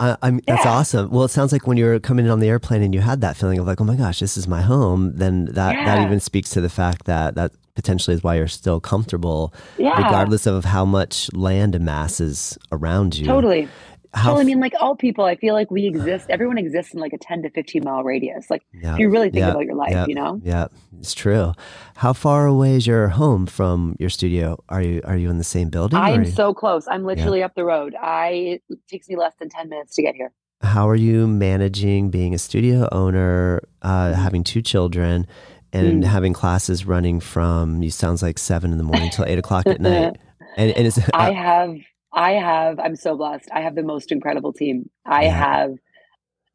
I, 0.00 0.16
am 0.22 0.40
that's 0.46 0.64
awesome. 0.64 1.10
Well, 1.10 1.24
it 1.24 1.30
sounds 1.30 1.52
like 1.52 1.66
when 1.66 1.76
you 1.76 1.84
were 1.84 2.00
coming 2.00 2.24
in 2.24 2.30
on 2.30 2.40
the 2.40 2.48
airplane 2.48 2.82
and 2.82 2.94
you 2.94 3.00
had 3.00 3.20
that 3.20 3.36
feeling 3.36 3.58
of 3.58 3.66
like, 3.66 3.80
oh 3.80 3.84
my 3.84 3.96
gosh, 3.96 4.20
this 4.20 4.36
is 4.36 4.48
my 4.48 4.62
home. 4.62 5.12
Then 5.14 5.44
that 5.46 5.74
yeah. 5.74 5.84
that 5.84 6.06
even 6.06 6.20
speaks 6.20 6.48
to 6.50 6.60
the 6.62 6.70
fact 6.70 7.04
that 7.04 7.34
that 7.34 7.52
potentially 7.74 8.14
is 8.14 8.22
why 8.22 8.36
you're 8.36 8.48
still 8.48 8.80
comfortable, 8.80 9.52
yeah. 9.76 9.96
regardless 10.02 10.46
of 10.46 10.64
how 10.64 10.84
much 10.84 11.30
land 11.34 11.78
masses 11.80 12.58
around 12.72 13.16
you. 13.16 13.26
Totally. 13.26 13.68
How 14.12 14.32
well, 14.32 14.40
I 14.40 14.44
mean, 14.44 14.58
like 14.58 14.72
all 14.80 14.96
people, 14.96 15.24
I 15.24 15.36
feel 15.36 15.54
like 15.54 15.70
we 15.70 15.86
exist. 15.86 16.26
Everyone 16.30 16.58
exists 16.58 16.92
in 16.92 17.00
like 17.00 17.12
a 17.12 17.18
ten 17.18 17.42
to 17.42 17.50
fifteen 17.50 17.84
mile 17.84 18.02
radius. 18.02 18.50
Like, 18.50 18.62
yeah, 18.72 18.94
if 18.94 18.98
you 18.98 19.08
really 19.08 19.30
think 19.30 19.42
yeah, 19.42 19.50
about 19.50 19.64
your 19.64 19.76
life, 19.76 19.92
yeah, 19.92 20.06
you 20.08 20.16
know. 20.16 20.40
Yeah, 20.42 20.66
it's 20.98 21.14
true. 21.14 21.52
How 21.94 22.12
far 22.12 22.46
away 22.46 22.74
is 22.74 22.88
your 22.88 23.08
home 23.08 23.46
from 23.46 23.94
your 24.00 24.10
studio? 24.10 24.58
Are 24.68 24.82
you 24.82 25.00
are 25.04 25.16
you 25.16 25.30
in 25.30 25.38
the 25.38 25.44
same 25.44 25.70
building? 25.70 25.96
I 25.96 26.10
am 26.10 26.24
so 26.26 26.52
close. 26.52 26.88
I'm 26.88 27.04
literally 27.04 27.42
up 27.44 27.54
the 27.54 27.64
road. 27.64 27.94
I 27.94 28.60
it 28.68 28.78
takes 28.88 29.08
me 29.08 29.16
less 29.16 29.34
than 29.38 29.48
ten 29.48 29.68
minutes 29.68 29.94
to 29.94 30.02
get 30.02 30.16
here. 30.16 30.32
How 30.60 30.88
are 30.88 30.96
you 30.96 31.28
managing 31.28 32.10
being 32.10 32.34
a 32.34 32.38
studio 32.38 32.88
owner, 32.90 33.62
uh, 33.80 33.88
mm-hmm. 33.88 34.20
having 34.20 34.42
two 34.42 34.60
children, 34.60 35.28
and 35.72 36.02
mm. 36.02 36.06
having 36.06 36.32
classes 36.32 36.84
running 36.84 37.20
from 37.20 37.80
you 37.80 37.90
sounds 37.90 38.22
like 38.22 38.38
seven 38.38 38.72
in 38.72 38.78
the 38.78 38.84
morning 38.84 39.10
till 39.10 39.24
eight 39.24 39.38
o'clock 39.38 39.66
at 39.66 39.80
night? 39.80 40.18
And, 40.56 40.72
and 40.72 40.88
uh, 40.88 41.02
I 41.14 41.32
have 41.32 41.76
I 42.12 42.32
have, 42.32 42.78
I'm 42.78 42.96
so 42.96 43.16
blessed. 43.16 43.48
I 43.52 43.60
have 43.60 43.74
the 43.74 43.82
most 43.82 44.10
incredible 44.12 44.52
team. 44.52 44.90
I 45.04 45.24
yeah. 45.24 45.30
have 45.30 45.74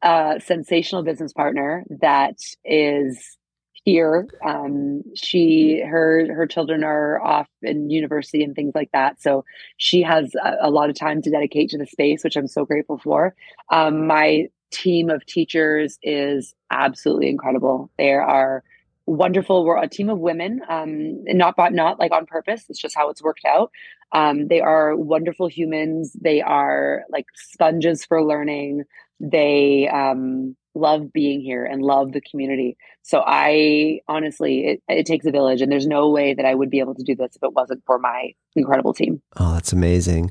a 0.02 0.40
sensational 0.40 1.02
business 1.02 1.32
partner 1.32 1.84
that 2.00 2.38
is 2.64 3.38
here. 3.86 4.26
Um, 4.44 5.02
she 5.14 5.80
her 5.80 6.26
her 6.34 6.46
children 6.46 6.82
are 6.84 7.22
off 7.22 7.48
in 7.62 7.88
university 7.88 8.42
and 8.42 8.54
things 8.54 8.72
like 8.74 8.90
that, 8.92 9.22
so 9.22 9.44
she 9.76 10.02
has 10.02 10.34
a, 10.34 10.56
a 10.62 10.70
lot 10.70 10.90
of 10.90 10.98
time 10.98 11.22
to 11.22 11.30
dedicate 11.30 11.70
to 11.70 11.78
the 11.78 11.86
space, 11.86 12.24
which 12.24 12.36
I'm 12.36 12.48
so 12.48 12.66
grateful 12.66 12.98
for. 12.98 13.34
Um, 13.70 14.06
my 14.06 14.48
team 14.72 15.08
of 15.08 15.24
teachers 15.24 15.98
is 16.02 16.54
absolutely 16.70 17.28
incredible. 17.30 17.90
There 17.96 18.22
are 18.22 18.64
wonderful. 19.06 19.64
We're 19.64 19.82
a 19.82 19.88
team 19.88 20.08
of 20.08 20.18
women, 20.18 20.60
um, 20.68 21.24
not 21.24 21.54
but 21.56 21.72
not 21.72 21.98
like 21.98 22.12
on 22.12 22.26
purpose. 22.26 22.64
It's 22.68 22.78
just 22.78 22.96
how 22.96 23.08
it's 23.10 23.22
worked 23.22 23.44
out. 23.44 23.70
Um, 24.12 24.48
they 24.48 24.60
are 24.60 24.96
wonderful 24.96 25.48
humans. 25.48 26.12
They 26.20 26.40
are 26.42 27.04
like 27.10 27.26
sponges 27.34 28.04
for 28.04 28.24
learning. 28.24 28.84
They 29.20 29.88
um, 29.88 30.56
love 30.74 31.12
being 31.12 31.40
here 31.40 31.64
and 31.64 31.82
love 31.82 32.12
the 32.12 32.20
community. 32.20 32.76
So 33.02 33.22
I 33.26 34.00
honestly, 34.08 34.66
it, 34.66 34.82
it 34.88 35.06
takes 35.06 35.26
a 35.26 35.30
village, 35.30 35.62
and 35.62 35.70
there's 35.70 35.86
no 35.86 36.10
way 36.10 36.34
that 36.34 36.44
I 36.44 36.54
would 36.54 36.70
be 36.70 36.80
able 36.80 36.94
to 36.94 37.02
do 37.02 37.16
this 37.16 37.36
if 37.36 37.42
it 37.42 37.52
wasn't 37.52 37.82
for 37.86 37.98
my 37.98 38.32
incredible 38.54 38.92
team. 38.92 39.22
Oh, 39.36 39.54
that's 39.54 39.72
amazing. 39.72 40.30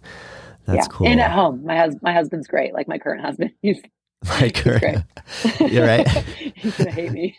That's 0.66 0.88
yeah. 0.88 0.88
cool. 0.90 1.08
And 1.08 1.20
at 1.20 1.32
home, 1.32 1.64
my 1.64 1.78
husband, 1.78 2.02
my 2.04 2.14
husband's 2.14 2.48
great. 2.48 2.74
Like 2.74 2.88
my 2.88 2.98
current 2.98 3.22
husband, 3.22 3.52
he's 3.62 3.82
my 4.28 4.50
current. 4.50 5.06
You're 5.60 5.86
right. 5.86 6.08
he's 6.56 6.78
gonna 6.78 6.92
hate 6.92 7.12
me. 7.12 7.38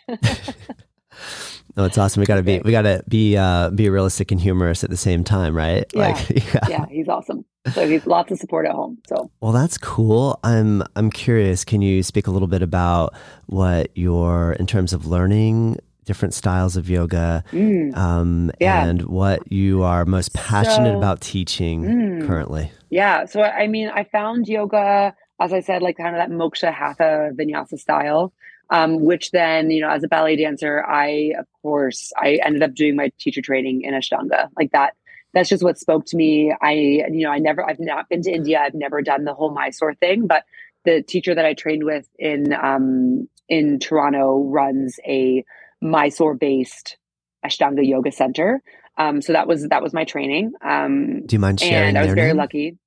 No, 1.77 1.85
it's 1.85 1.97
awesome. 1.97 2.21
We 2.21 2.25
gotta 2.25 2.41
be 2.41 2.59
we 2.59 2.71
gotta 2.71 3.03
be 3.07 3.37
uh, 3.37 3.69
be 3.69 3.87
realistic 3.89 4.31
and 4.31 4.41
humorous 4.41 4.83
at 4.83 4.89
the 4.89 4.97
same 4.97 5.23
time, 5.23 5.55
right? 5.55 5.85
Yeah. 5.93 6.07
Like, 6.07 6.29
yeah. 6.53 6.67
yeah, 6.67 6.85
he's 6.89 7.07
awesome. 7.07 7.45
So 7.73 7.87
he's 7.87 8.07
lots 8.07 8.31
of 8.31 8.39
support 8.39 8.65
at 8.65 8.71
home. 8.71 8.97
So 9.07 9.29
well, 9.41 9.51
that's 9.51 9.77
cool. 9.77 10.39
I'm 10.43 10.81
I'm 10.95 11.11
curious. 11.11 11.63
Can 11.63 11.83
you 11.83 12.01
speak 12.01 12.25
a 12.25 12.31
little 12.31 12.47
bit 12.47 12.63
about 12.63 13.13
what 13.45 13.95
your 13.95 14.53
in 14.53 14.65
terms 14.65 14.91
of 14.91 15.05
learning 15.05 15.77
different 16.03 16.33
styles 16.33 16.77
of 16.77 16.89
yoga, 16.89 17.43
mm. 17.51 17.95
um, 17.95 18.49
yeah. 18.59 18.85
and 18.85 19.03
what 19.03 19.51
you 19.51 19.83
are 19.83 20.05
most 20.05 20.33
passionate 20.33 20.93
so, 20.93 20.97
about 20.97 21.21
teaching 21.21 21.83
mm, 21.83 22.27
currently? 22.27 22.71
Yeah. 22.89 23.25
So 23.25 23.43
I 23.43 23.67
mean, 23.67 23.89
I 23.89 24.05
found 24.05 24.47
yoga, 24.47 25.13
as 25.39 25.53
I 25.53 25.59
said, 25.59 25.83
like 25.83 25.97
kind 25.97 26.15
of 26.15 26.19
that 26.19 26.31
moksha 26.31 26.73
hatha 26.73 27.31
vinyasa 27.35 27.77
style 27.77 28.33
um, 28.69 29.01
which 29.01 29.31
then, 29.31 29.71
you 29.71 29.81
know, 29.81 29.89
as 29.89 30.03
a 30.03 30.07
ballet 30.07 30.35
dancer, 30.35 30.83
I, 30.85 31.33
of 31.37 31.45
course, 31.61 32.11
I 32.17 32.39
ended 32.43 32.63
up 32.63 32.73
doing 32.73 32.95
my 32.95 33.11
teacher 33.19 33.41
training 33.41 33.81
in 33.83 33.93
Ashtanga 33.93 34.49
like 34.57 34.71
that. 34.71 34.95
That's 35.33 35.49
just 35.49 35.63
what 35.63 35.77
spoke 35.77 36.05
to 36.07 36.17
me. 36.17 36.53
I, 36.61 36.71
you 36.71 37.23
know, 37.23 37.31
I 37.31 37.39
never, 37.39 37.67
I've 37.67 37.79
not 37.79 38.09
been 38.09 38.21
to 38.23 38.31
India. 38.31 38.59
I've 38.59 38.73
never 38.73 39.01
done 39.01 39.23
the 39.25 39.33
whole 39.33 39.53
Mysore 39.53 39.93
thing, 39.93 40.27
but 40.27 40.43
the 40.85 41.01
teacher 41.01 41.35
that 41.35 41.45
I 41.45 41.53
trained 41.53 41.83
with 41.83 42.07
in, 42.17 42.53
um, 42.53 43.27
in 43.49 43.79
Toronto 43.79 44.43
runs 44.43 44.99
a 45.05 45.43
Mysore 45.81 46.33
based 46.33 46.97
Ashtanga 47.45 47.87
yoga 47.87 48.11
center. 48.11 48.61
Um, 48.97 49.21
so 49.21 49.33
that 49.33 49.47
was, 49.47 49.67
that 49.67 49.83
was 49.83 49.93
my 49.93 50.05
training. 50.05 50.53
Um, 50.61 51.25
Do 51.25 51.35
you 51.35 51.39
mind 51.39 51.59
sharing? 51.59 51.89
And 51.89 51.97
I 51.97 52.05
was 52.05 52.15
very 52.15 52.29
name? 52.29 52.37
lucky. 52.37 52.77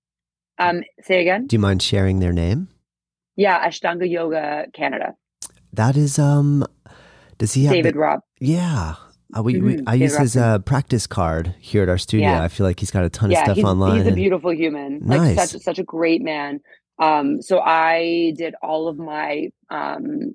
Um, 0.58 0.82
say 1.02 1.20
again. 1.20 1.46
Do 1.46 1.54
you 1.54 1.60
mind 1.60 1.82
sharing 1.82 2.18
their 2.20 2.32
name? 2.32 2.68
Yeah, 3.36 3.66
Ashtanga 3.66 4.10
Yoga 4.10 4.66
Canada. 4.74 5.14
That 5.72 5.96
is 5.96 6.18
um 6.18 6.66
does 7.38 7.54
he 7.54 7.64
have 7.64 7.74
David 7.74 7.94
the, 7.94 7.98
Robb? 7.98 8.20
Yeah. 8.40 8.94
Uh, 9.37 9.42
we, 9.42 9.54
mm-hmm. 9.54 9.66
we, 9.66 9.78
I 9.87 9.92
David 9.92 10.00
use 10.00 10.18
his 10.18 10.37
uh, 10.37 10.59
practice 10.59 11.06
card 11.06 11.54
here 11.61 11.85
at 11.85 11.88
our 11.88 11.98
studio. 11.98 12.28
Yeah. 12.30 12.42
I 12.42 12.48
feel 12.48 12.66
like 12.66 12.80
he's 12.80 12.90
got 12.90 13.04
a 13.04 13.09
ton 13.09 13.30
yeah, 13.30 13.38
of 13.38 13.44
stuff 13.44 13.56
he's, 13.56 13.64
online. 13.64 13.98
He's 13.98 14.12
a 14.12 14.14
beautiful 14.14 14.52
human. 14.52 15.00
Nice. 15.06 15.37
Like 15.37 15.48
such 15.48 15.62
such 15.62 15.78
a 15.78 15.85
great 15.85 16.20
man. 16.20 16.61
Um, 16.98 17.40
so 17.40 17.61
I 17.61 18.35
did 18.37 18.54
all 18.62 18.88
of 18.88 18.98
my 18.98 19.50
um, 19.70 20.35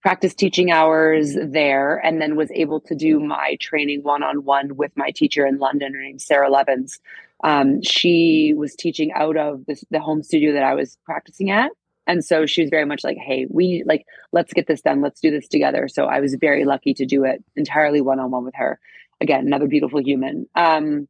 practice 0.00 0.34
teaching 0.34 0.70
hours 0.70 1.34
there 1.34 1.98
and 1.98 2.22
then 2.22 2.36
was 2.36 2.50
able 2.52 2.80
to 2.80 2.94
do 2.94 3.20
my 3.20 3.56
training 3.60 4.02
one-on-one 4.02 4.76
with 4.76 4.92
my 4.96 5.10
teacher 5.10 5.44
in 5.44 5.58
London. 5.58 5.92
Her 5.92 6.00
name's 6.00 6.24
Sarah 6.24 6.50
Levins. 6.50 7.00
Um, 7.44 7.82
she 7.82 8.54
was 8.56 8.74
teaching 8.74 9.12
out 9.12 9.36
of 9.36 9.66
this, 9.66 9.84
the 9.90 10.00
home 10.00 10.22
studio 10.22 10.54
that 10.54 10.62
I 10.62 10.74
was 10.74 10.96
practicing 11.04 11.50
at. 11.50 11.70
And 12.10 12.24
so 12.24 12.44
she 12.44 12.62
was 12.62 12.70
very 12.70 12.86
much 12.86 13.04
like, 13.04 13.18
hey, 13.18 13.46
we 13.48 13.84
like, 13.86 14.04
let's 14.32 14.52
get 14.52 14.66
this 14.66 14.82
done. 14.82 15.00
Let's 15.00 15.20
do 15.20 15.30
this 15.30 15.46
together. 15.46 15.86
So 15.86 16.06
I 16.06 16.18
was 16.18 16.34
very 16.34 16.64
lucky 16.64 16.92
to 16.94 17.06
do 17.06 17.22
it 17.22 17.44
entirely 17.54 18.00
one 18.00 18.18
on 18.18 18.32
one 18.32 18.44
with 18.44 18.56
her. 18.56 18.80
Again, 19.20 19.46
another 19.46 19.68
beautiful 19.68 20.02
human. 20.02 20.48
Um, 20.56 21.06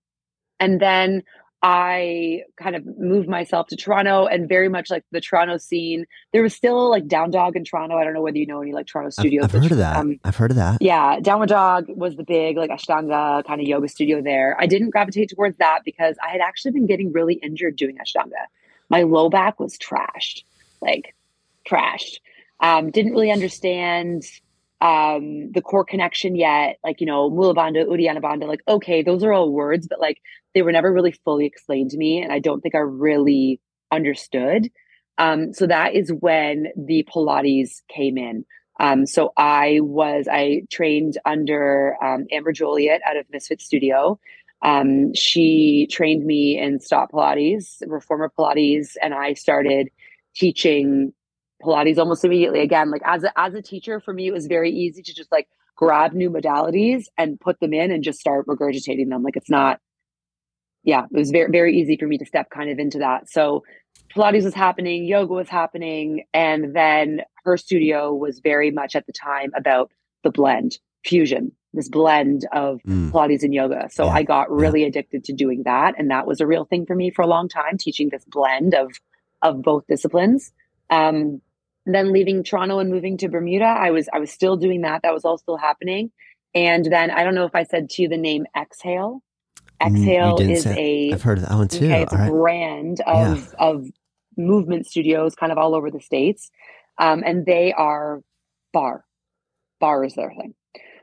and 0.58 0.78
then 0.78 1.22
I 1.62 2.42
kind 2.58 2.76
of 2.76 2.84
moved 2.98 3.30
myself 3.30 3.68
to 3.68 3.76
Toronto 3.76 4.26
and 4.26 4.46
very 4.46 4.68
much 4.68 4.90
like 4.90 5.04
the 5.10 5.22
Toronto 5.22 5.56
scene. 5.56 6.04
There 6.34 6.42
was 6.42 6.54
still 6.54 6.90
like 6.90 7.08
Down 7.08 7.30
Dog 7.30 7.56
in 7.56 7.64
Toronto. 7.64 7.96
I 7.96 8.04
don't 8.04 8.12
know 8.12 8.20
whether 8.20 8.36
you 8.36 8.46
know 8.46 8.60
any 8.60 8.74
like 8.74 8.86
Toronto 8.86 9.08
studios. 9.08 9.44
I've, 9.44 9.54
I've 9.54 9.62
heard 9.62 9.72
of 9.72 9.78
that. 9.78 9.96
Um, 9.96 10.20
I've 10.22 10.36
heard 10.36 10.50
of 10.50 10.58
that. 10.58 10.82
Yeah. 10.82 11.18
Downward 11.20 11.48
Dog 11.48 11.86
was 11.88 12.14
the 12.16 12.24
big 12.24 12.58
like 12.58 12.68
Ashtanga 12.68 13.42
kind 13.46 13.58
of 13.58 13.66
yoga 13.66 13.88
studio 13.88 14.20
there. 14.20 14.54
I 14.60 14.66
didn't 14.66 14.90
gravitate 14.90 15.30
towards 15.34 15.56
that 15.60 15.80
because 15.82 16.16
I 16.22 16.30
had 16.30 16.42
actually 16.42 16.72
been 16.72 16.86
getting 16.86 17.10
really 17.10 17.36
injured 17.42 17.76
doing 17.76 17.96
Ashtanga. 17.96 18.44
My 18.90 19.04
low 19.04 19.30
back 19.30 19.58
was 19.58 19.78
trashed 19.78 20.42
like 20.80 21.14
trashed. 21.68 22.18
Um, 22.60 22.90
didn't 22.90 23.12
really 23.12 23.30
understand 23.30 24.24
um, 24.80 25.52
the 25.52 25.62
core 25.62 25.84
connection 25.84 26.36
yet. 26.36 26.78
Like, 26.84 27.00
you 27.00 27.06
know, 27.06 27.30
Mula 27.30 27.54
Bandha, 27.54 28.48
like, 28.48 28.62
okay, 28.68 29.02
those 29.02 29.22
are 29.22 29.32
all 29.32 29.50
words, 29.50 29.86
but 29.88 30.00
like 30.00 30.18
they 30.54 30.62
were 30.62 30.72
never 30.72 30.92
really 30.92 31.12
fully 31.12 31.46
explained 31.46 31.90
to 31.90 31.96
me. 31.96 32.22
And 32.22 32.32
I 32.32 32.38
don't 32.38 32.60
think 32.60 32.74
I 32.74 32.78
really 32.78 33.60
understood. 33.90 34.70
Um, 35.18 35.52
so 35.52 35.66
that 35.66 35.94
is 35.94 36.10
when 36.12 36.68
the 36.76 37.06
Pilates 37.14 37.82
came 37.88 38.16
in. 38.16 38.44
Um, 38.78 39.04
so 39.04 39.32
I 39.36 39.80
was, 39.82 40.26
I 40.30 40.62
trained 40.70 41.18
under 41.26 41.96
um, 42.02 42.26
Amber 42.32 42.54
Joliat 42.54 43.00
out 43.06 43.18
of 43.18 43.26
Misfit 43.30 43.60
Studio. 43.60 44.18
Um, 44.62 45.12
she 45.14 45.86
trained 45.90 46.24
me 46.24 46.58
in 46.58 46.80
stop 46.80 47.12
Pilates, 47.12 47.82
reformer 47.86 48.32
Pilates, 48.36 48.96
and 49.02 49.12
I 49.12 49.34
started 49.34 49.90
teaching 50.34 51.12
Pilates 51.62 51.98
almost 51.98 52.24
immediately. 52.24 52.60
Again, 52.60 52.90
like 52.90 53.02
as 53.04 53.24
a, 53.24 53.38
as 53.38 53.54
a 53.54 53.62
teacher, 53.62 54.00
for 54.00 54.14
me, 54.14 54.28
it 54.28 54.32
was 54.32 54.46
very 54.46 54.70
easy 54.70 55.02
to 55.02 55.14
just 55.14 55.30
like 55.30 55.48
grab 55.76 56.12
new 56.12 56.30
modalities 56.30 57.04
and 57.18 57.40
put 57.40 57.60
them 57.60 57.72
in 57.72 57.90
and 57.90 58.04
just 58.04 58.20
start 58.20 58.46
regurgitating 58.46 59.08
them. 59.08 59.22
Like 59.22 59.36
it's 59.36 59.50
not, 59.50 59.80
yeah, 60.82 61.04
it 61.04 61.16
was 61.16 61.30
very, 61.30 61.50
very 61.50 61.78
easy 61.78 61.96
for 61.96 62.06
me 62.06 62.18
to 62.18 62.24
step 62.24 62.50
kind 62.50 62.70
of 62.70 62.78
into 62.78 62.98
that. 62.98 63.30
So 63.30 63.64
Pilates 64.14 64.44
was 64.44 64.54
happening, 64.54 65.04
yoga 65.04 65.34
was 65.34 65.48
happening. 65.48 66.24
And 66.32 66.74
then 66.74 67.22
her 67.44 67.56
studio 67.56 68.14
was 68.14 68.40
very 68.40 68.70
much 68.70 68.96
at 68.96 69.06
the 69.06 69.12
time 69.12 69.50
about 69.54 69.90
the 70.24 70.30
blend, 70.30 70.78
fusion, 71.04 71.52
this 71.72 71.88
blend 71.88 72.46
of 72.52 72.80
mm. 72.86 73.10
Pilates 73.10 73.42
and 73.42 73.54
yoga. 73.54 73.88
So 73.90 74.04
yeah. 74.04 74.12
I 74.12 74.22
got 74.22 74.50
really 74.50 74.82
yeah. 74.82 74.88
addicted 74.88 75.24
to 75.24 75.32
doing 75.32 75.62
that. 75.64 75.94
And 75.98 76.10
that 76.10 76.26
was 76.26 76.40
a 76.40 76.46
real 76.46 76.64
thing 76.64 76.86
for 76.86 76.94
me 76.94 77.10
for 77.10 77.22
a 77.22 77.26
long 77.26 77.48
time, 77.48 77.78
teaching 77.78 78.08
this 78.10 78.24
blend 78.26 78.74
of 78.74 78.92
of 79.42 79.62
both 79.62 79.86
disciplines. 79.86 80.52
Um, 80.90 81.40
then 81.86 82.12
leaving 82.12 82.44
Toronto 82.44 82.78
and 82.78 82.90
moving 82.90 83.16
to 83.18 83.28
Bermuda, 83.28 83.64
I 83.64 83.90
was 83.90 84.08
I 84.12 84.18
was 84.18 84.30
still 84.30 84.56
doing 84.56 84.82
that. 84.82 85.02
That 85.02 85.14
was 85.14 85.24
all 85.24 85.38
still 85.38 85.56
happening. 85.56 86.10
And 86.54 86.84
then 86.84 87.10
I 87.10 87.24
don't 87.24 87.34
know 87.34 87.46
if 87.46 87.54
I 87.54 87.64
said 87.64 87.90
to 87.90 88.02
you 88.02 88.08
the 88.08 88.16
name 88.16 88.46
Exhale. 88.56 89.22
Mm, 89.80 89.96
Exhale 89.96 90.40
is 90.40 90.66
a 90.66 91.12
I've 91.12 91.22
heard 91.22 91.38
of 91.38 91.48
that 91.48 91.54
one 91.54 91.68
too. 91.68 91.86
Okay, 91.86 92.02
it's 92.02 92.12
all 92.12 92.18
a 92.18 92.22
right. 92.22 92.30
brand 92.30 93.00
of 93.06 93.38
yeah. 93.38 93.58
of 93.58 93.86
movement 94.36 94.86
studios 94.86 95.34
kind 95.34 95.52
of 95.52 95.58
all 95.58 95.74
over 95.74 95.90
the 95.90 96.00
states. 96.00 96.50
Um, 96.98 97.22
and 97.24 97.46
they 97.46 97.72
are 97.72 98.20
barre. 98.72 99.04
Barre 99.80 100.06
is 100.06 100.14
their 100.14 100.30
thing. 100.30 100.54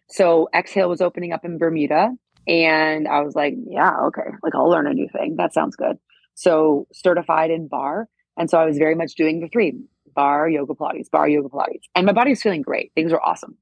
So 0.10 0.48
Exhale 0.54 0.90
was 0.90 1.02
opening 1.02 1.34
up 1.34 1.44
in 1.44 1.58
Bermuda. 1.58 2.12
And 2.48 3.08
I 3.08 3.22
was 3.22 3.36
like, 3.36 3.56
yeah, 3.68 4.06
okay. 4.08 4.30
Like 4.42 4.56
I'll 4.56 4.70
learn 4.70 4.88
a 4.88 4.94
new 4.94 5.10
thing. 5.10 5.36
That 5.38 5.54
sounds 5.54 5.76
good. 5.76 5.98
So 6.36 6.88
certified 6.94 7.52
in 7.52 7.68
barre 7.68 8.08
and 8.38 8.50
so 8.50 8.58
I 8.58 8.66
was 8.66 8.78
very 8.78 8.96
much 8.96 9.16
doing 9.16 9.40
the 9.40 9.48
three 9.48 9.74
barre, 10.16 10.50
yoga 10.50 10.74
Pilates, 10.74 11.10
barre, 11.12 11.32
yoga 11.32 11.50
Pilates. 11.50 11.84
And 11.96 12.06
my 12.06 12.14
body 12.14 12.32
was 12.32 12.42
feeling 12.42 12.62
great. 12.62 12.92
Things 12.96 13.12
were 13.12 13.22
awesome. 13.22 13.58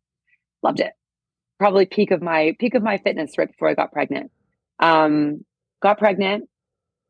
Loved 0.64 0.80
it. 0.80 0.93
Probably 1.60 1.86
peak 1.86 2.12
of 2.12 2.22
my 2.22 2.56
peak 2.60 2.76
of 2.76 2.84
my 2.84 2.97
fitness 2.97 3.38
right 3.38 3.50
before 3.50 3.70
I 3.70 3.74
got 3.74 3.91
pregnant. 3.91 4.32
Um, 4.80 5.45
got 5.82 5.97
pregnant 5.97 6.50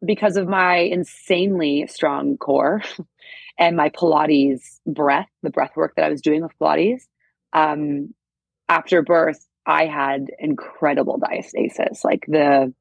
because 0.05 0.37
of 0.37 0.47
my 0.47 0.77
insanely 0.77 1.87
strong 1.87 2.37
core 2.37 2.81
and 3.59 3.75
my 3.75 3.89
Pilates 3.89 4.79
breath, 4.85 5.29
the 5.41 5.49
breath 5.49 5.75
work 5.75 5.93
that 5.95 6.05
I 6.05 6.09
was 6.09 6.21
doing 6.21 6.43
with 6.43 6.51
Pilates. 6.61 7.03
Um, 7.53 8.13
after 8.69 9.01
birth, 9.01 9.47
I 9.65 9.85
had 9.85 10.27
incredible 10.37 11.19
diastasis. 11.19 12.03
Like 12.03 12.25
the 12.27 12.73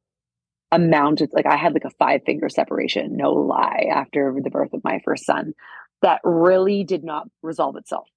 amount 0.74 1.20
of 1.20 1.30
like 1.32 1.46
I 1.46 1.56
had 1.56 1.72
like 1.72 1.84
a 1.84 1.90
five 1.90 2.22
finger 2.26 2.48
separation, 2.48 3.16
no 3.16 3.32
lie, 3.32 3.86
after 3.90 4.34
the 4.42 4.50
birth 4.50 4.72
of 4.72 4.82
my 4.84 5.00
first 5.04 5.24
son, 5.24 5.54
that 6.02 6.20
really 6.24 6.84
did 6.84 7.04
not 7.04 7.28
resolve 7.42 7.76
itself. 7.76 8.08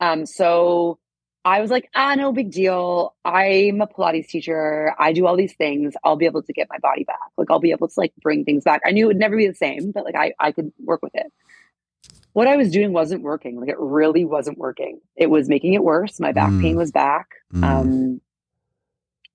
Um, 0.00 0.26
so 0.26 0.98
I 1.44 1.60
was 1.60 1.70
like, 1.70 1.90
ah, 1.94 2.14
no 2.14 2.32
big 2.32 2.50
deal. 2.50 3.14
I'm 3.24 3.80
a 3.80 3.86
Pilates 3.86 4.28
teacher. 4.28 4.94
I 4.98 5.12
do 5.12 5.26
all 5.26 5.36
these 5.36 5.54
things. 5.54 5.94
I'll 6.02 6.16
be 6.16 6.26
able 6.26 6.42
to 6.42 6.52
get 6.52 6.68
my 6.70 6.78
body 6.78 7.04
back. 7.04 7.18
Like 7.36 7.50
I'll 7.50 7.60
be 7.60 7.72
able 7.72 7.88
to 7.88 7.94
like 7.96 8.12
bring 8.22 8.44
things 8.44 8.64
back. 8.64 8.80
I 8.86 8.92
knew 8.92 9.04
it 9.04 9.08
would 9.08 9.18
never 9.18 9.36
be 9.36 9.46
the 9.46 9.54
same, 9.54 9.92
but 9.92 10.04
like 10.04 10.16
I, 10.16 10.32
I 10.38 10.52
could 10.52 10.72
work 10.82 11.02
with 11.02 11.12
it. 11.14 11.30
what 12.34 12.48
I 12.48 12.56
was 12.56 12.70
doing 12.70 12.92
wasn't 12.92 13.22
working. 13.22 13.58
Like 13.58 13.68
it 13.68 13.78
really 13.78 14.24
wasn't 14.24 14.58
working. 14.58 15.00
It 15.16 15.30
was 15.30 15.48
making 15.48 15.74
it 15.74 15.82
worse. 15.82 16.20
My 16.20 16.32
back 16.32 16.50
mm. 16.50 16.60
pain 16.60 16.76
was 16.76 16.90
back. 16.90 17.28
Mm. 17.54 17.64
Um, 17.64 18.20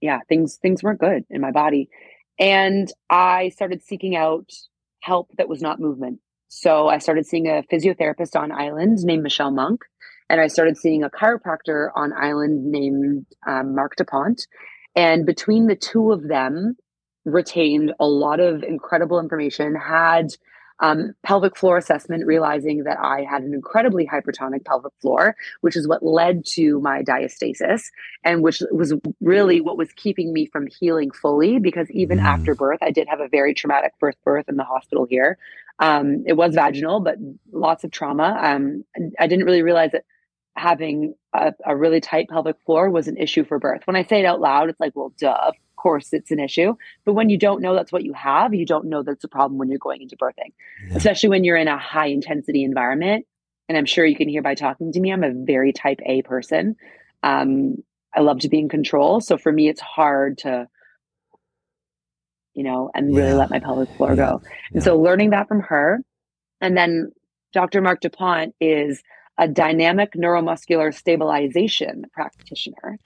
yeah, 0.01 0.19
things 0.29 0.57
things 0.57 0.83
weren't 0.83 0.99
good 0.99 1.25
in 1.29 1.41
my 1.41 1.51
body, 1.51 1.89
and 2.39 2.91
I 3.09 3.49
started 3.49 3.83
seeking 3.83 4.15
out 4.15 4.49
help 5.01 5.29
that 5.37 5.49
was 5.49 5.61
not 5.61 5.79
movement. 5.79 6.19
So 6.47 6.87
I 6.87 6.97
started 6.97 7.25
seeing 7.25 7.47
a 7.47 7.63
physiotherapist 7.71 8.39
on 8.39 8.51
island 8.51 8.99
named 9.03 9.23
Michelle 9.23 9.51
Monk, 9.51 9.81
and 10.29 10.41
I 10.41 10.47
started 10.47 10.77
seeing 10.77 11.03
a 11.03 11.09
chiropractor 11.09 11.89
on 11.95 12.13
island 12.13 12.65
named 12.71 13.25
um, 13.47 13.75
Mark 13.75 13.95
DuPont. 13.97 14.47
And 14.95 15.25
between 15.25 15.67
the 15.67 15.75
two 15.75 16.11
of 16.11 16.27
them, 16.27 16.75
retained 17.25 17.93
a 17.99 18.07
lot 18.07 18.39
of 18.39 18.63
incredible 18.63 19.19
information, 19.19 19.75
had 19.75 20.27
um, 20.81 21.13
pelvic 21.23 21.57
floor 21.57 21.77
assessment, 21.77 22.25
realizing 22.25 22.83
that 22.83 22.97
I 22.99 23.23
had 23.29 23.43
an 23.43 23.53
incredibly 23.53 24.07
hypertonic 24.07 24.65
pelvic 24.65 24.93
floor, 25.01 25.35
which 25.61 25.75
is 25.75 25.87
what 25.87 26.03
led 26.03 26.45
to 26.53 26.79
my 26.79 27.03
diastasis, 27.03 27.83
and 28.23 28.41
which 28.41 28.61
was 28.71 28.93
really 29.21 29.61
what 29.61 29.77
was 29.77 29.91
keeping 29.93 30.31
me 30.31 30.45
from 30.45 30.67
healing 30.67 31.11
fully. 31.11 31.59
Because 31.59 31.89
even 31.91 32.19
mm. 32.19 32.23
after 32.23 32.55
birth, 32.55 32.79
I 32.81 32.91
did 32.91 33.07
have 33.09 33.19
a 33.19 33.27
very 33.27 33.53
traumatic 33.53 33.93
first 33.99 34.17
birth 34.23 34.45
in 34.47 34.55
the 34.55 34.63
hospital 34.63 35.05
here. 35.09 35.37
Um, 35.79 36.23
it 36.27 36.33
was 36.33 36.55
vaginal, 36.55 36.99
but 36.99 37.15
lots 37.51 37.83
of 37.83 37.91
trauma. 37.91 38.37
Um, 38.41 38.83
I 39.17 39.27
didn't 39.27 39.45
really 39.45 39.61
realize 39.61 39.91
that 39.93 40.03
having 40.55 41.15
a, 41.33 41.53
a, 41.65 41.75
really 41.75 42.01
tight 42.01 42.27
pelvic 42.27 42.57
floor 42.65 42.89
was 42.89 43.07
an 43.07 43.15
issue 43.15 43.45
for 43.45 43.59
birth. 43.59 43.81
When 43.85 43.95
I 43.95 44.03
say 44.03 44.19
it 44.19 44.25
out 44.25 44.41
loud, 44.41 44.69
it's 44.69 44.79
like, 44.79 44.93
well, 44.93 45.13
duh, 45.17 45.37
of 45.47 45.55
course 45.79 46.13
it's 46.13 46.29
an 46.29 46.39
issue. 46.39 46.75
But 47.05 47.13
when 47.13 47.29
you 47.29 47.37
don't 47.37 47.61
know 47.61 47.73
that's 47.73 47.91
what 47.91 48.03
you 48.03 48.13
have, 48.13 48.53
you 48.53 48.65
don't 48.65 48.85
know 48.85 49.01
that's 49.01 49.23
a 49.23 49.27
problem 49.27 49.57
when 49.57 49.69
you're 49.69 49.79
going 49.79 50.01
into 50.01 50.15
birthing, 50.15 50.53
yeah. 50.87 50.97
especially 50.97 51.29
when 51.29 51.43
you're 51.43 51.57
in 51.57 51.67
a 51.67 51.77
high 51.77 52.07
intensity 52.07 52.63
environment. 52.63 53.25
And 53.67 53.77
I'm 53.77 53.85
sure 53.85 54.05
you 54.05 54.15
can 54.15 54.29
hear 54.29 54.41
by 54.41 54.55
talking 54.55 54.91
to 54.91 54.99
me, 54.99 55.11
I'm 55.11 55.23
a 55.23 55.31
very 55.33 55.73
type 55.73 55.99
A 56.05 56.21
person. 56.21 56.75
Um, 57.23 57.77
I 58.15 58.21
love 58.21 58.39
to 58.39 58.49
be 58.49 58.59
in 58.59 58.69
control. 58.69 59.21
So 59.21 59.37
for 59.37 59.51
me, 59.51 59.69
it's 59.69 59.81
hard 59.81 60.39
to, 60.39 60.67
you 62.53 62.63
know, 62.63 62.89
and 62.93 63.15
really 63.15 63.33
let 63.33 63.51
my 63.51 63.59
pelvic 63.59 63.89
floor 63.95 64.09
yeah. 64.09 64.15
go. 64.15 64.41
And 64.73 64.83
so 64.83 64.99
learning 64.99 65.31
that 65.31 65.47
from 65.47 65.61
her. 65.61 65.99
And 66.61 66.75
then 66.75 67.11
Dr. 67.53 67.81
Mark 67.81 68.01
DuPont 68.01 68.55
is 68.59 69.01
a 69.37 69.47
dynamic 69.47 70.13
neuromuscular 70.13 70.93
stabilization 70.93 72.05
practitioner. 72.11 72.99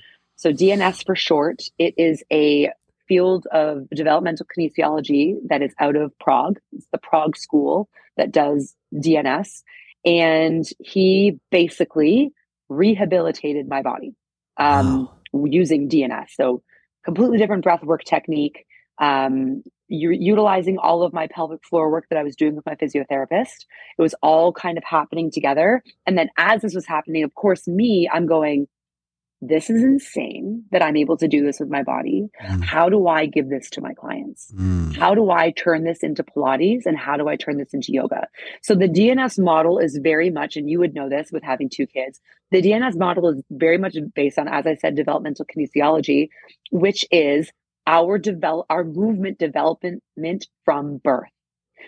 So, 0.43 0.51
DNS 0.51 1.05
for 1.05 1.15
short, 1.15 1.61
it 1.79 1.93
is 1.95 2.21
a 2.29 2.69
field 3.07 3.47
of 3.53 3.89
developmental 3.91 4.45
kinesiology 4.45 5.35
that 5.47 5.61
is 5.61 5.73
out 5.79 5.95
of 5.95 6.11
Prague. 6.19 6.59
It's 6.73 6.85
the 6.91 6.97
Prague 6.97 7.37
school 7.37 7.87
that 8.17 8.33
does 8.33 8.75
DNS. 8.93 9.63
And 10.03 10.65
he 10.79 11.39
basically 11.49 12.33
rehabilitated 12.67 13.69
my 13.69 13.83
body 13.83 14.15
um, 14.57 15.09
wow. 15.31 15.45
using 15.45 15.87
DNS. 15.87 16.31
So, 16.31 16.61
completely 17.05 17.37
different 17.37 17.63
breathwork 17.63 18.03
technique. 18.03 18.65
Um, 18.97 19.63
utilizing 19.87 20.77
all 20.77 21.03
of 21.03 21.13
my 21.13 21.27
pelvic 21.27 21.63
floor 21.63 21.89
work 21.89 22.07
that 22.09 22.19
I 22.19 22.23
was 22.23 22.35
doing 22.35 22.57
with 22.57 22.65
my 22.65 22.75
physiotherapist. 22.75 23.65
It 23.97 24.01
was 24.01 24.13
all 24.21 24.51
kind 24.51 24.77
of 24.77 24.83
happening 24.83 25.31
together. 25.31 25.83
And 26.05 26.17
then 26.17 26.29
as 26.37 26.63
this 26.63 26.75
was 26.75 26.85
happening, 26.85 27.23
of 27.23 27.33
course, 27.33 27.65
me, 27.65 28.09
I'm 28.11 28.25
going, 28.25 28.67
this 29.47 29.69
is 29.69 29.83
insane 29.83 30.63
that 30.71 30.81
I'm 30.81 30.95
able 30.95 31.17
to 31.17 31.27
do 31.27 31.43
this 31.43 31.59
with 31.59 31.69
my 31.69 31.83
body. 31.83 32.27
Mm. 32.43 32.63
How 32.63 32.89
do 32.89 33.07
I 33.07 33.25
give 33.25 33.49
this 33.49 33.69
to 33.71 33.81
my 33.81 33.93
clients? 33.93 34.51
Mm. 34.55 34.95
How 34.95 35.13
do 35.13 35.31
I 35.31 35.51
turn 35.51 35.83
this 35.83 36.03
into 36.03 36.23
Pilates 36.23 36.85
and 36.85 36.97
how 36.97 37.17
do 37.17 37.27
I 37.27 37.35
turn 37.35 37.57
this 37.57 37.73
into 37.73 37.91
yoga? 37.91 38.27
So 38.61 38.75
the 38.75 38.87
DNS 38.87 39.39
model 39.43 39.79
is 39.79 39.99
very 40.01 40.29
much, 40.29 40.55
and 40.55 40.69
you 40.69 40.79
would 40.79 40.93
know 40.93 41.09
this 41.09 41.29
with 41.31 41.43
having 41.43 41.69
two 41.69 41.87
kids, 41.87 42.19
the 42.51 42.61
DNS 42.61 42.97
model 42.97 43.29
is 43.29 43.43
very 43.49 43.77
much 43.77 43.97
based 44.15 44.39
on, 44.39 44.47
as 44.47 44.65
I 44.65 44.75
said, 44.75 44.95
developmental 44.95 45.45
kinesiology, 45.45 46.29
which 46.71 47.05
is 47.11 47.51
our 47.85 48.17
develop 48.17 48.65
our 48.69 48.83
movement 48.83 49.39
development 49.39 50.03
from 50.63 50.97
birth. 50.97 51.29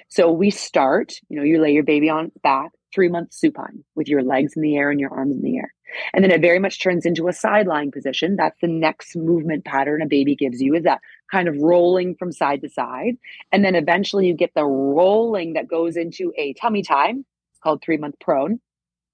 So 0.09 0.31
we 0.31 0.49
start, 0.49 1.13
you 1.29 1.37
know, 1.37 1.43
you 1.43 1.61
lay 1.61 1.71
your 1.71 1.83
baby 1.83 2.09
on 2.09 2.31
back, 2.43 2.71
three 2.93 3.09
months 3.09 3.39
supine 3.39 3.83
with 3.95 4.07
your 4.07 4.23
legs 4.23 4.53
in 4.55 4.61
the 4.61 4.75
air 4.75 4.89
and 4.89 4.99
your 4.99 5.13
arms 5.13 5.35
in 5.35 5.41
the 5.41 5.57
air. 5.57 5.73
And 6.13 6.23
then 6.23 6.31
it 6.31 6.41
very 6.41 6.59
much 6.59 6.81
turns 6.81 7.05
into 7.05 7.27
a 7.27 7.33
sideline 7.33 7.91
position. 7.91 8.35
That's 8.35 8.59
the 8.61 8.67
next 8.67 9.15
movement 9.15 9.65
pattern 9.65 10.01
a 10.01 10.05
baby 10.05 10.35
gives 10.35 10.61
you 10.61 10.75
is 10.75 10.83
that 10.83 11.01
kind 11.31 11.47
of 11.47 11.57
rolling 11.57 12.15
from 12.15 12.31
side 12.31 12.61
to 12.61 12.69
side. 12.69 13.17
And 13.51 13.63
then 13.63 13.75
eventually 13.75 14.27
you 14.27 14.33
get 14.33 14.53
the 14.55 14.65
rolling 14.65 15.53
that 15.53 15.67
goes 15.67 15.97
into 15.97 16.33
a 16.37 16.53
tummy 16.53 16.83
time. 16.83 17.25
It's 17.51 17.59
called 17.59 17.81
three 17.83 17.97
month 17.97 18.15
prone. 18.19 18.59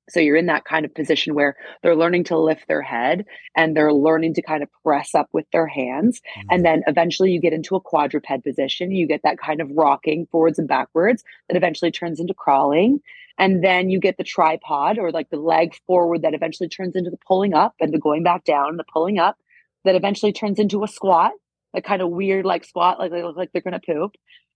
So 0.09 0.19
you're 0.19 0.35
in 0.35 0.47
that 0.47 0.65
kind 0.65 0.85
of 0.85 0.93
position 0.93 1.35
where 1.35 1.55
they're 1.81 1.95
learning 1.95 2.25
to 2.25 2.37
lift 2.37 2.67
their 2.67 2.81
head 2.81 3.25
and 3.55 3.75
they're 3.75 3.93
learning 3.93 4.33
to 4.35 4.41
kind 4.41 4.63
of 4.63 4.69
press 4.83 5.15
up 5.15 5.29
with 5.31 5.45
their 5.51 5.67
hands. 5.67 6.21
Mm-hmm. 6.37 6.47
And 6.51 6.65
then 6.65 6.83
eventually 6.87 7.31
you 7.31 7.39
get 7.39 7.53
into 7.53 7.75
a 7.75 7.81
quadruped 7.81 8.27
position. 8.43 8.91
You 8.91 9.07
get 9.07 9.21
that 9.23 9.37
kind 9.37 9.61
of 9.61 9.71
rocking 9.71 10.27
forwards 10.31 10.59
and 10.59 10.67
backwards 10.67 11.23
that 11.47 11.57
eventually 11.57 11.91
turns 11.91 12.19
into 12.19 12.33
crawling. 12.33 12.99
And 13.37 13.63
then 13.63 13.89
you 13.89 13.99
get 13.99 14.17
the 14.17 14.23
tripod 14.23 14.99
or 14.99 15.11
like 15.11 15.29
the 15.29 15.37
leg 15.37 15.73
forward 15.87 16.23
that 16.23 16.33
eventually 16.33 16.69
turns 16.69 16.95
into 16.95 17.09
the 17.09 17.19
pulling 17.25 17.53
up 17.53 17.75
and 17.79 17.93
the 17.93 17.99
going 17.99 18.23
back 18.23 18.43
down, 18.43 18.77
the 18.77 18.83
pulling 18.83 19.17
up 19.17 19.37
that 19.85 19.95
eventually 19.95 20.33
turns 20.33 20.59
into 20.59 20.83
a 20.83 20.87
squat, 20.87 21.31
a 21.73 21.81
kind 21.81 22.01
of 22.01 22.09
weird 22.09 22.45
like 22.45 22.65
squat, 22.65 22.99
like 22.99 23.11
they 23.11 23.23
look 23.23 23.37
like 23.37 23.51
they're 23.51 23.61
going 23.61 23.79
to 23.79 23.79
poop. 23.79 24.15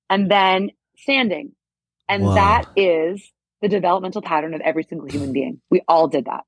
And 0.09 0.29
then 0.29 0.71
standing. 0.97 1.53
And 2.07 2.23
that 2.23 2.65
is 2.75 3.31
the 3.61 3.67
developmental 3.67 4.21
pattern 4.21 4.53
of 4.53 4.61
every 4.61 4.83
single 4.83 5.07
human 5.07 5.33
being. 5.33 5.61
We 5.69 5.81
all 5.87 6.07
did 6.07 6.25
that. 6.25 6.43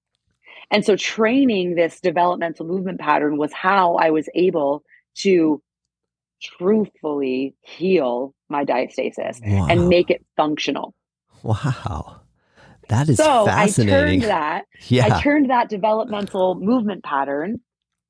And 0.70 0.84
so 0.86 0.96
training 0.96 1.76
this 1.76 2.00
developmental 2.02 2.66
movement 2.66 3.00
pattern 3.00 3.38
was 3.38 3.54
how 3.54 3.96
I 3.96 4.10
was 4.10 4.28
able 4.36 4.84
to 5.20 5.62
truthfully 6.42 7.56
heal 7.62 8.34
my 8.50 8.66
diastasis 8.66 9.40
wow. 9.42 9.68
and 9.70 9.88
make 9.88 10.10
it 10.10 10.26
functional. 10.36 10.94
Wow. 11.44 12.22
That 12.90 13.10
is 13.10 13.18
so 13.18 13.46
fascinating. 13.46 13.94
I 13.94 14.00
turned 14.00 14.22
that 14.24 14.66
yeah. 14.88 15.06
I 15.06 15.22
turned 15.22 15.50
that 15.50 15.70
developmental 15.70 16.56
movement 16.56 17.04
pattern 17.04 17.60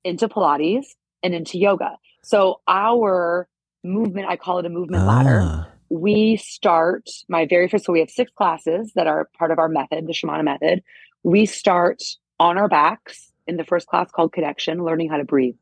into 0.03 0.27
Pilates 0.27 0.85
and 1.23 1.33
into 1.33 1.57
yoga. 1.57 1.97
So 2.23 2.61
our 2.67 3.47
movement, 3.83 4.27
I 4.27 4.35
call 4.35 4.59
it 4.59 4.65
a 4.65 4.69
movement 4.69 5.03
ah. 5.03 5.07
ladder 5.07 5.67
we 5.89 6.37
start 6.37 7.09
my 7.29 7.45
very 7.45 7.67
first 7.67 7.85
so 7.85 7.93
we 7.93 7.99
have 7.99 8.09
six 8.09 8.31
classes 8.31 8.91
that 8.95 9.07
are 9.07 9.29
part 9.37 9.51
of 9.51 9.59
our 9.59 9.69
method 9.69 10.07
the 10.07 10.13
shamana 10.13 10.43
method. 10.43 10.83
We 11.23 11.45
start 11.45 12.01
on 12.39 12.57
our 12.57 12.67
backs 12.67 13.31
in 13.47 13.57
the 13.57 13.63
first 13.63 13.87
class 13.87 14.11
called 14.11 14.33
connection 14.33 14.83
learning 14.83 15.09
how 15.09 15.17
to 15.17 15.23
breathe. 15.23 15.55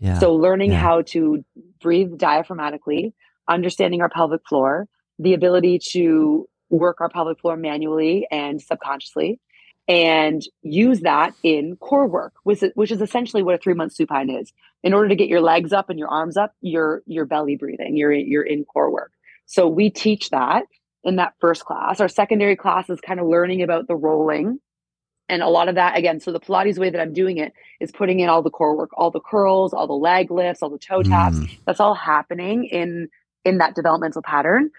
Yeah. 0.00 0.18
so 0.18 0.34
learning 0.34 0.72
yeah. 0.72 0.80
how 0.80 1.02
to 1.02 1.44
breathe 1.80 2.12
diaphragmatically 2.18 3.12
understanding 3.48 4.02
our 4.02 4.08
pelvic 4.08 4.42
floor 4.46 4.88
the 5.18 5.34
ability 5.34 5.78
to 5.90 6.48
work 6.68 7.00
our 7.00 7.08
pelvic 7.08 7.40
floor 7.40 7.56
manually 7.56 8.26
and 8.30 8.60
subconsciously 8.60 9.38
and 9.86 10.42
use 10.62 11.00
that 11.00 11.32
in 11.42 11.76
core 11.76 12.08
work 12.08 12.34
which 12.42 12.62
is, 12.62 12.72
which 12.74 12.90
is 12.90 13.00
essentially 13.00 13.42
what 13.42 13.54
a 13.54 13.58
three 13.58 13.74
month 13.74 13.92
supine 13.92 14.30
is. 14.30 14.52
In 14.82 14.92
order 14.92 15.08
to 15.08 15.16
get 15.16 15.28
your 15.28 15.40
legs 15.40 15.72
up 15.72 15.88
and 15.88 15.98
your 15.98 16.08
arms 16.08 16.36
up 16.36 16.54
you're 16.60 17.02
you're 17.06 17.26
belly 17.26 17.56
breathing. 17.56 17.96
You're 17.96 18.12
you're 18.12 18.42
in 18.42 18.64
core 18.64 18.90
work 18.90 19.12
so 19.46 19.68
we 19.68 19.90
teach 19.90 20.30
that 20.30 20.64
in 21.02 21.16
that 21.16 21.34
first 21.40 21.64
class. 21.64 22.00
Our 22.00 22.08
secondary 22.08 22.56
class 22.56 22.88
is 22.88 23.00
kind 23.00 23.20
of 23.20 23.26
learning 23.26 23.62
about 23.62 23.86
the 23.86 23.96
rolling. 23.96 24.58
And 25.28 25.42
a 25.42 25.48
lot 25.48 25.68
of 25.68 25.76
that, 25.76 25.96
again, 25.96 26.20
so 26.20 26.32
the 26.32 26.40
Pilates 26.40 26.78
way 26.78 26.90
that 26.90 27.00
I'm 27.00 27.12
doing 27.12 27.38
it 27.38 27.52
is 27.80 27.90
putting 27.90 28.20
in 28.20 28.28
all 28.28 28.42
the 28.42 28.50
core 28.50 28.76
work, 28.76 28.90
all 28.94 29.10
the 29.10 29.20
curls, 29.20 29.72
all 29.72 29.86
the 29.86 29.94
leg 29.94 30.30
lifts, 30.30 30.62
all 30.62 30.70
the 30.70 30.78
toe 30.78 31.02
taps. 31.02 31.36
Mm. 31.36 31.58
That's 31.66 31.80
all 31.80 31.94
happening 31.94 32.64
in 32.64 33.08
in 33.44 33.58
that 33.58 33.74
developmental 33.74 34.22
pattern. 34.22 34.70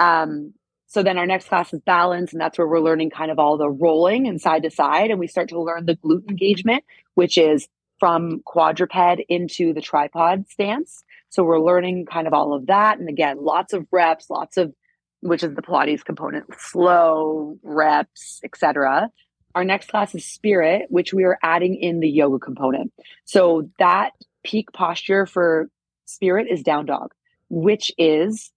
Um, 0.00 0.54
so 0.86 1.02
then 1.02 1.18
our 1.18 1.26
next 1.26 1.48
class 1.48 1.72
is 1.72 1.80
balance, 1.80 2.32
and 2.32 2.40
that's 2.40 2.58
where 2.58 2.66
we're 2.66 2.80
learning 2.80 3.10
kind 3.10 3.30
of 3.30 3.38
all 3.38 3.56
the 3.56 3.70
rolling 3.70 4.26
and 4.26 4.40
side 4.40 4.62
to 4.64 4.70
side, 4.70 5.10
and 5.10 5.18
we 5.18 5.26
start 5.26 5.48
to 5.48 5.60
learn 5.60 5.86
the 5.86 5.96
glute 5.96 6.28
engagement, 6.28 6.84
which 7.14 7.38
is 7.38 7.68
from 7.98 8.40
quadruped 8.44 9.22
into 9.28 9.72
the 9.72 9.80
tripod 9.80 10.48
stance. 10.50 11.04
So 11.32 11.44
we're 11.44 11.60
learning 11.60 12.04
kind 12.04 12.26
of 12.26 12.34
all 12.34 12.52
of 12.52 12.66
that. 12.66 12.98
And 12.98 13.08
again, 13.08 13.38
lots 13.42 13.72
of 13.72 13.86
reps, 13.90 14.28
lots 14.28 14.58
of, 14.58 14.74
which 15.20 15.42
is 15.42 15.54
the 15.54 15.62
Pilates 15.62 16.04
component, 16.04 16.44
slow 16.58 17.58
reps, 17.62 18.38
etc. 18.44 19.08
Our 19.54 19.64
next 19.64 19.88
class 19.88 20.14
is 20.14 20.26
spirit, 20.26 20.86
which 20.90 21.14
we 21.14 21.24
are 21.24 21.38
adding 21.42 21.74
in 21.76 22.00
the 22.00 22.08
yoga 22.08 22.38
component. 22.38 22.92
So 23.24 23.70
that 23.78 24.10
peak 24.44 24.72
posture 24.72 25.24
for 25.24 25.70
spirit 26.04 26.48
is 26.50 26.62
down 26.62 26.84
dog, 26.84 27.12
which 27.48 27.90
is 27.96 28.52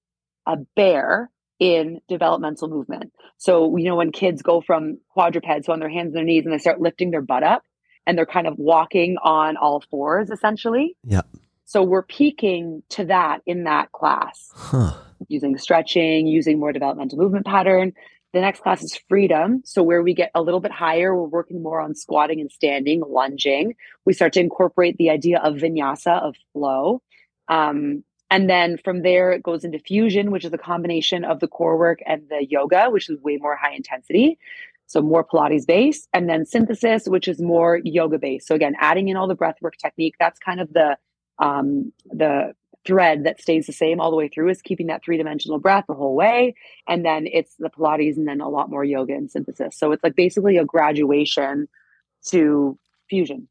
a 0.45 0.57
bear 0.75 1.31
in 1.59 2.01
developmental 2.09 2.67
movement. 2.67 3.13
So, 3.37 3.77
you 3.77 3.85
know, 3.85 3.95
when 3.95 4.11
kids 4.11 4.41
go 4.41 4.59
from 4.59 4.99
quadrupeds, 5.15 5.67
so 5.67 5.71
on 5.71 5.79
their 5.79 5.89
hands 5.89 6.07
and 6.07 6.15
their 6.15 6.23
knees, 6.25 6.43
and 6.43 6.53
they 6.53 6.59
start 6.59 6.81
lifting 6.81 7.11
their 7.11 7.21
butt 7.21 7.43
up 7.43 7.63
and 8.05 8.17
they're 8.17 8.25
kind 8.25 8.47
of 8.47 8.57
walking 8.57 9.15
on 9.23 9.55
all 9.55 9.81
fours 9.89 10.29
essentially. 10.29 10.97
Yeah. 11.05 11.21
So 11.65 11.81
we're 11.83 12.03
peaking 12.03 12.83
to 12.89 13.05
that 13.05 13.41
in 13.45 13.63
that 13.63 13.91
class 13.91 14.51
huh. 14.53 14.93
using 15.27 15.57
stretching, 15.57 16.27
using 16.27 16.59
more 16.59 16.71
developmental 16.71 17.17
movement 17.17 17.45
pattern. 17.45 17.93
The 18.33 18.41
next 18.41 18.61
class 18.61 18.83
is 18.83 18.99
freedom. 19.09 19.61
So, 19.65 19.81
where 19.81 20.03
we 20.03 20.13
get 20.13 20.29
a 20.35 20.41
little 20.41 20.59
bit 20.59 20.71
higher, 20.71 21.15
we're 21.15 21.27
working 21.27 21.63
more 21.63 21.79
on 21.79 21.95
squatting 21.95 22.41
and 22.41 22.51
standing, 22.51 23.01
lunging. 23.07 23.75
We 24.03 24.13
start 24.13 24.33
to 24.33 24.41
incorporate 24.41 24.97
the 24.97 25.09
idea 25.09 25.39
of 25.39 25.55
vinyasa, 25.55 26.21
of 26.21 26.35
flow. 26.51 27.01
Um, 27.47 28.03
and 28.29 28.49
then 28.49 28.77
from 28.83 29.03
there, 29.03 29.31
it 29.31 29.41
goes 29.41 29.63
into 29.63 29.79
fusion, 29.79 30.31
which 30.31 30.43
is 30.43 30.51
a 30.51 30.57
combination 30.57 31.23
of 31.23 31.39
the 31.39 31.47
core 31.47 31.77
work 31.77 31.99
and 32.05 32.23
the 32.29 32.45
yoga, 32.45 32.89
which 32.89 33.09
is 33.09 33.19
way 33.21 33.37
more 33.37 33.55
high 33.55 33.73
intensity. 33.73 34.37
So 34.87 35.01
more 35.01 35.23
Pilates 35.23 35.65
base, 35.65 36.07
and 36.13 36.29
then 36.29 36.45
synthesis, 36.45 37.07
which 37.07 37.27
is 37.27 37.41
more 37.41 37.79
yoga 37.83 38.19
based. 38.19 38.47
So 38.47 38.53
again, 38.53 38.75
adding 38.79 39.07
in 39.07 39.17
all 39.17 39.27
the 39.27 39.35
breath 39.35 39.55
work 39.61 39.77
technique. 39.77 40.15
That's 40.19 40.39
kind 40.39 40.59
of 40.59 40.73
the 40.73 40.97
um, 41.39 41.91
the 42.11 42.53
thread 42.85 43.23
that 43.23 43.41
stays 43.41 43.65
the 43.65 43.73
same 43.73 43.99
all 43.99 44.11
the 44.11 44.15
way 44.15 44.27
through 44.27 44.47
is 44.49 44.61
keeping 44.61 44.87
that 44.87 45.03
three 45.03 45.17
dimensional 45.17 45.57
breath 45.59 45.85
the 45.87 45.95
whole 45.95 46.15
way. 46.15 46.53
And 46.87 47.03
then 47.03 47.25
it's 47.25 47.55
the 47.57 47.69
Pilates 47.69 48.15
and 48.15 48.27
then 48.27 48.41
a 48.41 48.49
lot 48.49 48.69
more 48.69 48.83
yoga 48.83 49.13
and 49.13 49.29
synthesis. 49.29 49.75
So 49.77 49.91
it's 49.91 50.03
like 50.03 50.15
basically 50.15 50.57
a 50.57 50.65
graduation 50.65 51.67
to 52.27 52.77
fusion. 53.09 53.47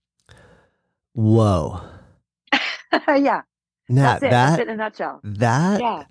Whoa. 1.15 1.81
yeah. 3.09 3.43
Nat, 3.89 4.21
that's 4.21 4.23
it. 4.23 4.31
that 4.31 4.31
that's 4.31 4.61
it 4.61 4.69
in 4.69 4.75
a 4.75 4.77
nutshell. 4.77 5.21
that 5.25 5.81
Yeah. 5.81 6.05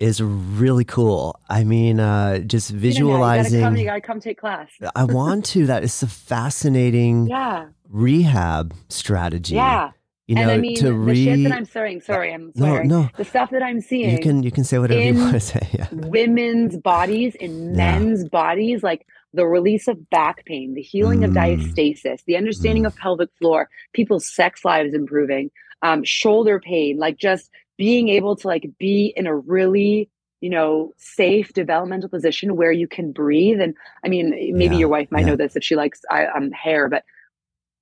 is 0.00 0.20
really 0.22 0.84
cool. 0.84 1.38
I 1.48 1.64
mean, 1.64 1.98
uh, 2.00 2.38
just 2.40 2.70
You 2.70 2.76
know, 2.76 2.80
visualizing. 2.82 3.54
You 3.54 3.60
gotta, 3.60 3.70
come, 3.70 3.76
you 3.76 3.84
gotta 3.86 4.00
come 4.00 4.20
take 4.20 4.38
class. 4.38 4.68
I 4.94 5.04
want 5.04 5.44
to. 5.46 5.66
That 5.66 5.82
is 5.84 6.02
a 6.02 6.06
fascinating 6.08 7.28
Yeah. 7.28 7.68
rehab 7.88 8.74
strategy. 8.88 9.54
Yeah. 9.54 9.92
You 10.30 10.36
know, 10.36 10.42
and 10.42 10.50
I 10.52 10.56
mean, 10.58 10.76
to 10.76 10.84
the 10.84 10.94
re. 10.94 11.24
shit 11.24 11.42
that 11.42 11.52
I'm 11.52 11.64
sorry, 11.64 11.98
sorry, 12.00 12.32
I'm 12.32 12.52
no, 12.54 12.66
sorry. 12.66 12.86
no. 12.86 13.08
The 13.16 13.24
stuff 13.24 13.50
that 13.50 13.62
I'm 13.62 13.80
seeing 13.80 14.10
You 14.10 14.20
can 14.20 14.42
you 14.44 14.52
can 14.52 14.62
say 14.64 14.78
whatever 14.78 15.00
you 15.02 15.14
want 15.14 15.32
to 15.32 15.40
say. 15.54 15.68
Yeah. 15.72 15.88
women's 15.92 16.76
bodies, 16.76 17.34
in 17.34 17.70
Yeah. 17.74 17.98
men's 17.98 18.28
bodies, 18.28 18.82
like 18.84 19.06
the 19.34 19.46
release 19.46 19.88
of 19.88 20.08
back 20.10 20.44
pain, 20.44 20.74
the 20.74 20.82
healing 20.82 21.24
of 21.24 21.32
Mm. 21.32 21.36
diastasis, 21.58 22.24
the 22.26 22.36
understanding 22.36 22.84
Mm. 22.84 22.88
of 22.88 22.96
pelvic 22.96 23.30
floor, 23.38 23.68
people's 23.92 24.24
sex 24.32 24.64
lives 24.64 24.94
improving, 24.94 25.50
um, 25.82 26.04
shoulder 26.04 26.60
pain, 26.60 26.96
like 26.96 27.16
just 27.16 27.50
being 27.76 28.08
able 28.08 28.36
to 28.36 28.46
like 28.46 28.70
be 28.78 29.12
in 29.16 29.26
a 29.26 29.34
really 29.36 30.08
you 30.40 30.48
know 30.50 30.92
safe 30.96 31.52
developmental 31.54 32.08
position 32.08 32.54
where 32.56 32.72
you 32.72 32.86
can 32.88 33.10
breathe 33.12 33.60
and 33.60 33.74
i 34.04 34.08
mean 34.08 34.30
maybe 34.56 34.74
Yeah, 34.76 34.80
your 34.80 34.88
wife 34.88 35.08
might 35.10 35.20
yeah. 35.20 35.26
know 35.32 35.36
this 35.36 35.54
if 35.56 35.62
she 35.64 35.76
likes 35.76 36.00
I, 36.10 36.24
um, 36.26 36.50
hair 36.52 36.88
but 36.88 37.04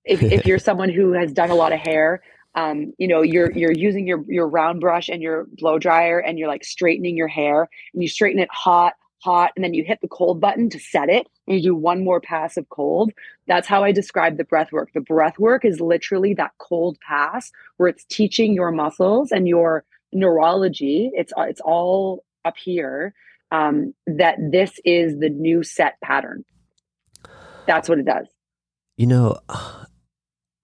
if, 0.04 0.22
if 0.22 0.44
you're 0.46 0.58
someone 0.58 0.88
who 0.88 1.12
has 1.12 1.32
done 1.32 1.50
a 1.50 1.54
lot 1.54 1.72
of 1.72 1.78
hair 1.78 2.20
um, 2.54 2.92
you 2.98 3.08
know 3.08 3.22
you're 3.22 3.50
you're 3.52 3.72
using 3.72 4.06
your 4.06 4.24
your 4.26 4.48
round 4.48 4.80
brush 4.80 5.08
and 5.08 5.22
your 5.22 5.46
blow 5.52 5.78
dryer 5.78 6.18
and 6.18 6.38
you're 6.38 6.48
like 6.48 6.64
straightening 6.64 7.16
your 7.16 7.28
hair 7.28 7.68
and 7.92 8.02
you 8.02 8.08
straighten 8.08 8.40
it 8.40 8.48
hot 8.50 8.94
hot 9.20 9.50
and 9.56 9.64
then 9.64 9.74
you 9.74 9.84
hit 9.84 10.00
the 10.00 10.08
cold 10.08 10.40
button 10.40 10.70
to 10.70 10.78
set 10.78 11.08
it 11.08 11.26
and 11.46 11.56
you 11.56 11.62
do 11.62 11.74
one 11.74 12.04
more 12.04 12.20
pass 12.20 12.56
of 12.56 12.68
cold. 12.68 13.12
That's 13.46 13.66
how 13.66 13.82
i 13.82 13.92
describe 13.92 14.36
the 14.36 14.44
breath 14.44 14.72
work. 14.72 14.90
The 14.94 15.00
breath 15.00 15.38
work 15.38 15.64
is 15.64 15.80
literally 15.80 16.34
that 16.34 16.52
cold 16.58 16.98
pass 17.00 17.50
where 17.76 17.88
it's 17.88 18.04
teaching 18.04 18.54
your 18.54 18.70
muscles 18.70 19.32
and 19.32 19.48
your 19.48 19.84
neurology. 20.12 21.10
It's 21.14 21.32
it's 21.36 21.60
all 21.60 22.24
up 22.44 22.56
here 22.56 23.14
um, 23.50 23.94
that 24.06 24.36
this 24.52 24.78
is 24.84 25.18
the 25.18 25.30
new 25.30 25.62
set 25.62 26.00
pattern. 26.02 26.44
That's 27.66 27.88
what 27.88 27.98
it 27.98 28.06
does. 28.06 28.26
You 28.96 29.06
know, 29.06 29.38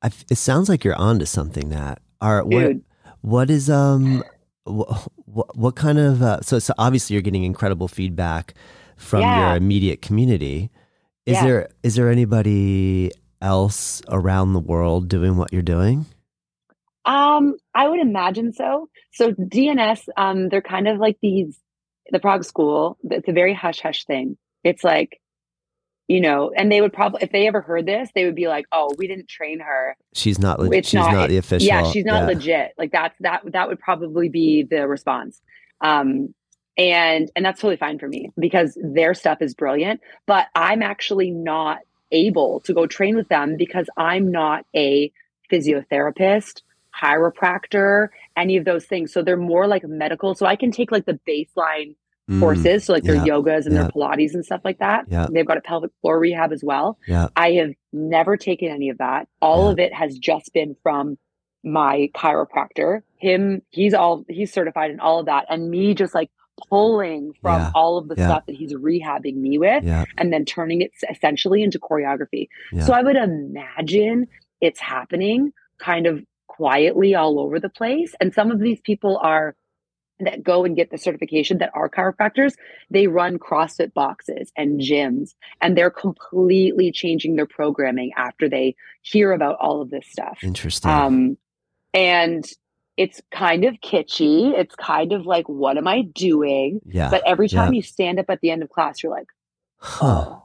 I, 0.05 0.11
it 0.31 0.37
sounds 0.37 0.69
like 0.69 0.85
you're 0.85 0.95
onto 0.95 1.25
something. 1.25 1.71
That 1.71 2.01
are 2.21 2.45
what 2.45 2.77
what 3.23 3.51
is 3.51 3.69
um 3.71 4.23
what 4.65 5.09
what, 5.25 5.57
what 5.57 5.75
kind 5.77 5.99
of 5.99 6.23
uh, 6.23 6.41
so 6.43 6.59
so 6.61 6.75
obviously 6.79 7.15
you're 7.15 7.23
getting 7.23 7.43
incredible 7.45 7.89
feedback 7.89 8.55
from 8.97 9.23
Yeah. 9.23 9.49
your 9.49 9.57
immediate 9.57 10.03
community. 10.03 10.71
Is 11.27 11.35
Yeah. 11.35 11.45
there 11.45 11.69
is 11.83 11.95
there 11.97 12.11
anybody 12.11 13.11
else 13.43 14.03
around 14.09 14.53
the 14.53 14.61
world 14.61 15.09
doing 15.09 15.37
what 15.37 15.53
you're 15.53 15.63
doing? 15.63 16.07
Um, 17.07 17.57
I 17.75 17.89
would 17.89 18.01
imagine 18.01 18.53
so. 18.53 18.89
So 19.13 19.33
DNS, 19.33 20.09
um, 20.17 20.49
they're 20.49 20.63
kind 20.63 20.89
of 20.89 20.99
like 20.99 21.19
these 21.21 21.59
the 22.11 22.19
Prague 22.21 22.45
school. 22.45 22.99
It's 23.05 23.29
a 23.29 23.33
very 23.33 23.55
hush 23.55 23.81
hush 23.81 24.05
thing. 24.05 24.37
It's 24.63 24.85
like, 24.85 25.19
you 26.09 26.21
know, 26.21 26.53
and 26.55 26.71
they 26.71 26.81
would 26.81 26.93
probably 26.93 27.23
if 27.23 27.33
they 27.33 27.47
ever 27.47 27.61
heard 27.61 27.87
this, 27.87 28.11
they 28.15 28.25
would 28.25 28.35
be 28.35 28.49
like, 28.49 28.67
"Oh, 28.73 28.95
we 28.99 29.07
didn't 29.07 29.29
train 29.29 29.61
her. 29.61 29.97
She's 30.13 30.39
not. 30.39 30.61
le- 30.61 30.71
she's 30.83 30.95
not- 30.95 31.13
not, 31.13 31.29
the 31.29 31.39
official. 31.39 31.67
yeah, 31.67 31.91
she's 31.91 32.05
not 32.05 32.23
yeah. 32.23 32.27
legit." 32.27 32.73
Like 32.77 32.93
that's 32.93 33.17
that 33.21 33.43
that 33.53 33.69
would 33.69 33.79
probably 33.79 34.29
be 34.29 34.65
the 34.65 34.87
response. 34.87 35.41
Um, 35.81 36.35
and 36.77 37.31
and 37.35 37.45
that's 37.45 37.61
totally 37.61 37.77
fine 37.77 37.99
for 37.99 38.09
me 38.09 38.31
because 38.39 38.77
their 38.83 39.15
stuff 39.15 39.39
is 39.41 39.55
brilliant. 39.55 40.01
But 40.27 40.49
I'm 40.55 40.83
actually 40.83 41.31
not 41.31 41.79
able 42.13 42.61
to 42.61 42.75
go 42.75 42.87
train 42.87 43.17
with 43.17 43.29
them 43.29 43.57
because 43.57 43.89
I'm 43.97 44.31
not 44.31 44.67
a 44.77 45.11
physiotherapist, 45.51 46.63
chiropractor, 47.01 48.09
any 48.37 48.57
of 48.57 48.65
those 48.65 48.85
things. 48.85 49.13
So 49.13 49.23
they're 49.23 49.37
more 49.37 49.67
like 49.67 49.85
medical. 49.85 50.35
So 50.35 50.47
I 50.47 50.57
can 50.57 50.71
take 50.71 50.93
like 50.93 51.07
the 51.07 51.19
baseline 51.27 51.95
Mm, 52.31 52.41
courses, 52.41 52.85
so 52.85 52.95
like 52.95 53.03
their 53.03 53.17
yeah, 53.17 53.25
yogas 53.25 53.67
and 53.67 53.75
yeah. 53.75 53.83
their 53.83 53.91
Pilates 53.91 54.33
and 54.33 54.43
stuff 54.43 54.63
like 54.65 54.79
that. 54.79 55.05
Yeah. 55.09 55.27
They've 55.31 55.47
got 55.47 55.59
a 55.59 55.61
pelvic 55.61 55.91
floor 56.01 56.19
rehab 56.19 56.53
as 56.53 56.65
well. 56.65 56.97
Yeah. 57.07 57.29
I 57.37 57.53
have 57.53 57.73
never 57.93 58.39
taken 58.39 58.71
any 58.71 58.89
of 58.89 58.97
that. 58.97 59.29
All 59.43 59.67
Yeah. 59.67 59.73
of 59.73 59.79
it 59.79 59.93
has 59.93 60.19
just 60.19 60.55
been 60.55 60.75
from 60.83 61.19
my 61.63 62.11
chiropractor. 62.15 63.03
Him, 63.17 63.61
he's 63.69 63.93
all 63.93 64.25
he's 64.29 64.51
certified 64.53 64.91
in 64.91 65.01
all 65.01 65.21
of 65.21 65.27
that, 65.27 65.45
and 65.51 65.69
me 65.69 65.93
just 65.95 66.15
like 66.15 66.31
pulling 66.71 67.35
from 67.43 67.71
all 67.75 67.99
of 67.99 68.09
the 68.09 68.15
stuff 68.15 68.47
that 68.47 68.55
he's 68.55 68.73
rehabbing 68.73 69.37
me 69.37 69.59
with, 69.59 69.85
and 70.17 70.33
then 70.33 70.45
turning 70.47 70.81
it 70.81 70.93
essentially 71.11 71.63
into 71.63 71.79
choreography. 71.79 72.49
So 72.87 72.95
I 72.95 73.03
would 73.03 73.17
imagine 73.17 74.29
it's 74.63 74.81
happening 74.81 75.53
kind 75.79 76.07
of 76.07 76.25
quietly 76.47 77.15
all 77.15 77.41
over 77.41 77.59
the 77.61 77.69
place. 77.69 78.15
And 78.21 78.33
some 78.33 78.51
of 78.51 78.61
these 78.61 78.81
people 78.81 79.19
are 79.19 79.57
that 80.21 80.43
go 80.43 80.65
and 80.65 80.77
get 80.77 80.91
the 80.91 80.99
certification 80.99 81.59
that 81.59 81.71
are 81.75 81.89
chiropractors, 81.89 82.55
they 82.91 83.07
run 83.07 83.39
CrossFit 83.39 83.93
boxes 83.95 84.53
and 84.57 84.81
gyms, 84.81 85.35
and 85.61 85.77
they're 85.77 85.91
completely 85.91 86.93
changing 86.93 87.37
their 87.37 87.47
programming 87.47 88.13
after 88.17 88.49
they 88.49 88.77
hear 89.03 89.33
about 89.33 89.57
all 89.61 89.83
of 89.83 89.91
this 89.91 90.07
stuff. 90.09 90.39
Interesting. 90.43 90.91
Um, 90.91 91.39
and 91.93 92.45
it's 92.97 93.21
kind 93.33 93.65
of 93.65 93.75
kitschy. 93.75 94.53
It's 94.57 94.75
kind 94.77 95.13
of 95.13 95.27
like, 95.27 95.49
what 95.49 95.77
am 95.77 95.89
I 95.89 96.03
doing? 96.03 96.81
yeah. 96.85 97.11
But 97.11 97.23
every 97.27 97.49
yeah. 97.49 97.65
time 97.65 97.75
you 97.75 97.83
stand 97.83 98.19
up 98.21 98.27
at 98.29 98.41
the 98.41 98.51
end 98.51 98.63
of 98.63 98.71
class, 98.71 99.03
you're 99.03 99.13
like, 99.13 99.29
huh. 99.79 100.07
oh, 100.07 100.43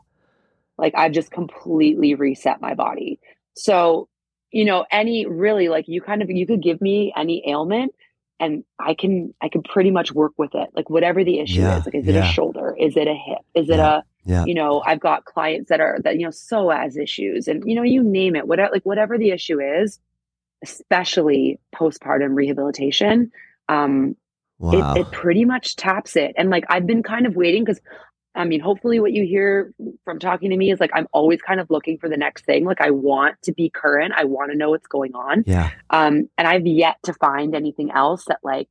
like 0.78 0.94
I've 0.96 1.12
just 1.12 1.32
completely 1.32 2.16
reset 2.16 2.62
my 2.62 2.74
body. 2.74 3.20
So, 3.56 4.08
you 4.52 4.66
know, 4.66 4.86
any 4.92 5.26
really 5.28 5.70
like 5.70 5.86
you 5.88 6.02
kind 6.02 6.22
of 6.24 6.30
you 6.32 6.48
could 6.48 6.64
give 6.64 6.82
me 6.82 7.14
any 7.16 7.44
ailment 7.48 7.94
and 8.40 8.64
I 8.80 8.94
can 8.94 9.34
I 9.42 9.50
can 9.50 9.64
pretty 9.64 9.92
much 9.92 10.12
work 10.12 10.34
with 10.38 10.56
it. 10.56 10.70
Like 10.74 10.90
whatever 10.90 11.24
the 11.24 11.40
issue 11.40 11.62
Yeah, 11.62 11.80
is. 11.80 11.86
Like 11.86 11.96
is 11.96 12.08
it 12.08 12.16
yeah. 12.16 12.30
a 12.30 12.32
shoulder? 12.32 12.76
Is 12.80 12.96
it 12.96 13.08
a 13.08 13.14
hip? 13.14 13.40
Is 13.56 13.70
it 13.70 13.80
a 13.80 14.04
yeah. 14.26 14.46
you 14.46 14.54
know, 14.54 14.82
I've 14.86 15.00
got 15.00 15.26
clients 15.26 15.70
that 15.70 15.80
are 15.80 15.98
that, 16.04 16.18
you 16.18 16.24
know, 16.24 16.30
psoas 16.30 16.98
issues 17.02 17.48
and 17.48 17.64
you 17.66 17.76
know, 17.76 17.84
you 17.84 18.04
name 18.04 18.36
it, 18.36 18.48
whatever 18.48 18.72
like 18.72 18.86
whatever 18.86 19.18
the 19.18 19.32
issue 19.32 19.60
is, 19.60 20.00
especially 20.64 21.60
postpartum 21.76 22.36
rehabilitation. 22.36 23.32
Um, 23.68 24.16
Wow. 24.62 24.94
it, 24.96 25.00
it 25.00 25.12
pretty 25.14 25.46
much 25.46 25.78
taps 25.78 26.18
it. 26.18 26.34
And 26.38 26.50
like 26.50 26.66
I've 26.68 26.86
been 26.86 27.02
kind 27.02 27.26
of 27.26 27.38
waiting 27.38 27.64
because 27.64 27.80
I 28.36 28.46
mean, 28.46 28.60
hopefully 28.60 29.00
what 29.00 29.12
you 29.12 29.26
hear 29.26 29.74
from 30.06 30.20
talking 30.20 30.52
to 30.52 30.58
me 30.58 30.72
is 30.72 30.80
like 30.80 30.92
I'm 30.94 31.08
always 31.12 31.42
kind 31.42 31.60
of 31.60 31.70
looking 31.70 31.98
for 31.98 32.08
the 32.08 32.18
next 32.18 32.46
thing. 32.46 32.64
Like 32.64 32.82
I 32.82 32.92
want 32.92 33.42
to 33.44 33.54
be 33.54 33.70
current. 33.70 34.14
I 34.16 34.26
want 34.26 34.52
to 34.52 34.58
know 34.58 34.70
what's 34.70 34.88
going 34.88 35.16
on. 35.16 35.44
yeah. 35.48 35.72
Um, 35.90 36.30
and 36.38 36.48
I've 36.48 36.68
yet 36.68 36.98
to 37.04 37.14
find 37.14 37.56
anything 37.56 37.92
else 37.92 38.26
that 38.26 38.40
like 38.44 38.70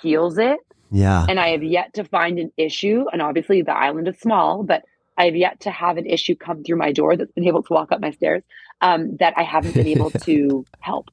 heals 0.00 0.38
it. 0.38 0.58
Yeah. 0.90 1.26
And 1.28 1.38
I 1.38 1.48
have 1.48 1.62
yet 1.62 1.94
to 1.94 2.04
find 2.04 2.38
an 2.38 2.52
issue. 2.56 3.04
And 3.12 3.20
obviously 3.20 3.62
the 3.62 3.76
island 3.76 4.08
is 4.08 4.18
small, 4.18 4.62
but 4.62 4.84
I 5.16 5.26
have 5.26 5.36
yet 5.36 5.60
to 5.60 5.70
have 5.70 5.96
an 5.96 6.06
issue 6.06 6.34
come 6.34 6.64
through 6.64 6.76
my 6.76 6.92
door 6.92 7.16
that's 7.16 7.32
been 7.32 7.46
able 7.46 7.62
to 7.62 7.72
walk 7.72 7.92
up 7.92 8.00
my 8.00 8.10
stairs 8.10 8.42
um, 8.80 9.16
that 9.18 9.34
I 9.36 9.42
haven't 9.42 9.74
been 9.74 9.86
able 9.96 10.10
to 10.10 10.64
help. 10.80 11.10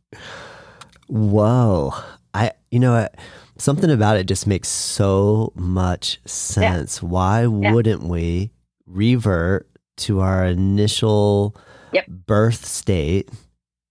Whoa. 1.07 1.93
I 2.33 2.53
you 2.69 2.79
know 2.79 2.93
what? 2.93 3.15
Something 3.61 3.91
about 3.91 4.17
it 4.17 4.25
just 4.25 4.47
makes 4.47 4.67
so 4.69 5.53
much 5.55 6.19
sense. 6.25 7.03
Why 7.03 7.45
wouldn't 7.45 8.01
we 8.01 8.49
revert 8.87 9.69
to 9.97 10.19
our 10.21 10.45
initial 10.45 11.55
Yep. 11.93 12.07
birth 12.07 12.65
state 12.65 13.29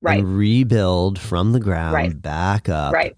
Right. 0.02 0.18
and 0.18 0.36
rebuild 0.36 1.20
from 1.20 1.52
the 1.52 1.60
ground 1.60 1.94
Right. 1.94 2.20
back 2.20 2.68
up 2.68 2.92
Right. 2.92 3.14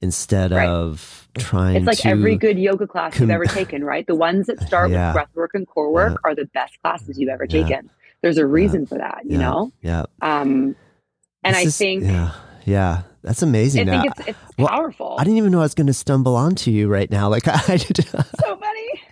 instead 0.00 0.50
Right. 0.52 0.66
of 0.66 1.28
trying 1.36 1.76
It's 1.76 1.86
like 1.86 2.06
every 2.06 2.36
good 2.36 2.58
yoga 2.58 2.86
class 2.86 3.12
com- 3.12 3.24
you've 3.24 3.30
ever 3.34 3.44
taken, 3.44 3.84
right? 3.84 4.06
The 4.06 4.14
ones 4.14 4.46
that 4.46 4.58
start 4.62 4.90
Yeah. 4.90 5.08
with 5.08 5.14
breath 5.14 5.28
work 5.34 5.50
and 5.52 5.66
core 5.68 5.92
work 5.92 6.12
Yeah. 6.12 6.30
are 6.30 6.34
the 6.34 6.46
best 6.54 6.80
classes 6.82 7.18
you've 7.18 7.28
ever 7.28 7.44
Yeah. 7.48 7.62
taken. 7.64 7.90
There's 8.22 8.38
a 8.38 8.46
reason 8.46 8.86
for 8.86 8.96
that, 8.96 9.20
you 9.24 9.32
Yeah. 9.32 9.38
know? 9.40 9.72
yeah. 9.82 10.04
Um, 10.22 10.74
and 11.44 11.54
This 11.54 11.56
I 11.56 11.66
is- 11.66 11.76
think, 11.76 12.04
yeah. 12.04 12.30
Yeah. 12.64 13.02
That's 13.26 13.42
amazing. 13.42 13.88
I 13.90 13.96
Now, 13.96 14.02
think 14.02 14.18
it's, 14.20 14.28
it's 14.28 14.38
well, 14.56 14.68
powerful. 14.68 15.16
I 15.18 15.24
didn't 15.24 15.38
even 15.38 15.50
know 15.50 15.58
I 15.58 15.62
was 15.62 15.74
going 15.74 15.88
to 15.88 15.92
stumble 15.92 16.36
onto 16.36 16.70
you 16.70 16.86
right 16.88 17.10
now. 17.10 17.28
Like 17.28 17.48
I 17.68 17.76
did. 17.76 18.06
so 18.06 18.22
funny. 18.22 19.02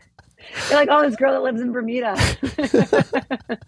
You're 0.71 0.79
like, 0.79 0.89
oh, 0.89 1.03
this 1.03 1.17
girl 1.17 1.33
that 1.33 1.43
lives 1.43 1.61
in 1.61 1.73
Bermuda. 1.73 2.15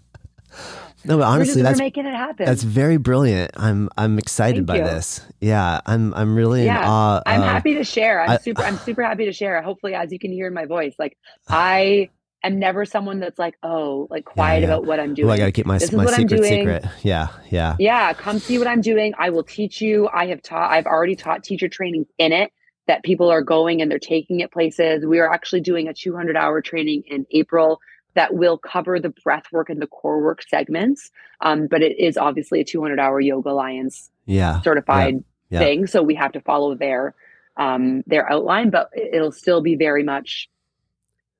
no, 1.05 1.18
but 1.18 1.22
honestly, 1.22 1.62
that's 1.62 1.80
making 1.80 2.07
it 2.07 2.14
happen. 2.14 2.47
That's 2.47 2.62
very 2.62 2.97
brilliant. 2.97 3.51
I'm 3.57 3.88
I'm 3.99 4.20
excited 4.20 4.66
Thank 4.66 4.66
by 4.68 4.76
you. 4.76 4.84
this. 4.84 5.20
Yeah, 5.40 5.80
I'm 5.84 6.14
I'm 6.14 6.36
really 6.36 6.64
yeah, 6.64 6.78
in 6.82 6.84
awe. 6.88 7.22
I'm 7.26 7.42
of- 7.42 7.49
happy 7.49 7.74
to 7.74 7.82
share. 7.84 8.20
I'm 8.22 8.30
I- 8.30 8.38
super. 8.38 8.62
I'm 8.62 8.78
super 8.78 9.03
happy 9.03 9.24
to 9.24 9.32
share. 9.32 9.61
Hopefully, 9.62 9.94
as 9.94 10.12
you 10.12 10.20
can 10.20 10.30
hear 10.30 10.47
in 10.47 10.55
my 10.55 10.64
voice, 10.66 10.94
like 10.97 11.18
I 11.49 12.11
am 12.43 12.59
never 12.59 12.84
someone 12.84 13.20
that's 13.20 13.39
like, 13.39 13.57
oh, 13.62 14.07
like 14.11 14.24
quiet 14.24 14.61
yeah. 14.62 14.68
about 14.68 14.87
what 14.87 15.01
I'm 15.01 15.14
doing. 15.14 15.28
Oh, 15.28 15.32
I 15.32 15.39
gotta 15.39 15.53
keep 15.53 15.66
my 15.66 15.78
This 15.78 15.91
is 15.91 15.95
my 15.95 16.05
what 16.05 16.14
I'm 16.14 16.20
secret 16.20 16.37
doing. 16.37 16.61
secret. 16.61 16.84
Yeah, 17.03 17.28
yeah, 17.51 17.76
yeah 17.78 18.12
come 18.12 18.39
see 18.39 18.59
what 18.59 18.66
i'm 18.66 18.80
doing 18.80 19.14
i 19.18 19.30
will 19.30 19.43
teach 19.43 19.80
you 19.80 20.09
i 20.12 20.26
have 20.26 20.43
taught 20.43 20.70
i've 20.70 20.87
already 20.87 21.14
taught 21.14 21.45
teacher 21.45 21.68
training 21.68 22.07
in 22.18 22.32
it 22.32 22.53
that 22.87 23.03
people 23.03 23.30
are 23.30 23.43
going 23.43 23.82
and 23.82 23.91
they're 23.91 23.99
taking 23.99 24.41
it 24.41 24.51
places 24.53 25.05
we 25.07 25.18
are 25.18 25.32
actually 25.32 25.61
doing 25.61 25.89
a 25.89 25.95
200 25.95 26.37
hour 26.37 26.61
training 26.61 27.03
in 27.07 27.26
april 27.30 27.80
that 28.14 28.34
will 28.34 28.57
cover 28.57 28.99
the 28.99 29.12
breath 29.24 29.45
work 29.53 29.68
and 29.68 29.80
the 29.80 29.87
core 29.87 30.22
work 30.22 30.43
segments 30.49 31.11
um, 31.41 31.66
but 31.66 31.82
it 31.82 31.99
is 31.99 32.16
obviously 32.16 32.61
a 32.61 32.64
200 32.64 32.99
hour 32.99 33.20
yoga 33.20 33.51
alliance 33.51 34.11
yeah. 34.24 34.61
certified 34.62 35.22
yeah. 35.51 35.59
thing 35.59 35.87
so 35.87 36.03
we 36.03 36.14
have 36.14 36.32
to 36.32 36.41
follow 36.41 36.74
their 36.74 37.14
um, 37.57 38.03
their 38.07 38.30
outline 38.30 38.70
but 38.70 38.91
it'll 38.97 39.32
still 39.32 39.61
be 39.61 39.76
very 39.76 40.03
much 40.03 40.49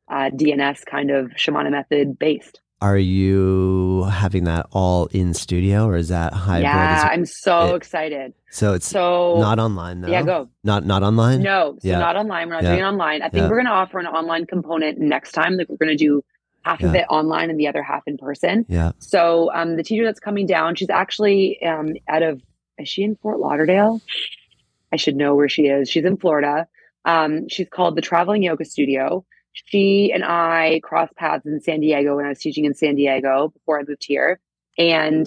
uh, 0.09 0.31
dns 0.31 0.85
kind 0.87 1.11
of 1.11 1.31
shamana 1.33 1.71
method 1.71 2.19
based 2.19 2.61
Are 2.81 2.99
you 2.99 4.05
having 4.05 4.45
that 4.45 4.67
all 4.73 5.07
in 5.07 5.35
studio 5.35 5.87
or 5.87 5.97
is 5.97 6.09
that 6.09 6.33
hybrid? 6.33 6.63
yeah 6.65 7.07
it- 7.07 7.13
i'm 7.13 7.25
so 7.27 7.75
it- 7.75 7.77
excited 7.77 8.33
so 8.51 8.75
it's 8.75 8.87
so 8.87 9.39
not 9.39 9.59
online 9.59 10.01
though. 10.01 10.09
yeah 10.09 10.23
go 10.23 10.49
Not 10.65 10.87
not 10.87 11.03
online. 11.03 11.43
No, 11.43 11.77
so 11.81 11.89
Yeah. 11.89 11.99
not 11.99 12.17
online. 12.17 12.49
We're 12.49 12.55
not 12.55 12.63
Yeah. 12.63 12.71
doing 12.71 12.85
it 12.85 12.89
online. 12.89 13.21
I 13.23 13.29
think 13.29 13.43
Yeah. 13.43 13.49
we're 13.51 13.57
going 13.57 13.67
to 13.67 13.73
offer 13.83 13.99
an 13.99 14.07
online 14.07 14.47
component 14.47 14.99
next 14.99 15.33
time. 15.33 15.57
Like 15.59 15.69
we're 15.69 15.77
going 15.85 15.97
to 15.97 16.05
do 16.09 16.23
half 16.65 16.83
of 16.83 16.95
it 16.95 17.05
online 17.11 17.51
and 17.51 17.61
the 17.61 17.69
other 17.69 17.83
half 17.83 18.03
in 18.07 18.17
person. 18.17 18.65
Yeah. 18.69 18.93
So 18.99 19.51
um, 19.53 19.77
the 19.77 19.83
teacher 19.83 20.05
that's 20.05 20.21
coming 20.21 20.47
down, 20.47 20.75
she's 20.75 20.89
actually 20.89 21.63
um, 21.63 21.89
out 22.09 22.23
of, 22.23 22.41
is 22.79 22.89
she 22.89 23.03
in 23.03 23.17
Fort 23.17 23.39
Lauderdale? 23.41 24.01
I 24.93 24.97
should 24.97 25.17
know 25.17 25.35
where 25.35 25.51
she 25.51 25.65
is. 25.67 25.91
She's 25.91 26.05
in 26.07 26.17
Florida. 26.17 26.67
Um, 27.05 27.49
she's 27.49 27.69
called 27.69 27.95
the 27.97 28.03
Traveling 28.03 28.43
Yoga 28.43 28.65
Studio. 28.65 29.25
She 29.65 30.13
and 30.15 30.25
I 30.25 30.81
crossed 30.83 31.17
paths 31.17 31.47
in 31.47 31.61
San 31.61 31.81
Diego 31.81 32.17
when 32.17 32.27
I 32.27 32.31
was 32.31 32.39
teaching 32.39 32.67
in 32.67 32.75
San 32.75 32.95
Diego 32.95 33.49
before 33.49 33.81
I 33.81 33.85
moved 33.89 34.05
here. 34.07 34.39
And 34.79 35.27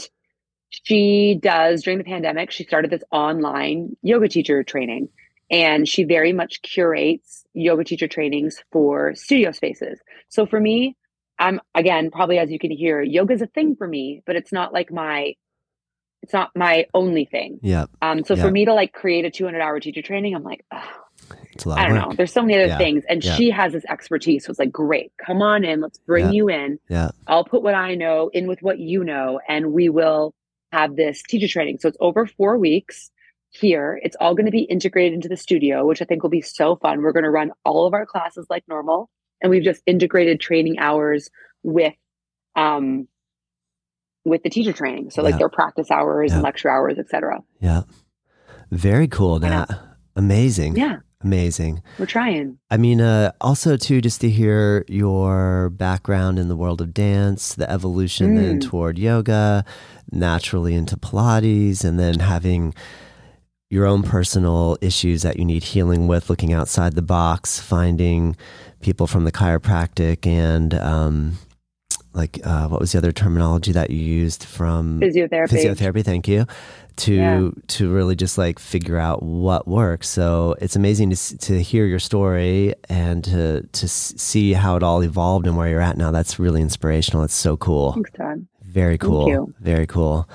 she 0.69 1.39
does 1.41 1.81
during 1.81 1.97
the 1.97 2.03
pandemic, 2.03 2.51
she 2.51 2.63
started 2.63 2.91
this 2.91 3.03
online 3.11 3.97
yoga 4.03 4.27
teacher 4.29 4.63
training. 4.63 5.09
And 5.51 5.87
she 5.87 6.03
very 6.03 6.31
much 6.31 6.61
curates 6.61 7.43
yoga 7.53 7.83
teacher 7.83 8.07
trainings 8.07 8.63
for 8.71 9.15
studio 9.15 9.51
spaces. 9.51 9.99
So 10.29 10.45
for 10.45 10.59
me, 10.59 10.95
I'm 11.39 11.59
again, 11.73 12.11
probably 12.11 12.37
as 12.37 12.51
you 12.51 12.59
can 12.59 12.69
hear, 12.69 13.01
yoga 13.01 13.33
is 13.33 13.41
a 13.41 13.47
thing 13.47 13.75
for 13.75 13.87
me, 13.87 14.21
but 14.27 14.35
it's 14.35 14.51
not 14.51 14.73
like 14.73 14.91
my 14.91 15.33
it's 16.21 16.33
not 16.33 16.51
my 16.55 16.85
only 16.93 17.25
thing. 17.25 17.59
Yeah. 17.63 17.85
Um, 18.01 18.23
so 18.25 18.35
Yeah. 18.35 18.43
for 18.43 18.51
me 18.51 18.65
to 18.65 18.73
like 18.73 18.93
create 18.93 19.25
a 19.25 19.31
200 19.31 19.59
hour 19.61 19.79
teacher 19.79 20.01
training, 20.03 20.35
I'm 20.35 20.43
like, 20.43 20.65
"Ugh, 20.69 20.83
It's 21.53 21.65
a 21.65 21.69
lot 21.69 21.79
I 21.79 21.87
don't 21.87 21.95
know. 21.97 22.13
There's 22.15 22.31
so 22.31 22.41
many 22.41 22.55
other 22.55 22.67
Yeah. 22.67 22.77
things. 22.77 23.03
And 23.09 23.23
Yeah. 23.23 23.33
she 23.35 23.49
has 23.49 23.73
this 23.73 23.85
expertise. 23.89 24.45
So 24.45 24.51
it's 24.51 24.59
like, 24.59 24.71
great, 24.71 25.11
come 25.25 25.41
on 25.41 25.63
in. 25.63 25.81
Let's 25.81 25.97
bring 25.99 26.25
Yeah. 26.27 26.31
you 26.31 26.49
in. 26.49 26.79
Yeah. 26.89 27.09
I'll 27.27 27.43
put 27.45 27.61
what 27.63 27.73
I 27.75 27.95
know 27.95 28.29
in 28.33 28.47
with 28.47 28.61
what 28.61 28.79
you 28.79 29.03
know, 29.03 29.39
and 29.47 29.73
we 29.73 29.89
will 29.89 30.33
have 30.71 30.95
this 30.95 31.21
teacher 31.23 31.47
training. 31.47 31.79
So 31.79 31.87
it's 31.87 31.97
over 31.99 32.25
four 32.25 32.57
weeks 32.57 33.09
here. 33.51 33.99
It's 34.03 34.15
all 34.19 34.35
going 34.35 34.45
to 34.45 34.51
be 34.51 34.61
integrated 34.61 35.13
into 35.13 35.27
the 35.27 35.37
studio, 35.37 35.85
which 35.85 36.01
I 36.01 36.05
think 36.05 36.21
will 36.23 36.29
be 36.29 36.41
so 36.41 36.75
fun. 36.75 37.01
We're 37.01 37.11
going 37.13 37.23
to 37.23 37.31
run 37.31 37.51
all 37.65 37.87
of 37.87 37.93
our 37.93 38.05
classes 38.05 38.45
like 38.49 38.63
normal. 38.67 39.09
And 39.41 39.49
we've 39.49 39.63
just 39.63 39.81
integrated 39.85 40.39
training 40.39 40.77
hours 40.79 41.29
with 41.63 41.93
um 42.55 43.07
with 44.25 44.43
the 44.43 44.49
teacher 44.49 44.73
training. 44.73 45.09
So 45.11 45.23
like 45.23 45.37
their 45.37 45.49
practice 45.49 45.89
hours 45.89 46.31
and 46.33 46.41
lecture 46.43 46.69
hours, 46.69 46.99
etc. 46.99 47.39
Yeah. 47.61 47.83
Very 48.69 49.07
cool. 49.07 49.39
Nat. 49.39 49.69
Amazing. 50.15 50.75
Yeah, 50.75 50.97
Amazing. 51.21 51.83
we're 51.97 52.05
trying. 52.05 52.57
I 52.71 52.77
mean, 52.77 53.01
uh, 53.01 53.33
also 53.41 53.75
too, 53.75 53.99
just 53.99 54.21
to 54.21 54.29
hear 54.29 54.85
your 54.87 55.69
background 55.69 56.39
in 56.39 56.47
the 56.47 56.55
world 56.55 56.79
of 56.79 56.93
dance, 56.93 57.55
the 57.55 57.69
evolution 57.69 58.35
then 58.35 58.59
Mm. 58.61 58.69
toward 58.69 58.97
yoga, 58.97 59.65
naturally 60.11 60.73
into 60.75 60.95
Pilates, 60.95 61.83
and 61.83 61.99
then 61.99 62.19
having 62.19 62.73
your 63.69 63.85
own 63.85 64.01
personal 64.01 64.77
issues 64.81 65.21
that 65.23 65.37
you 65.37 65.45
need 65.45 65.63
healing 65.63 66.07
with, 66.07 66.29
looking 66.29 66.53
outside 66.53 66.93
the 66.93 67.01
box, 67.01 67.59
finding 67.59 68.35
people 68.81 69.05
from 69.05 69.25
the 69.25 69.31
chiropractic 69.31 70.25
and 70.25 70.73
um, 70.73 71.37
like 72.13 72.39
uh, 72.45 72.67
what 72.69 72.79
was 72.79 72.93
the 72.93 72.97
other 72.97 73.11
terminology 73.11 73.71
that 73.73 73.89
you 73.91 73.99
used 73.99 74.43
from 74.45 74.99
Physiotherapy. 75.01 75.49
physiotherapy 75.49 76.03
thank 76.03 76.27
you 76.29 76.45
to 76.99 77.13
Yeah. 77.13 77.49
to 77.67 77.91
really 77.91 78.15
just 78.15 78.37
like 78.37 78.59
figure 78.59 78.97
out 78.97 79.23
what 79.23 79.67
works 79.67 80.07
so 80.09 80.55
it's 80.61 80.75
amazing 80.75 81.09
to 81.11 81.37
to 81.37 81.61
hear 81.61 81.85
your 81.85 81.99
story 81.99 82.73
and 82.89 83.23
to 83.23 83.63
to 83.71 83.87
see 83.87 84.53
how 84.53 84.75
it 84.75 84.83
all 84.83 85.01
evolved 85.03 85.47
and 85.47 85.55
where 85.57 85.69
you're 85.69 85.81
at 85.81 85.97
now 85.97 86.11
that's 86.11 86.39
really 86.39 86.61
inspirational 86.61 87.23
it's 87.23 87.33
so 87.33 87.55
cool 87.57 87.93
Thanks, 87.93 88.11
Todd. 88.11 88.45
very 88.63 88.97
Thank 88.97 89.01
cool 89.09 89.27
you. 89.29 89.53
very 89.61 89.87
cool 89.87 90.27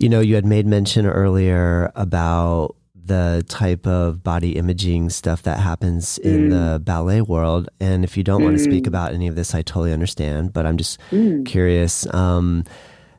you 0.00 0.08
know 0.08 0.20
you 0.20 0.34
had 0.34 0.46
made 0.46 0.66
mention 0.66 1.06
earlier 1.06 1.90
about 1.96 2.76
the 2.94 3.44
type 3.48 3.86
of 3.88 4.22
body 4.22 4.56
imaging 4.56 5.10
stuff 5.10 5.42
that 5.42 5.58
happens 5.58 6.18
in 6.18 6.48
Mm. 6.48 6.50
the 6.50 6.78
ballet 6.78 7.20
world 7.22 7.68
and 7.80 8.04
if 8.04 8.16
you 8.16 8.22
don't 8.22 8.44
want 8.44 8.56
to 8.56 8.62
speak 8.62 8.84
Mm. 8.84 8.88
about 8.88 9.12
any 9.12 9.26
of 9.26 9.34
this 9.34 9.54
i 9.54 9.62
totally 9.62 9.92
understand 9.92 10.52
but 10.52 10.64
i'm 10.66 10.76
just 10.76 11.00
Mm. 11.10 11.44
curious 11.44 12.06
um, 12.14 12.62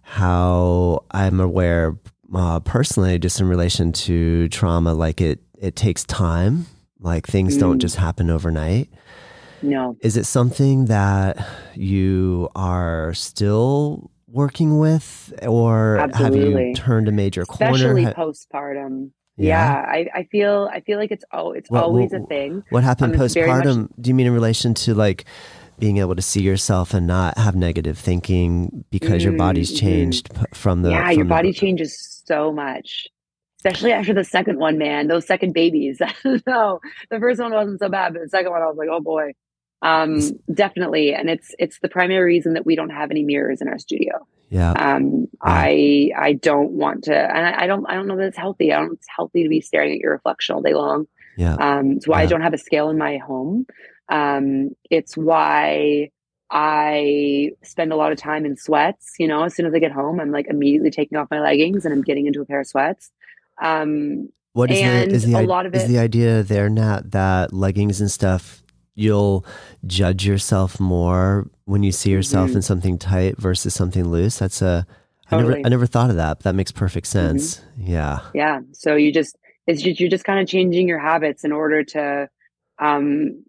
how 0.04 1.04
I'm 1.12 1.40
aware 1.40 1.96
uh, 2.34 2.60
personally, 2.62 3.18
just 3.20 3.40
in 3.40 3.48
relation 3.48 3.92
to 3.94 4.48
trauma, 4.50 4.94
like 4.94 5.22
it 5.22 5.40
it 5.60 5.76
takes 5.76 6.04
time. 6.06 6.66
Like 7.00 7.26
things 7.28 7.58
don't 7.58 7.78
Mm. 7.78 7.82
just 7.82 7.96
happen 7.96 8.30
overnight. 8.30 8.90
No. 9.64 9.96
Is 10.02 10.18
it 10.18 10.26
something 10.26 10.86
that 10.86 11.38
you 11.76 12.50
are 12.56 13.14
still 13.14 14.10
working 14.28 14.80
with, 14.80 15.34
or 15.48 16.08
have 16.14 16.36
you 16.36 16.74
turned 16.76 17.08
a 17.08 17.12
major 17.12 17.42
Especially 17.50 18.04
corner? 18.06 18.14
Ha- 18.16 18.24
postpartum. 18.24 19.12
Yeah, 19.38 19.84
I, 19.88 20.08
I 20.14 20.24
feel 20.32 20.70
I 20.72 20.82
feel 20.82 21.00
like 21.00 21.12
it's 21.12 21.26
oh 21.34 21.52
it's 21.54 21.70
What- 21.70 21.84
always 21.84 22.12
what- 22.12 22.22
a 22.22 22.26
thing. 22.26 22.64
What 22.70 22.84
happened 22.84 23.14
Um, 23.20 23.28
very 23.30 23.48
much- 23.50 23.66
postpartum? 23.66 23.90
Do 24.00 24.10
you 24.10 24.14
mean 24.16 24.28
in 24.28 24.34
relation 24.34 24.74
to 24.76 24.94
like 24.94 25.26
being 25.80 25.98
able 25.98 26.16
to 26.16 26.22
see 26.22 26.42
yourself 26.42 26.94
and 26.94 27.08
not 27.08 27.38
have 27.38 27.56
negative 27.56 27.98
thinking 27.98 28.86
because 28.92 29.24
your 29.24 29.34
body's 29.34 29.72
Mhm. 29.74 29.80
changed 29.80 30.30
from 30.54 30.82
the 30.84 30.92
yeah, 30.92 31.08
from 31.08 31.16
your 31.16 31.26
the- 31.26 31.30
body 31.30 31.54
changes 31.54 32.22
so 32.26 32.52
much. 32.52 33.08
Especially 33.58 33.92
after 33.92 34.14
the 34.14 34.24
second 34.24 34.58
one, 34.58 34.78
man. 34.80 35.08
Those 35.08 35.26
second 35.28 35.54
babies. 35.54 36.02
no, 36.48 36.80
the 37.12 37.20
first 37.20 37.40
one 37.40 37.52
wasn't 37.52 37.80
so 37.80 37.90
bad, 37.90 38.14
but 38.14 38.24
the 38.24 38.30
second 38.30 38.52
one 38.52 38.62
I 38.62 38.66
was 38.66 38.78
like, 38.78 38.90
oh 38.92 39.00
boy. 39.02 39.34
Um, 39.84 40.20
definitely. 40.54 41.14
And 41.14 41.30
it's 41.30 41.56
it's 41.58 41.80
the 41.82 41.90
primary 41.90 42.24
reason 42.24 42.54
that 42.54 42.66
we 42.66 42.76
don't 42.76 42.90
have 42.92 43.10
any 43.12 43.24
mirrors 43.24 43.62
in 43.62 43.68
our 43.68 43.80
studio. 43.80 44.28
yeah 44.50 44.72
Um, 44.74 45.28
I 45.42 46.12
I 46.16 46.34
don't 46.34 46.72
want 46.72 47.06
to 47.06 47.16
and 47.16 47.48
I, 47.48 47.64
I 47.64 47.68
don't 47.68 47.86
I 47.90 47.96
don't 47.96 48.08
know 48.08 48.18
that 48.18 48.28
it's 48.28 48.38
healthy. 48.38 48.72
I 48.74 48.80
don't 48.80 48.94
it's 48.94 49.08
healthy 49.16 49.42
to 49.44 49.50
be 49.50 49.62
staring 49.62 49.92
at 49.94 50.00
your 50.00 50.12
reflection 50.12 50.54
all 50.56 50.62
day 50.62 50.74
long. 50.76 51.08
yeah 51.38 51.56
Um, 51.56 51.94
it's 51.94 52.08
why 52.08 52.22
I 52.22 52.26
don't 52.28 52.42
have 52.42 52.54
a 52.54 52.60
scale 52.60 52.90
in 52.90 52.98
my 53.00 53.18
home. 53.18 53.66
Um, 54.12 54.72
it's 54.92 55.16
why 55.18 56.10
I 56.52 57.52
spend 57.64 57.92
a 57.94 57.96
lot 57.96 58.12
of 58.12 58.18
time 58.18 58.46
in 58.46 58.58
sweats. 58.58 59.14
You 59.18 59.28
know, 59.28 59.44
as 59.44 59.56
soon 59.56 59.66
as 59.66 59.74
I 59.74 59.80
get 59.80 59.92
home, 59.92 60.20
I'm 60.20 60.32
like 60.32 60.48
immediately 60.48 60.92
taking 60.92 61.18
off 61.18 61.30
my 61.32 61.40
leggings 61.40 61.86
and 61.86 61.94
I'm 61.94 62.02
getting 62.04 62.28
into 62.28 62.42
a 62.42 62.46
pair 62.46 62.60
of 62.60 62.68
sweats. 62.68 63.10
Um, 63.62 64.30
What 64.54 64.70
is 64.70 64.80
And 64.82 65.12
the 65.12 65.16
is 65.16 65.26
the 65.26 65.36
a 65.36 65.42
lot 65.48 65.66
of 65.66 65.74
is 65.74 65.86
it- 65.86 65.88
the 65.88 66.00
idea 66.00 66.44
there, 66.44 66.70
Nat, 66.70 67.12
that 67.12 67.54
leggings 67.54 68.02
and 68.02 68.12
stuff 68.12 68.62
you'll 68.94 69.46
judge 69.88 70.28
yourself 70.28 70.78
more 70.80 71.50
when 71.64 71.82
you 71.82 71.94
see 71.94 72.12
yourself 72.12 72.52
Mhm. 72.52 72.56
in 72.58 72.62
something 72.62 72.98
tight 72.98 73.38
versus 73.38 73.74
something 73.74 74.04
loose? 74.10 74.38
That's 74.38 74.62
a 74.62 74.86
I 75.30 75.38
never 75.38 75.52
Totally. 75.52 75.66
I 75.66 75.70
never 75.70 75.86
thought 75.86 76.10
of 76.10 76.18
that, 76.18 76.40
but 76.40 76.44
that 76.44 76.56
makes 76.56 76.74
perfect 76.74 77.08
Mm-hmm. 77.08 77.38
sense. 77.38 77.62
Yeah. 77.78 78.20
yeah. 78.34 78.60
So 78.74 78.96
you 78.98 79.14
just 79.14 79.38
it's 79.68 79.82
just 79.82 80.02
you're 80.02 80.10
just 80.10 80.26
kind 80.26 80.42
of 80.42 80.48
changing 80.50 80.90
your 80.90 81.00
habits 81.00 81.46
in 81.46 81.54
order 81.54 81.86
to 81.86 82.28
um 82.80 83.46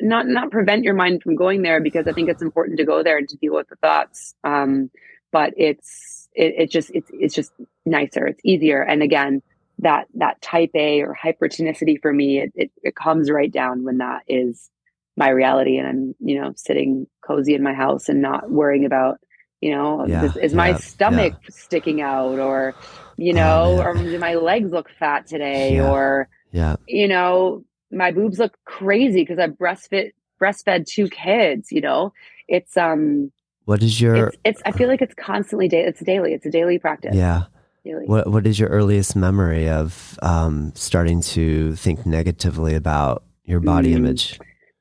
not 0.00 0.26
not 0.26 0.50
prevent 0.50 0.84
your 0.84 0.94
mind 0.94 1.22
from 1.22 1.36
going 1.36 1.62
there 1.62 1.80
because 1.80 2.06
I 2.06 2.12
think 2.12 2.28
it's 2.28 2.42
important 2.42 2.78
to 2.78 2.84
go 2.84 3.02
there 3.02 3.18
and 3.18 3.28
to 3.28 3.36
deal 3.36 3.54
with 3.54 3.68
the 3.68 3.76
thoughts. 3.76 4.34
Um, 4.44 4.90
but 5.32 5.52
it's 5.56 6.28
it, 6.34 6.54
it 6.58 6.70
just 6.70 6.90
it's 6.94 7.10
it's 7.12 7.34
just 7.34 7.52
nicer. 7.84 8.26
It's 8.26 8.40
easier. 8.44 8.82
And 8.82 9.02
again, 9.02 9.42
that 9.80 10.06
that 10.14 10.40
type 10.40 10.70
A 10.74 11.02
or 11.02 11.16
hypertonicity 11.22 12.00
for 12.00 12.12
me, 12.12 12.40
it, 12.40 12.52
it 12.54 12.70
it 12.82 12.96
comes 12.96 13.30
right 13.30 13.52
down 13.52 13.84
when 13.84 13.98
that 13.98 14.22
is 14.28 14.70
my 15.16 15.28
reality 15.30 15.78
and 15.78 15.88
I'm, 15.88 16.14
you 16.20 16.40
know, 16.40 16.52
sitting 16.56 17.06
cozy 17.26 17.54
in 17.54 17.62
my 17.62 17.72
house 17.72 18.08
and 18.08 18.20
not 18.20 18.50
worrying 18.50 18.84
about, 18.84 19.18
you 19.60 19.74
know, 19.74 20.06
Yeah, 20.06 20.24
is, 20.24 20.36
is 20.36 20.54
my 20.54 20.68
yeah, 20.70 20.76
stomach 20.76 21.32
sticking 21.48 22.02
out 22.02 22.38
or, 22.38 22.76
you 23.16 23.32
Oh, 23.32 23.36
know, 23.36 23.76
man. 23.78 23.86
or 23.86 23.94
do 23.94 24.18
my 24.18 24.34
legs 24.34 24.70
look 24.70 24.90
fat 24.98 25.26
today 25.26 25.76
Yeah. 25.76 25.90
or, 25.90 26.28
Yeah. 26.52 26.76
you 26.86 27.08
know, 27.08 27.64
my 27.90 28.10
boobs 28.12 28.38
look 28.38 28.56
crazy 28.64 29.22
because 29.22 29.38
I 29.38 29.48
breastfed 29.48 30.10
breastfed 30.40 30.86
two 30.86 31.08
kids, 31.08 31.70
you 31.70 31.80
know. 31.80 32.12
It's 32.48 32.76
um 32.76 33.32
what 33.64 33.82
is 33.82 34.00
your 34.00 34.28
it's, 34.28 34.36
it's 34.44 34.62
I 34.64 34.72
feel 34.72 34.88
like 34.88 35.02
it's 35.02 35.14
constantly 35.14 35.68
day 35.68 35.84
it's 35.84 36.00
daily. 36.00 36.32
It's 36.32 36.46
a 36.46 36.50
daily 36.50 36.78
practice. 36.78 37.14
Yeah. 37.14 37.44
Daily. 37.84 38.06
What 38.06 38.30
what 38.30 38.46
is 38.46 38.58
your 38.58 38.68
earliest 38.68 39.16
memory 39.16 39.68
of 39.68 40.18
um 40.22 40.72
starting 40.74 41.20
to 41.22 41.74
think 41.76 42.04
negatively 42.06 42.74
about 42.74 43.24
your 43.44 43.60
body 43.60 43.92
mm. 43.92 43.96
image? 43.96 44.38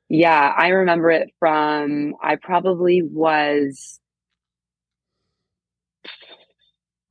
Yeah, 0.08 0.54
I 0.56 0.70
remember 0.70 1.10
it 1.10 1.32
from 1.40 2.16
I 2.22 2.36
probably 2.36 3.02
was 3.02 4.00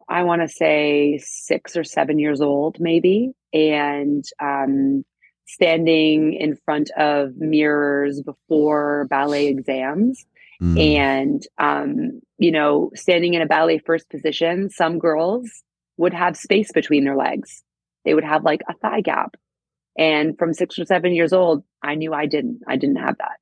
I 0.09 0.23
want 0.23 0.43
to 0.43 0.49
say 0.49 1.19
six 1.23 1.77
or 1.77 1.85
seven 1.85 2.19
years 2.19 2.41
old, 2.41 2.79
maybe, 2.79 3.33
and 3.53 4.25
um, 4.41 5.05
standing 5.47 6.35
in 6.35 6.57
front 6.65 6.91
of 6.97 7.37
mirrors 7.37 8.23
before 8.23 9.07
ballet 9.11 9.47
exams. 9.49 10.25
Mm. 10.63 10.97
And, 10.97 11.47
um, 11.59 12.21
you 12.39 12.51
know, 12.51 12.91
standing 12.95 13.35
in 13.35 13.43
a 13.43 13.47
ballet 13.47 13.79
first 13.79 14.09
position, 14.09 14.71
some 14.71 14.99
girls 14.99 15.51
would 15.97 16.15
have 16.15 16.37
space 16.37 16.73
between 16.73 17.05
their 17.05 17.17
legs. 17.17 17.63
They 18.05 18.15
would 18.15 18.25
have 18.25 18.45
like 18.45 18.63
a 18.69 18.75
thigh 18.75 19.01
gap. 19.01 19.37
And 19.97 20.37
from 20.39 20.55
six 20.55 20.79
or 20.79 20.85
seven 20.85 21.15
years 21.15 21.33
old, 21.33 21.65
I 21.83 21.95
knew 21.95 22.13
I 22.13 22.27
didn't. 22.27 22.61
I 22.67 22.77
didn't 22.77 22.97
have 22.97 23.17
that. 23.19 23.39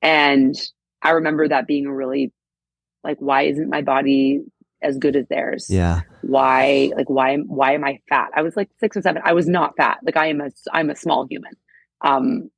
And 0.00 0.54
I 1.02 1.10
remember 1.10 1.48
that 1.48 1.66
being 1.66 1.86
a 1.86 1.94
really 1.94 2.32
like, 3.04 3.18
why 3.18 3.42
isn't 3.42 3.68
my 3.68 3.82
body 3.82 4.40
as 4.82 4.98
good 4.98 5.16
as 5.16 5.26
theirs. 5.28 5.66
Yeah. 5.68 6.02
Why 6.22 6.92
like 6.96 7.08
why 7.08 7.36
why 7.36 7.74
am 7.74 7.84
I 7.84 8.00
fat? 8.08 8.30
I 8.34 8.42
was 8.42 8.56
like 8.56 8.70
6 8.80 8.96
or 8.96 9.02
7. 9.02 9.22
I 9.24 9.32
was 9.32 9.48
not 9.48 9.76
fat. 9.76 9.98
Like 10.02 10.16
I 10.16 10.26
am 10.26 10.40
a 10.40 10.50
I'm 10.72 10.90
a 10.90 10.96
small 10.96 11.26
human. 11.28 11.52
Um 12.02 12.50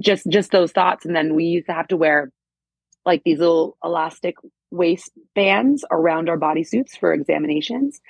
just 0.00 0.26
just 0.28 0.50
those 0.50 0.72
thoughts 0.72 1.04
and 1.04 1.14
then 1.14 1.34
we 1.34 1.44
used 1.44 1.66
to 1.66 1.72
have 1.72 1.88
to 1.88 1.96
wear 1.96 2.32
like 3.04 3.22
these 3.24 3.38
little 3.38 3.76
elastic 3.84 4.36
waistbands 4.70 5.84
around 5.90 6.28
our 6.28 6.38
bodysuits 6.38 6.98
for 6.98 7.12
examinations. 7.12 8.00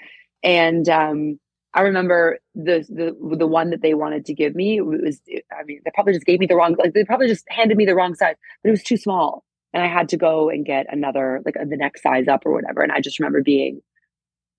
And 0.43 0.89
um 0.89 1.39
I 1.75 1.83
remember 1.83 2.39
the 2.55 2.87
the 2.89 3.37
the 3.37 3.47
one 3.47 3.71
that 3.71 3.83
they 3.83 3.95
wanted 3.95 4.25
to 4.27 4.35
give 4.35 4.55
me 4.55 4.81
was 4.81 5.21
I 5.53 5.65
mean 5.65 5.81
they 5.85 5.91
probably 5.95 6.15
just 6.15 6.27
gave 6.27 6.41
me 6.41 6.47
the 6.47 6.57
wrong 6.57 6.75
like 6.79 6.95
they 6.95 7.05
probably 7.05 7.29
just 7.29 7.45
handed 7.49 7.77
me 7.77 7.85
the 7.85 7.95
wrong 7.95 8.15
size, 8.15 8.37
but 8.63 8.69
it 8.69 8.73
was 8.73 8.83
too 8.83 8.97
small 8.97 9.45
and 9.77 9.85
I 9.85 9.89
had 9.89 10.09
to 10.09 10.17
go 10.17 10.49
and 10.49 10.65
get 10.65 10.87
another 10.89 11.43
like 11.45 11.55
the 11.55 11.77
next 11.77 12.03
size 12.03 12.29
up 12.29 12.47
or 12.47 12.53
whatever. 12.53 12.81
And 12.81 12.91
I 12.91 13.01
just 13.01 13.19
remember 13.21 13.43
being 13.43 13.83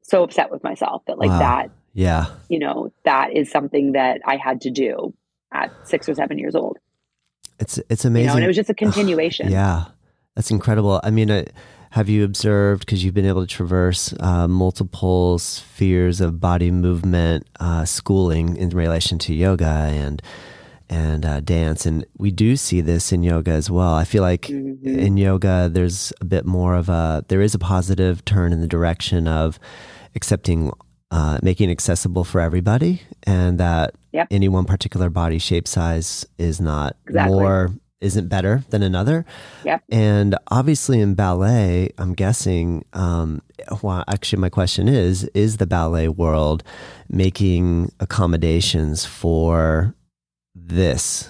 so 0.03 0.21
upset 0.21 0.51
with 0.51 0.63
myself 0.63 1.01
that 1.07 1.17
like 1.17 1.31
wow. 1.31 1.39
that, 1.39 1.71
yeah, 1.93 2.27
you 2.49 2.59
know, 2.59 2.93
that 3.03 3.33
is 3.33 3.49
something 3.49 3.93
that 3.93 4.21
I 4.25 4.37
had 4.37 4.61
to 4.61 4.69
do 4.69 5.15
at 5.51 5.71
six 5.85 6.07
or 6.07 6.13
seven 6.13 6.37
years 6.37 6.53
old. 6.53 6.77
It's 7.57 7.79
it's 7.89 8.05
amazing, 8.05 8.25
you 8.25 8.27
know, 8.27 8.35
and 8.35 8.43
it 8.43 8.47
was 8.47 8.55
just 8.55 8.69
a 8.69 8.73
continuation. 8.85 9.49
yeah, 9.49 9.85
that's 10.35 10.51
incredible. 10.51 11.01
I 11.03 11.09
mean, 11.09 11.31
uh, 11.31 11.45
have 11.89 12.09
you 12.09 12.23
observed 12.23 12.81
because 12.81 13.03
you've 13.03 13.15
been 13.15 13.25
able 13.25 13.41
to 13.41 13.47
traverse 13.47 14.13
uh, 14.19 14.47
multiple 14.47 15.39
spheres 15.39 16.21
of 16.21 16.39
body 16.39 16.69
movement 16.69 17.47
uh, 17.59 17.85
schooling 17.85 18.55
in 18.55 18.69
relation 18.69 19.17
to 19.17 19.33
yoga 19.33 19.65
and 19.65 20.21
and 20.89 21.25
uh, 21.25 21.39
dance. 21.41 21.85
And 21.85 22.05
we 22.17 22.31
do 22.31 22.55
see 22.55 22.81
this 22.81 23.11
in 23.11 23.23
yoga 23.23 23.51
as 23.51 23.69
well. 23.69 23.93
I 23.93 24.03
feel 24.03 24.21
like 24.21 24.43
mm-hmm. 24.43 24.87
in 24.87 25.17
yoga, 25.17 25.69
there's 25.71 26.13
a 26.21 26.25
bit 26.25 26.45
more 26.45 26.75
of 26.75 26.89
a, 26.89 27.25
there 27.27 27.41
is 27.41 27.53
a 27.53 27.59
positive 27.59 28.23
turn 28.25 28.53
in 28.53 28.61
the 28.61 28.67
direction 28.67 29.27
of 29.27 29.59
accepting, 30.15 30.71
uh, 31.11 31.39
making 31.43 31.69
accessible 31.71 32.23
for 32.23 32.41
everybody, 32.41 33.01
and 33.23 33.59
that 33.59 33.95
yep. 34.11 34.27
any 34.31 34.49
one 34.49 34.65
particular 34.65 35.09
body 35.09 35.39
shape 35.39 35.67
size 35.67 36.25
is 36.37 36.59
not 36.61 36.95
exactly. 37.05 37.39
more, 37.39 37.71
isn't 37.99 38.27
better 38.27 38.63
than 38.69 38.83
another. 38.83 39.25
Yep. 39.63 39.83
And 39.89 40.35
obviously 40.49 41.01
in 41.01 41.15
ballet, 41.15 41.89
I'm 41.97 42.13
guessing, 42.13 42.85
um, 42.93 43.41
well, 43.81 44.03
actually, 44.07 44.39
my 44.39 44.49
question 44.49 44.87
is, 44.87 45.23
is 45.33 45.57
the 45.57 45.65
ballet 45.65 46.07
world 46.07 46.63
making 47.09 47.91
accommodations 47.99 49.03
for 49.03 49.95
this 50.65 51.29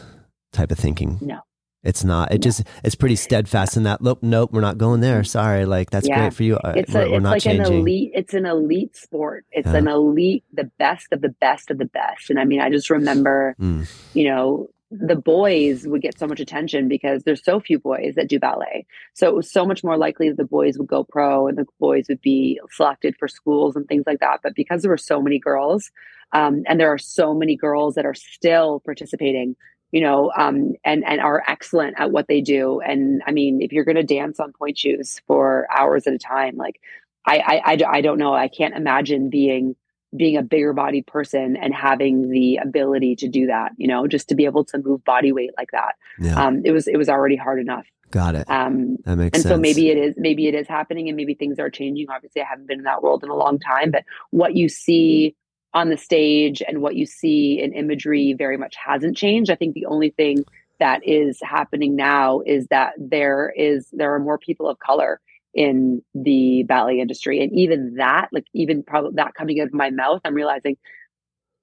type 0.53 0.71
of 0.71 0.78
thinking. 0.78 1.19
No. 1.21 1.39
It's 1.84 2.03
not. 2.03 2.32
It 2.32 2.39
no. 2.39 2.43
just 2.43 2.63
it's 2.84 2.95
pretty 2.95 3.15
steadfast 3.15 3.78
in 3.78 3.84
that. 3.84 4.01
Nope, 4.01 4.19
nope, 4.21 4.51
we're 4.51 4.61
not 4.61 4.78
going 4.78 4.99
there. 4.99 5.23
Sorry, 5.23 5.65
like 5.65 5.89
that's 5.89 6.07
yeah. 6.07 6.19
great 6.19 6.34
for 6.34 6.43
you. 6.43 6.57
Uh, 6.57 6.73
it's 6.75 6.93
a, 6.93 6.97
we're, 6.97 7.15
it's 7.15 7.23
like 7.23 7.41
changing. 7.41 7.65
an 7.65 7.73
elite. 7.73 8.11
It's 8.13 8.34
an 8.34 8.45
elite 8.45 8.95
sport. 8.97 9.45
It's 9.51 9.67
yeah. 9.67 9.78
an 9.78 9.88
elite, 9.88 10.43
the 10.51 10.69
best 10.80 11.07
of 11.11 11.21
the 11.21 11.30
best 11.30 11.71
of 11.71 11.78
the 11.78 11.86
best. 11.86 12.30
And 12.30 12.39
I 12.39 12.45
mean, 12.45 12.59
I 12.59 12.69
just 12.69 12.89
remember, 12.89 13.55
mm. 13.59 13.89
you 14.13 14.25
know, 14.28 14.69
the 14.89 15.15
boys 15.15 15.85
would 15.85 16.01
get 16.01 16.17
so 16.17 16.27
much 16.27 16.39
attention 16.39 16.88
because 16.88 17.23
there's 17.23 17.43
so 17.43 17.59
few 17.59 17.77
boys 17.77 18.15
that 18.15 18.29
do 18.29 18.39
ballet. 18.39 18.85
So 19.13 19.27
it 19.27 19.35
was 19.35 19.51
so 19.51 19.65
much 19.65 19.83
more 19.83 19.97
likely 19.97 20.29
that 20.29 20.38
the 20.38 20.45
boys 20.45 20.77
would 20.77 20.88
go 20.88 21.03
pro 21.03 21.47
and 21.47 21.57
the 21.57 21.65
boys 21.79 22.05
would 22.07 22.21
be 22.21 22.59
selected 22.71 23.15
for 23.19 23.27
schools 23.27 23.75
and 23.75 23.85
things 23.88 24.05
like 24.07 24.19
that. 24.19 24.39
But 24.43 24.55
because 24.55 24.81
there 24.81 24.91
were 24.91 24.97
so 24.97 25.21
many 25.21 25.39
girls, 25.39 25.91
um, 26.31 26.63
and 26.67 26.79
there 26.79 26.91
are 26.91 26.97
so 26.97 27.33
many 27.33 27.55
girls 27.57 27.95
that 27.95 28.05
are 28.05 28.13
still 28.13 28.81
participating 28.85 29.55
you 29.91 30.01
know 30.01 30.31
um, 30.38 30.73
and 30.83 31.03
and 31.05 31.21
are 31.21 31.43
excellent 31.47 31.95
at 31.97 32.11
what 32.11 32.27
they 32.27 32.41
do 32.41 32.81
and 32.81 33.21
i 33.25 33.31
mean 33.31 33.61
if 33.61 33.71
you're 33.71 33.85
going 33.85 33.95
to 33.95 34.03
dance 34.03 34.39
on 34.39 34.51
pointe 34.51 34.77
shoes 34.77 35.21
for 35.27 35.67
hours 35.71 36.07
at 36.07 36.13
a 36.13 36.17
time 36.17 36.57
like 36.57 36.79
I, 37.25 37.38
I 37.38 37.73
i 37.73 37.77
i 37.89 38.01
don't 38.01 38.17
know 38.17 38.33
i 38.33 38.47
can't 38.47 38.75
imagine 38.75 39.29
being 39.29 39.75
being 40.16 40.38
a 40.38 40.43
bigger 40.43 40.74
body 40.74 41.01
person 41.01 41.58
and 41.58 41.74
having 41.74 42.30
the 42.30 42.58
ability 42.58 43.16
to 43.16 43.28
do 43.28 43.47
that 43.47 43.72
you 43.78 43.88
know 43.88 44.08
just 44.08 44.30
to 44.30 44.36
be 44.36 44.45
able 44.45 44.64
to 44.64 44.78
move 44.80 45.03
body 45.03 45.32
weight 45.32 45.51
like 45.58 45.72
that 45.72 45.95
yeah. 46.20 46.45
um 46.45 46.62
it 46.64 46.72
was 46.72 46.88
it 46.88 46.97
was 46.97 47.10
already 47.10 47.36
hard 47.36 47.60
enough 47.60 47.86
got 48.10 48.36
it 48.36 48.49
um 48.49 48.95
that 49.03 49.18
makes 49.18 49.38
and 49.38 49.43
sense. 49.43 49.53
so 49.53 49.60
maybe 49.60 49.89
it 49.89 49.97
is 49.97 50.14
maybe 50.18 50.47
it 50.47 50.55
is 50.55 50.68
happening 50.68 51.10
and 51.10 51.18
maybe 51.18 51.34
things 51.34 51.60
are 51.60 51.70
changing 51.70 52.08
obviously 52.10 52.41
i 52.41 52.45
haven't 52.45 52.68
been 52.68 52.80
in 52.80 52.86
that 52.86 53.03
world 53.03 53.24
in 53.24 53.30
a 53.30 53.36
long 53.36 53.60
time 53.60 53.91
but 53.91 54.05
what 54.32 54.55
you 54.55 54.70
see 54.70 55.36
on 55.74 55.89
the 55.89 55.97
stage 55.97 56.64
and 56.68 56.82
what 56.82 56.95
you 56.95 57.05
see 57.05 57.62
in 57.62 57.74
imagery 57.74 58.34
very 58.34 58.58
much 58.58 58.76
hasn't 58.76 59.16
changed. 59.16 59.51
I 59.51 59.55
think 59.55 59.76
the 59.76 59.86
only 59.86 60.10
thing 60.10 60.43
that 60.80 61.08
is 61.08 61.39
happening 61.41 61.95
now 61.95 62.41
is 62.41 62.68
that 62.68 62.93
there 62.97 63.53
is 63.55 63.88
there 63.91 64.14
are 64.14 64.20
more 64.20 64.38
people 64.38 64.68
of 64.68 64.80
color 64.80 65.20
in 65.58 66.03
the 66.14 66.64
ballet 66.68 66.99
industry. 66.99 67.43
And 67.43 67.51
even 67.53 67.95
that 67.95 68.30
like 68.32 68.45
even 68.53 68.84
probably 68.84 69.12
that 69.16 69.34
coming 69.34 69.60
out 69.60 69.68
of 69.68 69.74
my 69.74 69.89
mouth 69.89 70.22
i'm 70.24 70.36
realizing 70.36 70.78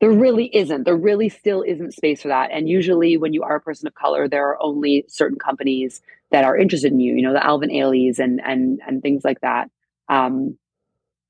there 0.01 0.11
really 0.11 0.55
isn't 0.55 0.82
there 0.82 0.97
really 0.97 1.28
still 1.28 1.62
isn't 1.62 1.95
space 1.95 2.20
for 2.20 2.28
that. 2.28 2.51
And 2.51 2.68
usually 2.68 3.16
when 3.16 3.32
you 3.32 3.45
are 3.45 3.57
a 3.57 3.61
person 3.61 3.86
of 3.86 3.95
color 3.95 4.28
there 4.28 4.49
are 4.49 4.61
only 4.61 5.05
certain 5.09 5.38
companies 5.38 6.03
that 6.32 6.45
are 6.45 6.59
interested 6.59 6.92
in 6.92 7.01
you 7.01 7.14
you 7.14 7.22
know 7.22 7.32
the 7.32 7.47
alvin 7.47 7.70
ailey's 7.70 8.18
and 8.18 8.40
and 8.45 8.80
and 8.86 9.01
things 9.01 9.24
like 9.24 9.40
that. 9.40 9.70
Um 10.09 10.59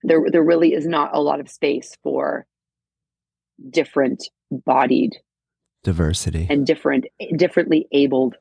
there 0.02 0.22
there 0.30 0.42
really 0.42 0.72
is 0.72 0.86
not 0.86 1.14
a 1.14 1.20
lot 1.20 1.40
of 1.40 1.50
space 1.50 1.96
for 2.02 2.46
different 3.70 4.24
bodied 4.50 5.18
diversity. 5.82 6.46
and 6.48 6.66
different 6.66 7.04
differently 7.36 7.86
abled 7.92 8.36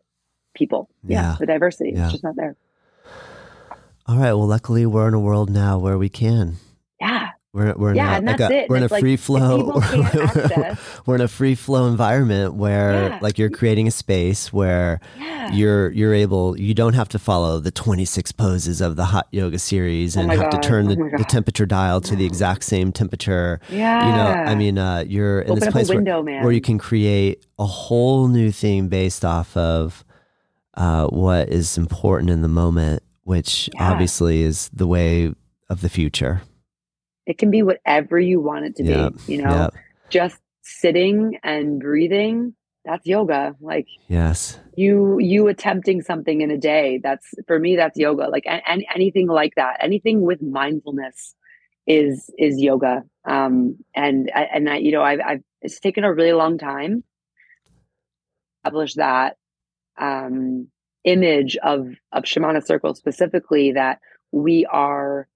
people. 0.55 0.89
Yeah, 1.03 1.21
yeah 1.21 1.36
the 1.39 1.45
diversity 1.45 1.91
yeah. 1.93 2.05
is 2.05 2.13
just 2.13 2.24
not 2.24 2.38
there 2.38 2.55
all 4.05 4.17
right 4.17 4.33
well 4.33 4.47
luckily 4.47 4.85
we're 4.85 5.07
in 5.07 5.13
a 5.13 5.19
world 5.19 5.49
now 5.49 5.77
where 5.77 5.97
we 5.97 6.09
can 6.09 6.55
yeah 6.99 7.29
we're, 7.53 7.75
we're 7.75 7.93
yeah, 7.93 8.17
in 8.17 8.27
a, 8.27 8.31
like 8.31 8.39
a, 8.39 8.65
we're 8.67 8.77
in 8.77 8.83
a 8.83 8.89
free 8.89 9.15
flow. 9.15 9.79
we're 11.05 11.13
in 11.13 11.21
a 11.21 11.27
free 11.27 11.53
flow 11.53 11.87
environment 11.87 12.55
where 12.55 13.09
yeah. 13.09 13.19
like 13.21 13.37
you're 13.37 13.51
creating 13.51 13.87
a 13.87 13.91
space 13.91 14.51
where 14.51 14.99
yeah. 15.19 15.53
you're 15.53 15.91
you're 15.91 16.15
able 16.15 16.59
you 16.59 16.73
don't 16.73 16.93
have 16.93 17.07
to 17.09 17.19
follow 17.19 17.59
the 17.59 17.69
26 17.69 18.31
poses 18.31 18.81
of 18.81 18.95
the 18.95 19.05
hot 19.05 19.27
yoga 19.29 19.59
series 19.59 20.17
oh 20.17 20.21
and 20.21 20.31
oh 20.31 20.35
have 20.35 20.51
God. 20.51 20.63
to 20.63 20.67
turn 20.67 20.87
oh 20.87 20.95
the, 20.95 21.17
the, 21.19 21.23
temperature 21.25 21.67
dial 21.67 22.01
to 22.01 22.15
the 22.15 22.25
exact 22.25 22.63
same 22.63 22.91
temperature. 22.91 23.59
Yeah. 23.69 24.07
You 24.07 24.15
know, 24.15 24.51
I 24.51 24.55
mean, 24.55 24.79
uh, 24.79 25.03
you're 25.07 25.41
in 25.41 25.51
Open 25.51 25.59
this 25.59 25.71
place 25.71 25.89
window, 25.89 26.23
where, 26.23 26.41
where, 26.41 26.51
you 26.51 26.61
can 26.61 26.79
create 26.79 27.45
a 27.59 27.67
whole 27.67 28.29
new 28.29 28.51
thing 28.51 28.87
based 28.87 29.23
off 29.23 29.55
of 29.55 30.03
uh, 30.73 31.05
what 31.05 31.49
is 31.49 31.77
important 31.77 32.31
in 32.31 32.41
the 32.41 32.47
moment, 32.47 33.03
which 33.24 33.69
obviously 33.80 34.41
is 34.41 34.69
the 34.74 34.88
way 34.88 35.34
of 35.69 35.82
the 35.82 35.89
future. 35.89 36.41
It 37.26 37.38
can 37.38 37.51
be 37.51 37.63
whatever 37.63 38.19
you 38.19 38.41
want 38.41 38.65
it 38.65 38.76
to 38.78 38.84
yep. 38.84 39.13
be, 39.26 39.34
you 39.34 39.41
know, 39.41 39.49
yep. 39.49 39.74
just 40.09 40.38
sitting 40.61 41.39
and 41.43 41.80
breathing. 41.80 42.53
That's 42.86 43.05
yoga. 43.07 43.55
Like, 43.61 43.88
yes, 44.09 44.59
you, 44.76 45.17
you 45.19 45.47
attempting 45.47 46.01
something 46.01 46.41
in 46.41 46.51
a 46.51 46.57
day. 46.57 46.99
That's 47.01 47.26
for 47.47 47.57
me, 47.57 47.78
that's 47.78 47.97
yoga. 47.97 48.28
Like, 48.28 48.43
and, 48.45 48.86
anything 48.93 49.28
like 49.28 49.55
that, 49.55 49.78
anything 49.80 50.21
with 50.21 50.41
mindfulness 50.41 51.34
is, 51.88 52.30
is 52.38 52.59
yoga. 52.59 53.03
Um, 53.26 53.78
and, 53.95 54.30
and 54.36 54.69
I, 54.69 54.78
you 54.78 54.91
know, 54.91 55.01
I've, 55.01 55.21
I've, 55.26 55.43
it's 55.61 55.80
taken 55.80 56.03
a 56.03 56.13
really 56.13 56.34
long 56.34 56.57
time 56.57 57.05
publish 58.63 58.95
that, 58.95 59.38
um, 59.99 60.67
image 61.03 61.57
of, 61.57 61.89
of 62.11 62.23
Shamana 62.23 62.65
Circle 62.65 62.95
specifically 62.95 63.73
that 63.73 63.99
we 64.31 64.65
are 64.65 65.27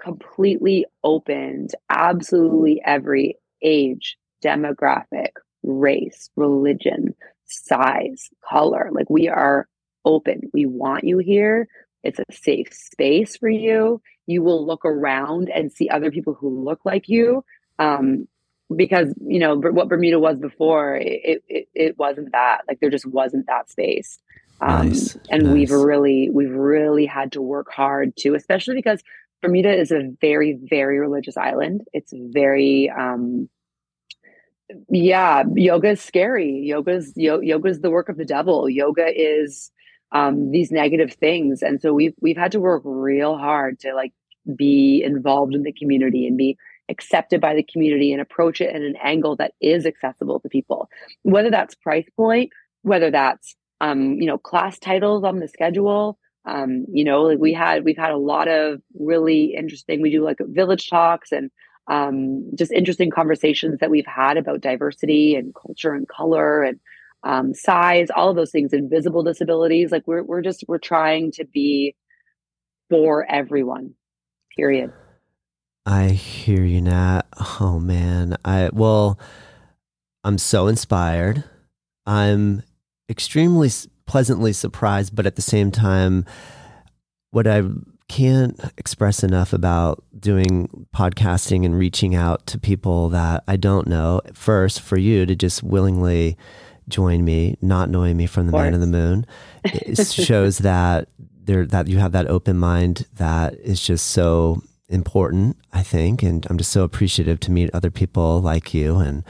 completely 0.00 0.86
opened 1.04 1.70
absolutely 1.88 2.80
every 2.84 3.36
age, 3.62 4.16
demographic, 4.42 5.32
race, 5.62 6.30
religion, 6.36 7.14
size, 7.44 8.30
color. 8.48 8.90
Like 8.92 9.10
we 9.10 9.28
are 9.28 9.68
open. 10.04 10.42
We 10.52 10.66
want 10.66 11.04
you 11.04 11.18
here. 11.18 11.68
It's 12.02 12.18
a 12.18 12.24
safe 12.32 12.72
space 12.72 13.36
for 13.36 13.48
you. 13.48 14.00
You 14.26 14.42
will 14.42 14.66
look 14.66 14.84
around 14.84 15.50
and 15.50 15.72
see 15.72 15.88
other 15.88 16.10
people 16.10 16.34
who 16.34 16.64
look 16.64 16.80
like 16.84 17.08
you. 17.08 17.44
Um, 17.78 18.26
because 18.74 19.12
you 19.26 19.38
know 19.38 19.56
what 19.56 19.88
Bermuda 19.88 20.18
was 20.18 20.38
before, 20.38 20.96
it, 20.96 21.42
it 21.48 21.68
it 21.74 21.98
wasn't 21.98 22.32
that. 22.32 22.62
Like 22.68 22.80
there 22.80 22.90
just 22.90 23.06
wasn't 23.06 23.46
that 23.46 23.70
space. 23.70 24.18
Um, 24.60 24.88
nice. 24.88 25.16
And 25.30 25.44
nice. 25.44 25.52
we've 25.52 25.70
really 25.70 26.30
we've 26.30 26.52
really 26.52 27.06
had 27.06 27.32
to 27.32 27.42
work 27.42 27.70
hard 27.72 28.16
too, 28.16 28.34
especially 28.34 28.74
because 28.74 29.02
Bermuda 29.42 29.72
is 29.72 29.90
a 29.90 30.10
very 30.20 30.58
very 30.62 30.98
religious 30.98 31.36
island. 31.36 31.82
It's 31.92 32.12
very 32.14 32.90
um, 32.90 33.48
yeah, 34.88 35.44
yoga 35.54 35.90
is 35.90 36.00
scary. 36.00 36.60
Yoga's 36.64 37.12
yo, 37.16 37.40
yoga 37.40 37.68
is 37.68 37.80
the 37.80 37.90
work 37.90 38.08
of 38.08 38.16
the 38.16 38.24
devil. 38.24 38.68
Yoga 38.68 39.06
is 39.14 39.70
um, 40.12 40.50
these 40.50 40.70
negative 40.70 41.12
things, 41.14 41.62
and 41.62 41.80
so 41.80 41.92
we've 41.92 42.14
we've 42.20 42.36
had 42.36 42.52
to 42.52 42.60
work 42.60 42.82
real 42.84 43.36
hard 43.36 43.80
to 43.80 43.94
like 43.94 44.12
be 44.56 45.02
involved 45.04 45.54
in 45.54 45.62
the 45.62 45.72
community 45.72 46.26
and 46.26 46.36
be 46.36 46.56
accepted 46.90 47.40
by 47.40 47.54
the 47.54 47.62
community 47.62 48.12
and 48.12 48.20
approach 48.20 48.60
it 48.60 48.74
in 48.74 48.82
an 48.82 48.96
angle 49.02 49.36
that 49.36 49.54
is 49.60 49.86
accessible 49.86 50.40
to 50.40 50.48
people. 50.48 50.88
Whether 51.22 51.50
that's 51.50 51.74
price 51.74 52.08
point, 52.16 52.50
whether 52.82 53.10
that's 53.10 53.56
um, 53.80 54.20
you 54.20 54.26
know 54.26 54.38
class 54.38 54.78
titles 54.78 55.24
on 55.24 55.38
the 55.38 55.48
schedule. 55.48 56.18
Um, 56.46 56.86
you 56.92 57.04
know, 57.04 57.22
like 57.22 57.38
we 57.38 57.52
had 57.52 57.84
we've 57.84 57.96
had 57.96 58.12
a 58.12 58.18
lot 58.18 58.48
of 58.48 58.80
really 58.98 59.54
interesting. 59.56 60.02
We 60.02 60.10
do 60.10 60.24
like 60.24 60.38
village 60.40 60.88
talks 60.88 61.32
and 61.32 61.50
um, 61.88 62.50
just 62.54 62.72
interesting 62.72 63.10
conversations 63.10 63.80
that 63.80 63.90
we've 63.90 64.06
had 64.06 64.36
about 64.36 64.60
diversity 64.60 65.34
and 65.34 65.54
culture 65.54 65.92
and 65.92 66.08
color 66.08 66.62
and 66.62 66.78
um, 67.22 67.52
size, 67.52 68.08
all 68.14 68.30
of 68.30 68.36
those 68.36 68.50
things, 68.50 68.72
invisible 68.72 69.22
disabilities. 69.22 69.92
Like 69.92 70.06
we're 70.06 70.22
we're 70.22 70.42
just 70.42 70.64
we're 70.68 70.78
trying 70.78 71.32
to 71.32 71.44
be 71.44 71.94
for 72.88 73.26
everyone. 73.30 73.94
Period. 74.56 74.92
I 75.86 76.08
hear 76.08 76.64
you, 76.64 76.80
Nat. 76.80 77.22
Oh 77.60 77.78
man, 77.80 78.36
I 78.44 78.70
well, 78.72 79.18
I'm 80.24 80.38
so 80.38 80.66
inspired. 80.66 81.44
I'm 82.06 82.62
extremely 83.08 83.70
pleasantly 84.06 84.52
surprised, 84.52 85.14
but 85.14 85.26
at 85.26 85.36
the 85.36 85.42
same 85.42 85.70
time, 85.70 86.24
what 87.30 87.46
I 87.46 87.62
can't 88.08 88.60
express 88.76 89.22
enough 89.22 89.52
about 89.52 90.02
doing 90.18 90.86
podcasting 90.94 91.64
and 91.64 91.78
reaching 91.78 92.14
out 92.16 92.44
to 92.48 92.58
people 92.58 93.08
that 93.10 93.44
I 93.46 93.56
don't 93.56 93.86
know. 93.86 94.20
First, 94.34 94.80
for 94.80 94.98
you 94.98 95.26
to 95.26 95.36
just 95.36 95.62
willingly 95.62 96.36
join 96.88 97.24
me, 97.24 97.56
not 97.62 97.88
knowing 97.88 98.16
me 98.16 98.26
from 98.26 98.46
the 98.46 98.52
man 98.52 98.74
of 98.74 98.80
the 98.80 98.86
moon, 98.88 99.26
it 99.64 100.06
shows 100.08 100.58
that 100.70 101.08
there 101.44 101.64
that 101.66 101.86
you 101.86 101.98
have 101.98 102.12
that 102.12 102.26
open 102.26 102.58
mind 102.58 103.06
that 103.14 103.54
is 103.60 103.80
just 103.80 104.08
so 104.08 104.60
important, 104.90 105.56
I 105.72 105.82
think, 105.82 106.22
and 106.22 106.46
I'm 106.50 106.58
just 106.58 106.72
so 106.72 106.84
appreciative 106.84 107.40
to 107.40 107.50
meet 107.50 107.70
other 107.72 107.90
people 107.90 108.40
like 108.40 108.74
you. 108.74 108.98
And 108.98 109.24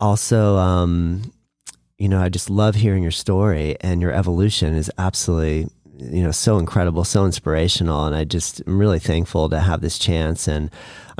also 0.00 0.56
um, 0.56 1.32
you 2.00 2.08
know, 2.08 2.20
I 2.20 2.30
just 2.30 2.48
love 2.48 2.76
hearing 2.76 3.02
your 3.02 3.12
story 3.12 3.76
and 3.82 4.00
your 4.00 4.10
evolution 4.12 4.74
is 4.74 4.90
absolutely 4.98 5.68
you 5.98 6.22
know 6.22 6.30
so 6.30 6.58
incredible 6.58 7.04
so 7.04 7.26
inspirational. 7.26 8.06
And 8.06 8.16
i 8.16 8.24
just 8.24 8.62
am 8.66 8.78
really 8.78 8.98
thankful 8.98 9.50
to 9.50 9.60
have 9.60 9.82
this 9.82 9.98
chance. 9.98 10.48
And 10.48 10.70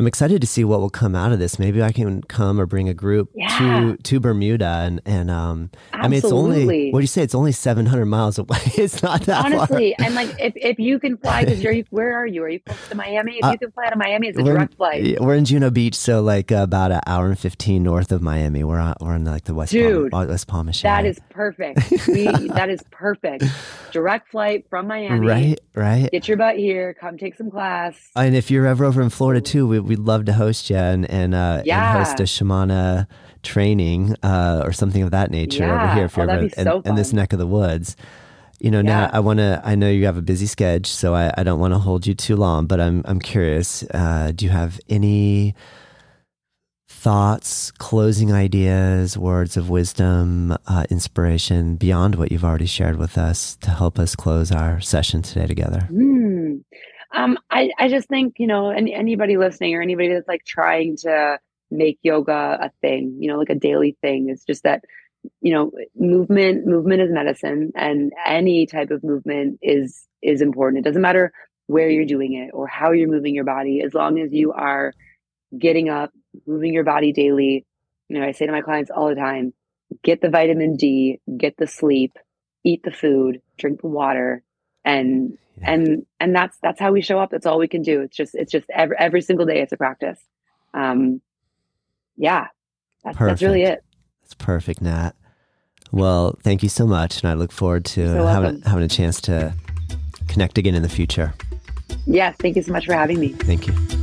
i'm 0.00 0.06
excited 0.06 0.40
to 0.40 0.46
see 0.46 0.64
what 0.64 0.80
will 0.80 0.88
come 0.88 1.14
out 1.14 1.30
of 1.30 1.38
this 1.38 1.58
maybe 1.58 1.82
i 1.82 1.92
can 1.92 2.22
come 2.22 2.58
or 2.58 2.64
bring 2.64 2.88
a 2.88 2.94
group 2.94 3.28
yeah. 3.34 3.58
to 3.58 3.96
to 3.98 4.18
bermuda 4.18 4.64
and 4.64 5.02
and 5.04 5.30
um 5.30 5.70
Absolutely. 5.92 6.04
i 6.04 6.08
mean 6.08 6.18
it's 6.18 6.32
only 6.32 6.90
what 6.90 7.00
do 7.00 7.02
you 7.02 7.06
say 7.06 7.22
it's 7.22 7.34
only 7.34 7.52
700 7.52 8.06
miles 8.06 8.38
away 8.38 8.58
it's 8.76 9.02
not 9.02 9.20
that 9.22 9.44
honestly 9.44 9.94
far. 9.98 10.06
and 10.06 10.14
like 10.14 10.34
if, 10.40 10.54
if 10.56 10.78
you 10.78 10.98
can 10.98 11.18
fly 11.18 11.44
because 11.44 11.62
you're 11.62 11.74
where 11.90 12.16
are 12.16 12.26
you 12.26 12.42
are 12.42 12.48
you 12.48 12.60
close 12.60 12.88
to 12.88 12.94
miami 12.94 13.36
if 13.36 13.44
uh, 13.44 13.50
you 13.50 13.58
can 13.58 13.70
fly 13.72 13.90
to 13.90 13.96
miami 13.96 14.28
it's 14.28 14.38
a 14.38 14.42
direct 14.42 14.74
flight 14.74 15.20
we're 15.20 15.34
in 15.34 15.44
juno 15.44 15.68
beach 15.68 15.94
so 15.94 16.22
like 16.22 16.50
about 16.50 16.92
an 16.92 17.00
hour 17.06 17.26
and 17.26 17.38
15 17.38 17.82
north 17.82 18.10
of 18.10 18.22
miami 18.22 18.64
we're 18.64 18.78
on 18.78 18.94
we're 19.02 19.16
in 19.16 19.26
like 19.26 19.44
the 19.44 19.52
west 19.52 19.72
Dude, 19.72 20.10
palm, 20.12 20.28
west 20.28 20.48
palm 20.48 20.70
that 20.82 21.04
is 21.04 21.20
perfect 21.28 21.90
we, 22.08 22.24
that 22.24 22.70
is 22.70 22.82
perfect 22.90 23.44
direct 23.90 24.30
flight 24.30 24.66
from 24.70 24.86
Miami. 24.86 25.26
Right, 25.26 25.60
right. 25.74 26.10
Get 26.10 26.28
your 26.28 26.36
butt 26.36 26.56
here. 26.56 26.94
Come 26.94 27.18
take 27.18 27.34
some 27.34 27.50
class. 27.50 27.96
And 28.16 28.34
if 28.34 28.50
you're 28.50 28.66
ever 28.66 28.84
over 28.84 29.02
in 29.02 29.10
Florida 29.10 29.40
too, 29.40 29.66
we, 29.66 29.80
would 29.96 30.06
love 30.06 30.24
to 30.26 30.32
host 30.32 30.70
you 30.70 30.76
and 30.76 31.08
and, 31.10 31.34
uh, 31.34 31.62
yeah. 31.64 31.96
and 31.96 32.04
host 32.04 32.20
a 32.20 32.24
Shamana 32.24 33.06
training 33.42 34.14
uh, 34.22 34.62
or 34.64 34.72
something 34.72 35.02
of 35.02 35.10
that 35.10 35.30
nature 35.30 35.64
yeah. 35.64 35.84
over 35.84 35.94
here 35.94 36.04
if 36.04 36.16
you're 36.16 36.30
oh, 36.30 36.38
in, 36.40 36.50
so 36.50 36.82
in, 36.84 36.94
this 36.94 37.12
neck 37.12 37.32
of 37.32 37.38
the 37.38 37.46
woods. 37.46 37.96
You 38.58 38.70
know, 38.70 38.78
yeah. 38.78 38.82
now 38.82 39.10
I 39.12 39.20
want 39.20 39.38
to. 39.38 39.60
I 39.64 39.74
know 39.74 39.88
you 39.88 40.04
have 40.04 40.18
a 40.18 40.22
busy 40.22 40.46
schedule, 40.46 40.84
so 40.84 41.14
I, 41.14 41.32
I 41.38 41.42
don't 41.42 41.60
want 41.60 41.72
to 41.72 41.78
hold 41.78 42.06
you 42.06 42.14
too 42.14 42.36
long. 42.36 42.66
But 42.66 42.80
I'm 42.80 43.02
I'm 43.06 43.18
curious. 43.18 43.82
Uh, 43.94 44.32
do 44.34 44.44
you 44.44 44.50
have 44.50 44.78
any 44.88 45.54
thoughts, 47.00 47.70
closing 47.70 48.30
ideas, 48.30 49.16
words 49.16 49.56
of 49.56 49.70
wisdom, 49.70 50.54
uh, 50.66 50.84
inspiration 50.90 51.76
beyond 51.76 52.16
what 52.16 52.30
you've 52.30 52.44
already 52.44 52.66
shared 52.66 52.96
with 52.96 53.16
us 53.16 53.56
to 53.62 53.70
help 53.70 53.98
us 53.98 54.14
close 54.14 54.52
our 54.52 54.82
session 54.82 55.22
today 55.22 55.46
together? 55.46 55.88
Mm. 55.90 56.19
Um, 57.12 57.38
I, 57.50 57.70
I 57.78 57.88
just 57.88 58.08
think, 58.08 58.34
you 58.38 58.46
know, 58.46 58.70
any, 58.70 58.94
anybody 58.94 59.36
listening 59.36 59.74
or 59.74 59.82
anybody 59.82 60.08
that's 60.08 60.28
like 60.28 60.44
trying 60.44 60.96
to 60.98 61.38
make 61.70 61.98
yoga 62.02 62.58
a 62.62 62.70
thing, 62.80 63.16
you 63.20 63.28
know, 63.28 63.38
like 63.38 63.50
a 63.50 63.54
daily 63.54 63.96
thing, 64.00 64.28
it's 64.28 64.44
just 64.44 64.62
that, 64.62 64.84
you 65.40 65.52
know, 65.52 65.72
movement, 65.96 66.66
movement 66.66 67.02
is 67.02 67.10
medicine 67.10 67.72
and 67.74 68.12
any 68.24 68.66
type 68.66 68.90
of 68.90 69.02
movement 69.02 69.58
is, 69.60 70.06
is 70.22 70.40
important. 70.40 70.84
It 70.84 70.88
doesn't 70.88 71.02
matter 71.02 71.32
where 71.66 71.90
you're 71.90 72.04
doing 72.04 72.34
it 72.34 72.50
or 72.52 72.66
how 72.66 72.92
you're 72.92 73.08
moving 73.08 73.34
your 73.34 73.44
body, 73.44 73.82
as 73.82 73.94
long 73.94 74.18
as 74.20 74.32
you 74.32 74.52
are 74.52 74.92
getting 75.56 75.88
up, 75.88 76.12
moving 76.46 76.72
your 76.72 76.84
body 76.84 77.12
daily. 77.12 77.66
You 78.08 78.18
know, 78.18 78.26
I 78.26 78.32
say 78.32 78.46
to 78.46 78.52
my 78.52 78.62
clients 78.62 78.90
all 78.90 79.08
the 79.08 79.14
time, 79.14 79.52
get 80.02 80.20
the 80.20 80.30
vitamin 80.30 80.76
D, 80.76 81.20
get 81.36 81.56
the 81.56 81.66
sleep, 81.66 82.12
eat 82.64 82.82
the 82.82 82.90
food, 82.90 83.40
drink 83.58 83.82
the 83.82 83.88
water, 83.88 84.42
and 84.84 85.38
yeah. 85.60 85.72
and 85.72 86.06
and 86.18 86.34
that's 86.34 86.56
that's 86.62 86.80
how 86.80 86.92
we 86.92 87.00
show 87.00 87.18
up. 87.18 87.30
That's 87.30 87.46
all 87.46 87.58
we 87.58 87.68
can 87.68 87.82
do. 87.82 88.00
It's 88.00 88.16
just 88.16 88.34
it's 88.34 88.52
just 88.52 88.66
every 88.70 88.96
every 88.98 89.22
single 89.22 89.46
day 89.46 89.60
it's 89.60 89.72
a 89.72 89.76
practice. 89.76 90.20
Um 90.74 91.20
yeah. 92.16 92.48
That's, 93.04 93.18
that's 93.18 93.42
really 93.42 93.62
it. 93.62 93.82
That's 94.22 94.34
perfect, 94.34 94.82
Nat. 94.82 95.12
Well, 95.92 96.38
thank 96.42 96.62
you 96.62 96.68
so 96.68 96.86
much, 96.86 97.22
and 97.22 97.30
I 97.30 97.34
look 97.34 97.50
forward 97.50 97.84
to 97.86 98.06
so 98.06 98.26
having 98.26 98.60
having 98.62 98.84
a 98.84 98.88
chance 98.88 99.20
to 99.22 99.54
connect 100.28 100.58
again 100.58 100.74
in 100.74 100.82
the 100.82 100.88
future. 100.88 101.34
Yes, 102.06 102.36
thank 102.38 102.56
you 102.56 102.62
so 102.62 102.72
much 102.72 102.86
for 102.86 102.94
having 102.94 103.18
me. 103.18 103.30
Thank 103.30 103.66
you. 103.66 103.99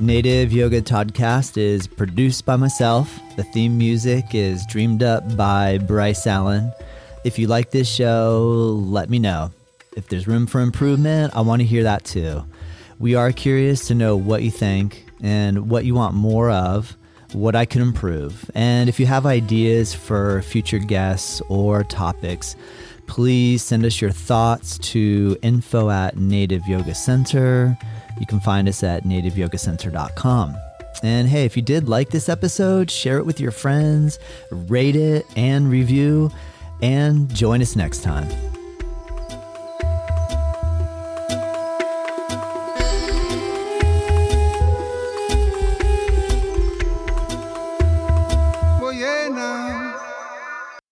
Native 0.00 0.50
Yoga 0.50 0.80
Toddcast 0.80 1.58
is 1.58 1.86
produced 1.86 2.46
by 2.46 2.56
myself. 2.56 3.20
The 3.36 3.42
theme 3.42 3.76
music 3.76 4.34
is 4.34 4.64
dreamed 4.64 5.02
up 5.02 5.36
by 5.36 5.76
Bryce 5.76 6.26
Allen. 6.26 6.72
If 7.22 7.38
you 7.38 7.46
like 7.48 7.70
this 7.70 7.86
show, 7.86 8.80
let 8.82 9.10
me 9.10 9.18
know. 9.18 9.52
If 9.98 10.08
there's 10.08 10.26
room 10.26 10.46
for 10.46 10.62
improvement, 10.62 11.36
I 11.36 11.42
want 11.42 11.60
to 11.60 11.66
hear 11.66 11.82
that 11.82 12.04
too. 12.04 12.46
We 12.98 13.14
are 13.14 13.30
curious 13.30 13.88
to 13.88 13.94
know 13.94 14.16
what 14.16 14.42
you 14.42 14.50
think 14.50 15.04
and 15.22 15.68
what 15.68 15.84
you 15.84 15.94
want 15.94 16.14
more 16.14 16.50
of, 16.50 16.96
what 17.32 17.54
I 17.54 17.66
can 17.66 17.82
improve. 17.82 18.50
And 18.54 18.88
if 18.88 18.98
you 18.98 19.04
have 19.04 19.26
ideas 19.26 19.94
for 19.94 20.40
future 20.40 20.78
guests 20.78 21.42
or 21.50 21.84
topics, 21.84 22.56
please 23.06 23.62
send 23.62 23.84
us 23.84 24.00
your 24.00 24.12
thoughts 24.12 24.78
to 24.78 25.36
info 25.42 25.90
at 25.90 26.16
Native 26.16 26.66
Yoga 26.66 26.94
Center. 26.94 27.76
You 28.20 28.26
can 28.26 28.38
find 28.38 28.68
us 28.68 28.84
at 28.84 29.04
nativeyogacenter.com. 29.04 30.56
And 31.02 31.28
hey, 31.28 31.44
if 31.44 31.56
you 31.56 31.62
did 31.62 31.88
like 31.88 32.10
this 32.10 32.28
episode, 32.28 32.90
share 32.90 33.18
it 33.18 33.26
with 33.26 33.40
your 33.40 33.52
friends, 33.52 34.18
rate 34.50 34.96
it 34.96 35.24
and 35.36 35.70
review, 35.70 36.30
and 36.82 37.32
join 37.34 37.62
us 37.62 37.74
next 37.74 38.02
time. 38.02 38.49